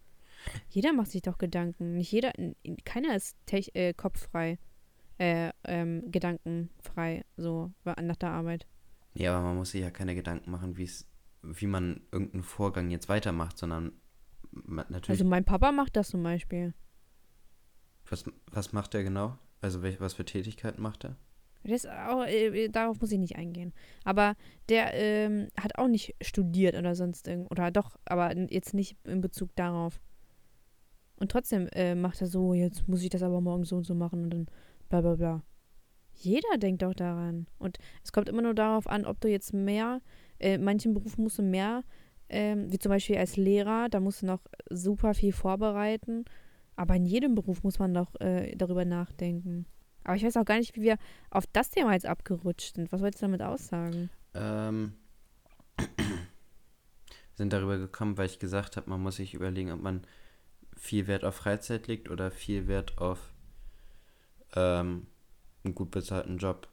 [0.68, 1.94] Jeder macht sich doch Gedanken.
[1.94, 2.32] Nicht jeder,
[2.84, 4.58] keiner ist tech, äh, kopffrei,
[5.18, 8.66] äh, ähm, gedankenfrei, so nach der Arbeit.
[9.14, 11.06] Nee, aber man muss sich ja keine Gedanken machen, wie's,
[11.42, 13.92] wie man irgendeinen Vorgang jetzt weitermacht, sondern
[14.50, 15.20] ma- natürlich.
[15.20, 16.74] Also mein Papa macht das zum Beispiel.
[18.10, 19.38] was, was macht er genau?
[19.60, 21.16] Also welch, was für Tätigkeiten macht er?
[22.08, 23.72] Auch, äh, darauf muss ich nicht eingehen.
[24.04, 24.34] Aber
[24.68, 29.20] der ähm, hat auch nicht studiert oder sonst irgend oder doch, aber jetzt nicht in
[29.20, 30.00] Bezug darauf.
[31.16, 33.94] Und trotzdem äh, macht er so, jetzt muss ich das aber morgen so und so
[33.94, 34.46] machen und dann
[34.88, 35.42] bla bla bla.
[36.12, 37.46] Jeder denkt doch daran.
[37.58, 40.00] Und es kommt immer nur darauf an, ob du jetzt mehr,
[40.38, 41.82] äh, manchen Berufen musst du mehr,
[42.28, 44.40] ähm, wie zum Beispiel als Lehrer, da musst du noch
[44.70, 46.24] super viel vorbereiten.
[46.76, 49.66] Aber in jedem Beruf muss man doch äh, darüber nachdenken.
[50.04, 50.98] Aber ich weiß auch gar nicht, wie wir
[51.30, 52.92] auf das Thema jetzt abgerutscht sind.
[52.92, 54.10] Was wolltest du damit aussagen?
[54.34, 54.94] Ähm,
[57.34, 60.06] sind darüber gekommen, weil ich gesagt habe, man muss sich überlegen, ob man
[60.76, 63.32] viel Wert auf Freizeit legt oder viel Wert auf
[64.54, 65.06] ähm,
[65.64, 66.68] einen gut bezahlten Job.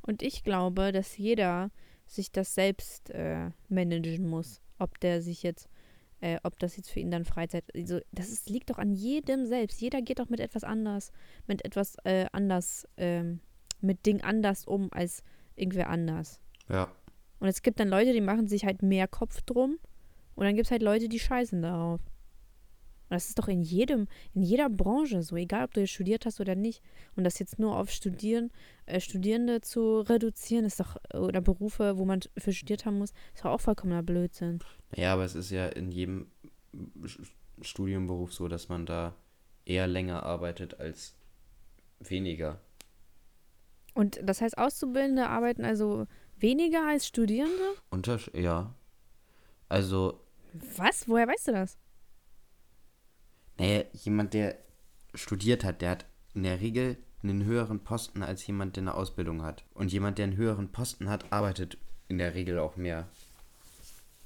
[0.00, 1.70] Und ich glaube, dass jeder
[2.06, 4.60] sich das selbst äh, managen muss.
[4.78, 5.68] Ob der sich jetzt,
[6.22, 9.44] äh, ob das jetzt für ihn dann Freizeit, also das ist, liegt doch an jedem
[9.44, 9.80] selbst.
[9.80, 11.12] Jeder geht doch mit etwas anders,
[11.46, 13.40] mit etwas äh, anders, ähm,
[13.80, 15.22] mit Ding anders um als
[15.56, 16.40] irgendwer anders.
[16.68, 16.90] Ja,
[17.40, 19.78] Und es gibt dann Leute, die machen sich halt mehr Kopf drum.
[20.34, 22.00] Und dann gibt es halt Leute, die scheißen darauf.
[23.12, 26.24] Und das ist doch in jedem, in jeder Branche so, egal ob du jetzt studiert
[26.24, 26.82] hast oder nicht.
[27.14, 28.50] Und das jetzt nur auf Studieren,
[28.86, 33.44] äh, Studierende zu reduzieren, ist doch, oder Berufe, wo man für studiert haben muss, ist
[33.44, 34.60] doch auch vollkommener Blödsinn.
[34.96, 36.28] ja, aber es ist ja in jedem
[37.60, 39.14] Studienberuf so, dass man da
[39.66, 41.14] eher länger arbeitet als
[42.00, 42.62] weniger.
[43.92, 46.06] Und das heißt, Auszubildende arbeiten also
[46.38, 47.74] weniger als Studierende?
[47.90, 48.74] Untersch ja.
[49.68, 50.18] Also,
[50.78, 51.06] Was?
[51.06, 51.76] Woher weißt du das?
[53.62, 54.56] Naja, jemand, der
[55.14, 59.42] studiert hat, der hat in der Regel einen höheren Posten als jemand, der eine Ausbildung
[59.42, 59.64] hat.
[59.72, 63.06] Und jemand, der einen höheren Posten hat, arbeitet in der Regel auch mehr.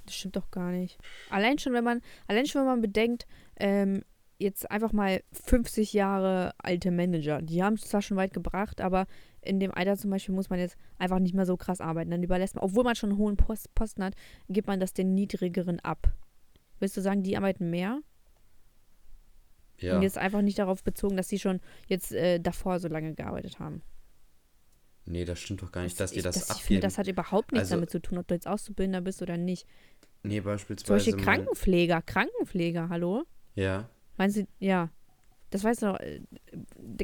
[0.05, 0.97] Das stimmt doch gar nicht.
[1.29, 3.27] Allein schon, wenn man, allein schon, wenn man bedenkt,
[3.57, 4.01] ähm,
[4.39, 9.05] jetzt einfach mal 50 Jahre alte Manager, die haben es zwar schon weit gebracht, aber
[9.41, 12.09] in dem Alter zum Beispiel muss man jetzt einfach nicht mehr so krass arbeiten.
[12.09, 14.15] Dann überlässt man, obwohl man schon einen hohen Post, Posten hat,
[14.49, 16.11] gibt man das den niedrigeren ab.
[16.79, 18.01] Willst du sagen, die arbeiten mehr?
[19.79, 19.95] Ja.
[19.95, 23.59] Und jetzt einfach nicht darauf bezogen, dass sie schon jetzt äh, davor so lange gearbeitet
[23.59, 23.81] haben.
[25.05, 26.67] Nee, das stimmt doch gar nicht, dass die ich, das, das, ich abgeben.
[26.67, 29.37] finde, das hat überhaupt nichts Also- damit zu tun, ob du jetzt Auszubildender bist oder
[29.37, 29.65] nicht.
[30.23, 30.93] nee, Zum beispielsweise.
[30.93, 33.23] Beispiel mein- Krankenpfleger, Krankenpfleger, hallo?
[33.55, 33.89] Ja.
[34.17, 34.89] Meinst du, ja.
[35.51, 36.21] Das weiß doch, äh,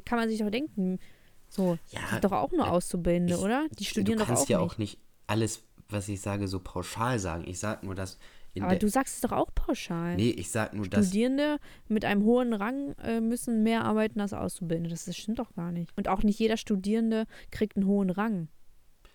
[0.03, 0.99] kann man sich doch denken.
[1.47, 3.67] So, Ja, das sind doch auch nur äh, Auszubildende, ich- oder?
[3.79, 4.71] Die studieren du doch kannst auch ja nicht.
[4.73, 7.45] auch nicht alles, was ich sage, so pauschal sagen.
[7.47, 8.17] Ich sag nur, dass
[8.59, 10.15] Aber du sagst es doch auch pauschal.
[10.15, 11.07] nee, ich sag nur, dass.
[11.07, 14.89] Studierende mit einem hohen Rang äh, müssen mehr arbeiten als Auszubildende.
[14.89, 15.91] Das, das stimmt doch gar nicht.
[15.97, 18.49] Und auch nicht jeder Studierende kriegt einen hohen Rang.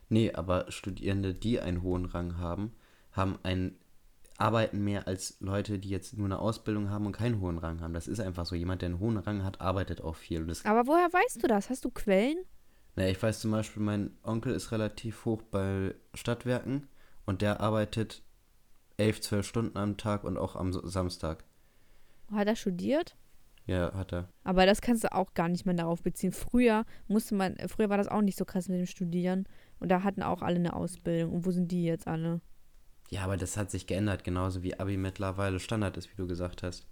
[0.09, 2.73] Nee, aber Studierende, die einen hohen Rang haben,
[3.13, 3.79] haben einen.
[4.39, 7.95] arbeiten mehr als Leute, die jetzt nur eine Ausbildung haben und keinen hohen Rang haben.
[7.95, 8.57] Das ist einfach so.
[8.57, 10.47] Jemand, der einen hohen Rang hat, arbeitet auch viel.
[10.65, 11.71] Aber woher weißt du das?
[11.71, 12.39] Hast du Quellen?
[12.99, 16.89] na, ich weiß zum Beispiel, mein Onkel ist relativ hoch bei Stadtwerken
[17.27, 18.23] und der arbeitet
[18.99, 21.45] elf, zwölf Stunden am Tag und auch am Samstag.
[22.31, 23.17] Hat er studiert?
[23.67, 24.29] Ja, hat er.
[24.45, 26.33] Aber das kannst du auch gar nicht mehr darauf beziehen.
[26.33, 29.47] Früher musste man, äh, früher war das auch nicht so krass mit dem Studieren.
[29.79, 31.33] Und da hatten auch alle eine Ausbildung.
[31.33, 32.41] Und wo sind die jetzt alle?
[33.11, 36.63] Ja, aber das hat sich geändert, genauso wie Abi mittlerweile Standard ist, wie du gesagt
[36.63, 36.87] hast.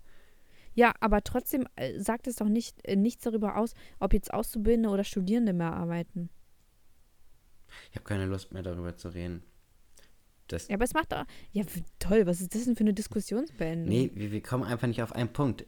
[0.75, 4.91] Ja, aber trotzdem äh, sagt es doch nicht, äh, nichts darüber aus, ob jetzt Auszubildende
[4.91, 6.29] oder Studierende mehr arbeiten.
[7.91, 9.43] Ich habe keine Lust mehr darüber zu reden.
[10.49, 11.25] Das, Ja, aber es macht doch.
[11.53, 11.65] Ja,
[11.99, 13.89] toll, was ist das denn für eine Diskussionsbeendigung?
[13.89, 15.67] nee, wir, wir kommen einfach nicht auf einen Punkt.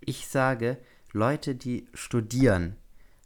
[0.00, 0.78] Ich sage,
[1.12, 2.76] Leute, die studieren,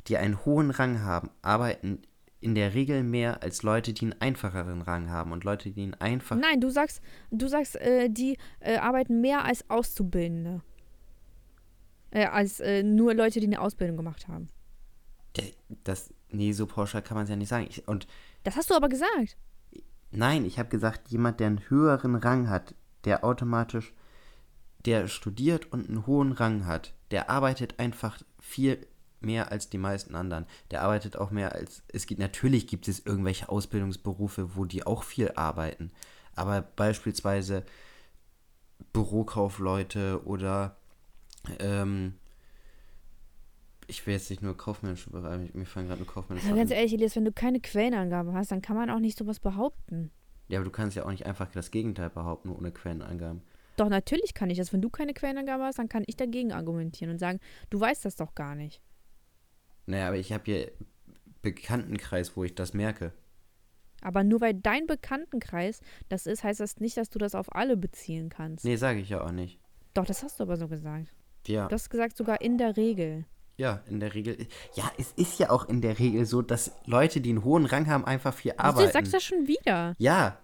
[0.06, 2.02] die einen hohen Rang haben, arbeiten
[2.40, 5.32] in der Regel mehr als Leute, die einen einfacheren Rang haben.
[5.32, 6.36] Und Leute, die einen einfach.
[6.36, 7.00] Nein, du sagst,
[7.30, 10.60] du sagst, äh, die äh, arbeiten mehr als Auszubildende.
[12.10, 14.48] Äh, als äh, nur Leute, die eine Ausbildung gemacht haben.
[15.84, 17.66] Das, nee, so pauschal kann man es ja nicht sagen.
[17.68, 18.06] Ich, und
[18.44, 19.38] Das hast du aber gesagt.
[20.16, 22.74] Nein, ich habe gesagt, jemand, der einen höheren Rang hat,
[23.04, 23.92] der automatisch,
[24.84, 28.86] der studiert und einen hohen Rang hat, der arbeitet einfach viel
[29.20, 30.46] mehr als die meisten anderen.
[30.70, 31.82] Der arbeitet auch mehr als.
[31.88, 35.90] Es gibt natürlich gibt es irgendwelche Ausbildungsberufe, wo die auch viel arbeiten.
[36.36, 37.64] Aber beispielsweise
[38.92, 40.76] Bürokaufleute oder
[41.58, 42.14] ähm,
[43.86, 46.76] ich will jetzt nicht nur kaufmännische Bereiche, mir fallen gerade nur kaufmännische Also ganz an.
[46.76, 50.10] ehrlich, Elias, wenn du keine Quellenangabe hast, dann kann man auch nicht sowas behaupten.
[50.48, 53.42] Ja, aber du kannst ja auch nicht einfach das Gegenteil behaupten, ohne Quellenangaben.
[53.76, 54.72] Doch, natürlich kann ich das.
[54.72, 57.40] Wenn du keine Quellenangabe hast, dann kann ich dagegen argumentieren und sagen,
[57.70, 58.80] du weißt das doch gar nicht.
[59.86, 60.72] Naja, aber ich habe hier
[61.42, 63.12] Bekanntenkreis, wo ich das merke.
[64.00, 67.76] Aber nur weil dein Bekanntenkreis das ist, heißt das nicht, dass du das auf alle
[67.76, 68.64] beziehen kannst.
[68.64, 69.58] Nee, sage ich ja auch nicht.
[69.94, 71.12] Doch, das hast du aber so gesagt.
[71.46, 71.68] Ja.
[71.68, 73.24] Du hast gesagt, sogar in der Regel.
[73.56, 74.46] Ja, in der Regel.
[74.74, 77.86] Ja, es ist ja auch in der Regel so, dass Leute, die einen hohen Rang
[77.86, 78.92] haben, einfach viel Du arbeiten.
[78.92, 79.94] sagst das schon wieder.
[79.98, 80.38] Ja.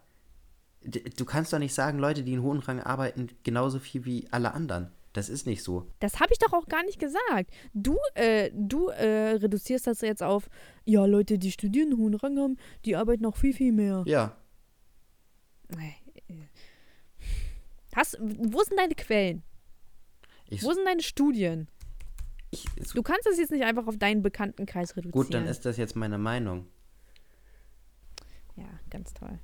[0.83, 4.55] Du kannst doch nicht sagen, Leute, die einen hohen Rang arbeiten, genauso viel wie alle
[4.55, 4.93] anderen.
[5.13, 5.91] Das ist nicht so.
[5.99, 7.51] Das habe ich doch auch gar nicht gesagt.
[7.75, 10.49] Du, äh, du äh, reduzierst das jetzt auf,
[10.85, 14.05] ja, Leute, die studieren, einen hohen Rang haben, die arbeiten noch viel, viel mehr.
[14.07, 14.37] Ja.
[15.69, 15.97] Nee,
[16.29, 16.47] äh.
[17.95, 19.43] Hast, wo sind deine Quellen?
[20.49, 21.69] Ich, Wo sind deine Studien?
[22.51, 22.65] Ich,
[22.95, 25.13] Du kannst das jetzt nicht einfach auf deinen Bekanntenkreis reduzieren.
[25.25, 26.67] gut, dann ist das jetzt meine Meinung.
[28.57, 29.39] Ja, ganz toll.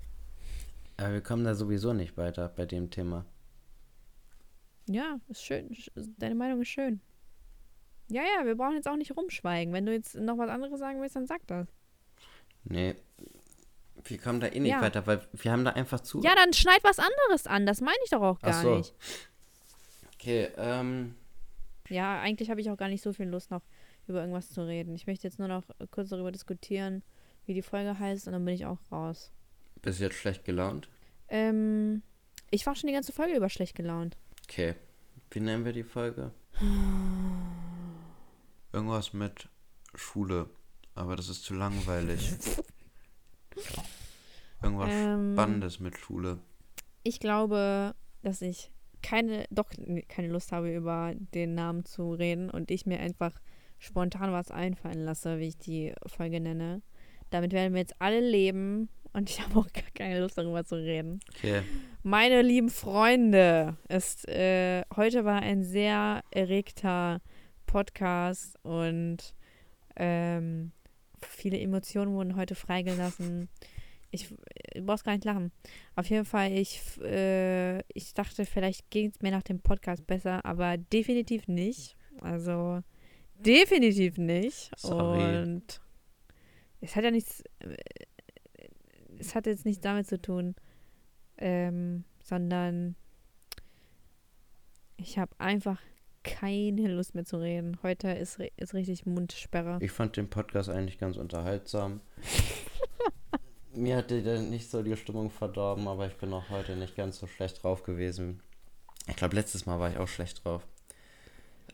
[0.96, 3.24] Aber wir kommen da sowieso nicht weiter bei dem Thema.
[4.88, 5.68] Ja, ist schön.
[5.70, 7.00] Sch- Deine Meinung ist schön.
[8.08, 9.72] Ja, ja, wir brauchen jetzt auch nicht rumschweigen.
[9.74, 11.66] Wenn du jetzt noch was anderes sagen willst, dann sag das.
[12.64, 12.94] Nee.
[14.04, 14.80] Wir kommen da eh nicht Ja.
[14.80, 16.20] weiter, weil wir haben da einfach zu.
[16.22, 17.66] Ja, dann schneid was anderes an.
[17.66, 18.76] Das meine ich doch auch gar Ach so.
[18.76, 18.94] nicht.
[20.14, 21.14] Okay, ähm.
[21.88, 23.62] Ja, eigentlich habe ich auch gar nicht so viel Lust, noch
[24.06, 24.94] über irgendwas zu reden.
[24.94, 27.02] Ich möchte jetzt nur noch kurz darüber diskutieren,
[27.44, 29.30] wie die Folge heißt, und dann bin ich auch raus.
[29.82, 30.88] Bist du jetzt schlecht gelaunt?
[31.28, 32.02] Ähm,
[32.50, 34.16] ich war schon die ganze Folge über schlecht gelaunt.
[34.48, 34.74] Okay.
[35.30, 36.32] Wie nennen wir die Folge?
[38.72, 39.48] Irgendwas mit
[39.94, 40.48] Schule.
[40.94, 42.32] Aber das ist zu langweilig.
[44.62, 46.38] Irgendwas Ähm, Spannendes mit Schule.
[47.02, 48.70] Ich glaube, dass ich
[49.06, 49.70] keine, doch
[50.08, 53.40] keine Lust habe, über den Namen zu reden und ich mir einfach
[53.78, 56.82] spontan was einfallen lasse, wie ich die Folge nenne.
[57.30, 60.74] Damit werden wir jetzt alle leben und ich habe auch gar keine Lust darüber zu
[60.74, 61.20] reden.
[61.36, 61.62] Okay.
[62.02, 67.20] Meine lieben Freunde, es, äh, heute war ein sehr erregter
[67.66, 69.36] Podcast und
[69.94, 70.72] ähm,
[71.20, 73.48] viele Emotionen wurden heute freigelassen.
[74.10, 74.34] Ich
[74.76, 75.52] du brauchst gar nicht lachen.
[75.94, 80.44] Auf jeden Fall, ich, äh, ich dachte, vielleicht ging es mir nach dem Podcast besser,
[80.44, 81.96] aber definitiv nicht.
[82.20, 82.82] Also
[83.38, 84.70] definitiv nicht.
[84.76, 85.42] Sorry.
[85.42, 85.80] Und
[86.80, 87.76] es hat ja nichts, äh,
[89.18, 90.54] es hat jetzt nichts damit zu tun,
[91.38, 92.96] ähm, sondern
[94.96, 95.80] ich habe einfach
[96.22, 97.78] keine Lust mehr zu reden.
[97.82, 99.78] Heute ist, ist richtig Mundsperre.
[99.80, 102.00] Ich fand den Podcast eigentlich ganz unterhaltsam.
[103.76, 107.18] Mir hat der nicht so die Stimmung verdorben, aber ich bin auch heute nicht ganz
[107.18, 108.40] so schlecht drauf gewesen.
[109.06, 110.66] Ich glaube, letztes Mal war ich auch schlecht drauf.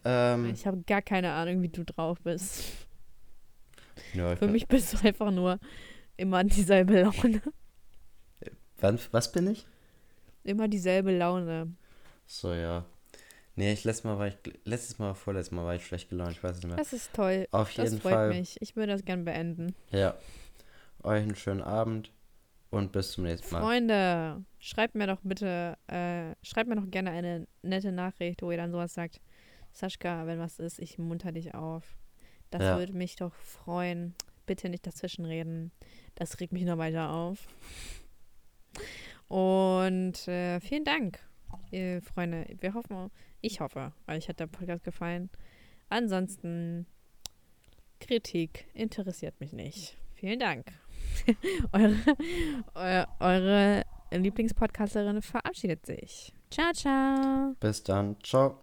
[0.04, 2.64] Ähm, Ich habe gar keine Ahnung, wie du drauf bist.
[4.14, 5.58] ja, Für mich bist du einfach nur
[6.16, 7.40] immer dieselbe Laune.
[8.80, 9.64] Wann, was bin ich?
[10.44, 11.72] Immer dieselbe Laune.
[12.26, 12.84] So, ja.
[13.54, 16.42] Nee, ich letztes Mal war ich, letztes Mal, vorletztes Mal war ich schlecht gelaunt, ich
[16.42, 16.76] weiß es nicht mehr.
[16.76, 17.46] Das ist toll.
[17.52, 18.56] Auf Das jeden freut Fall, mich.
[18.60, 19.74] Ich würde das gern beenden.
[19.90, 20.14] ja.
[21.02, 22.12] Euch einen schönen Abend
[22.70, 23.60] und bis zum nächsten Mal.
[23.60, 28.56] Freunde, schreibt mir doch bitte, äh, schreibt mir doch gerne eine nette Nachricht, wo ihr
[28.56, 29.20] dann sowas sagt.
[29.72, 31.96] Saschka, wenn was ist, ich munter dich auf.
[32.50, 32.78] Das Ja.
[32.78, 34.14] würde mich doch freuen.
[34.46, 35.72] Bitte nicht dazwischenreden.
[36.14, 37.46] Das regt mich noch weiter auf.
[39.28, 41.18] Und äh, vielen Dank,
[41.70, 42.46] ihr Freunde.
[42.60, 43.10] Wir hoffen,
[43.40, 45.30] ich hoffe, euch hat der Podcast gefallen.
[45.88, 46.86] Ansonsten,
[48.00, 49.96] Kritik interessiert mich nicht.
[50.14, 50.66] Vielen Dank.
[51.72, 51.94] eure,
[52.74, 56.32] eu- eure Lieblingspodcasterin verabschiedet sich.
[56.50, 57.54] Ciao, ciao.
[57.60, 58.16] Bis dann.
[58.22, 58.58] Ciao.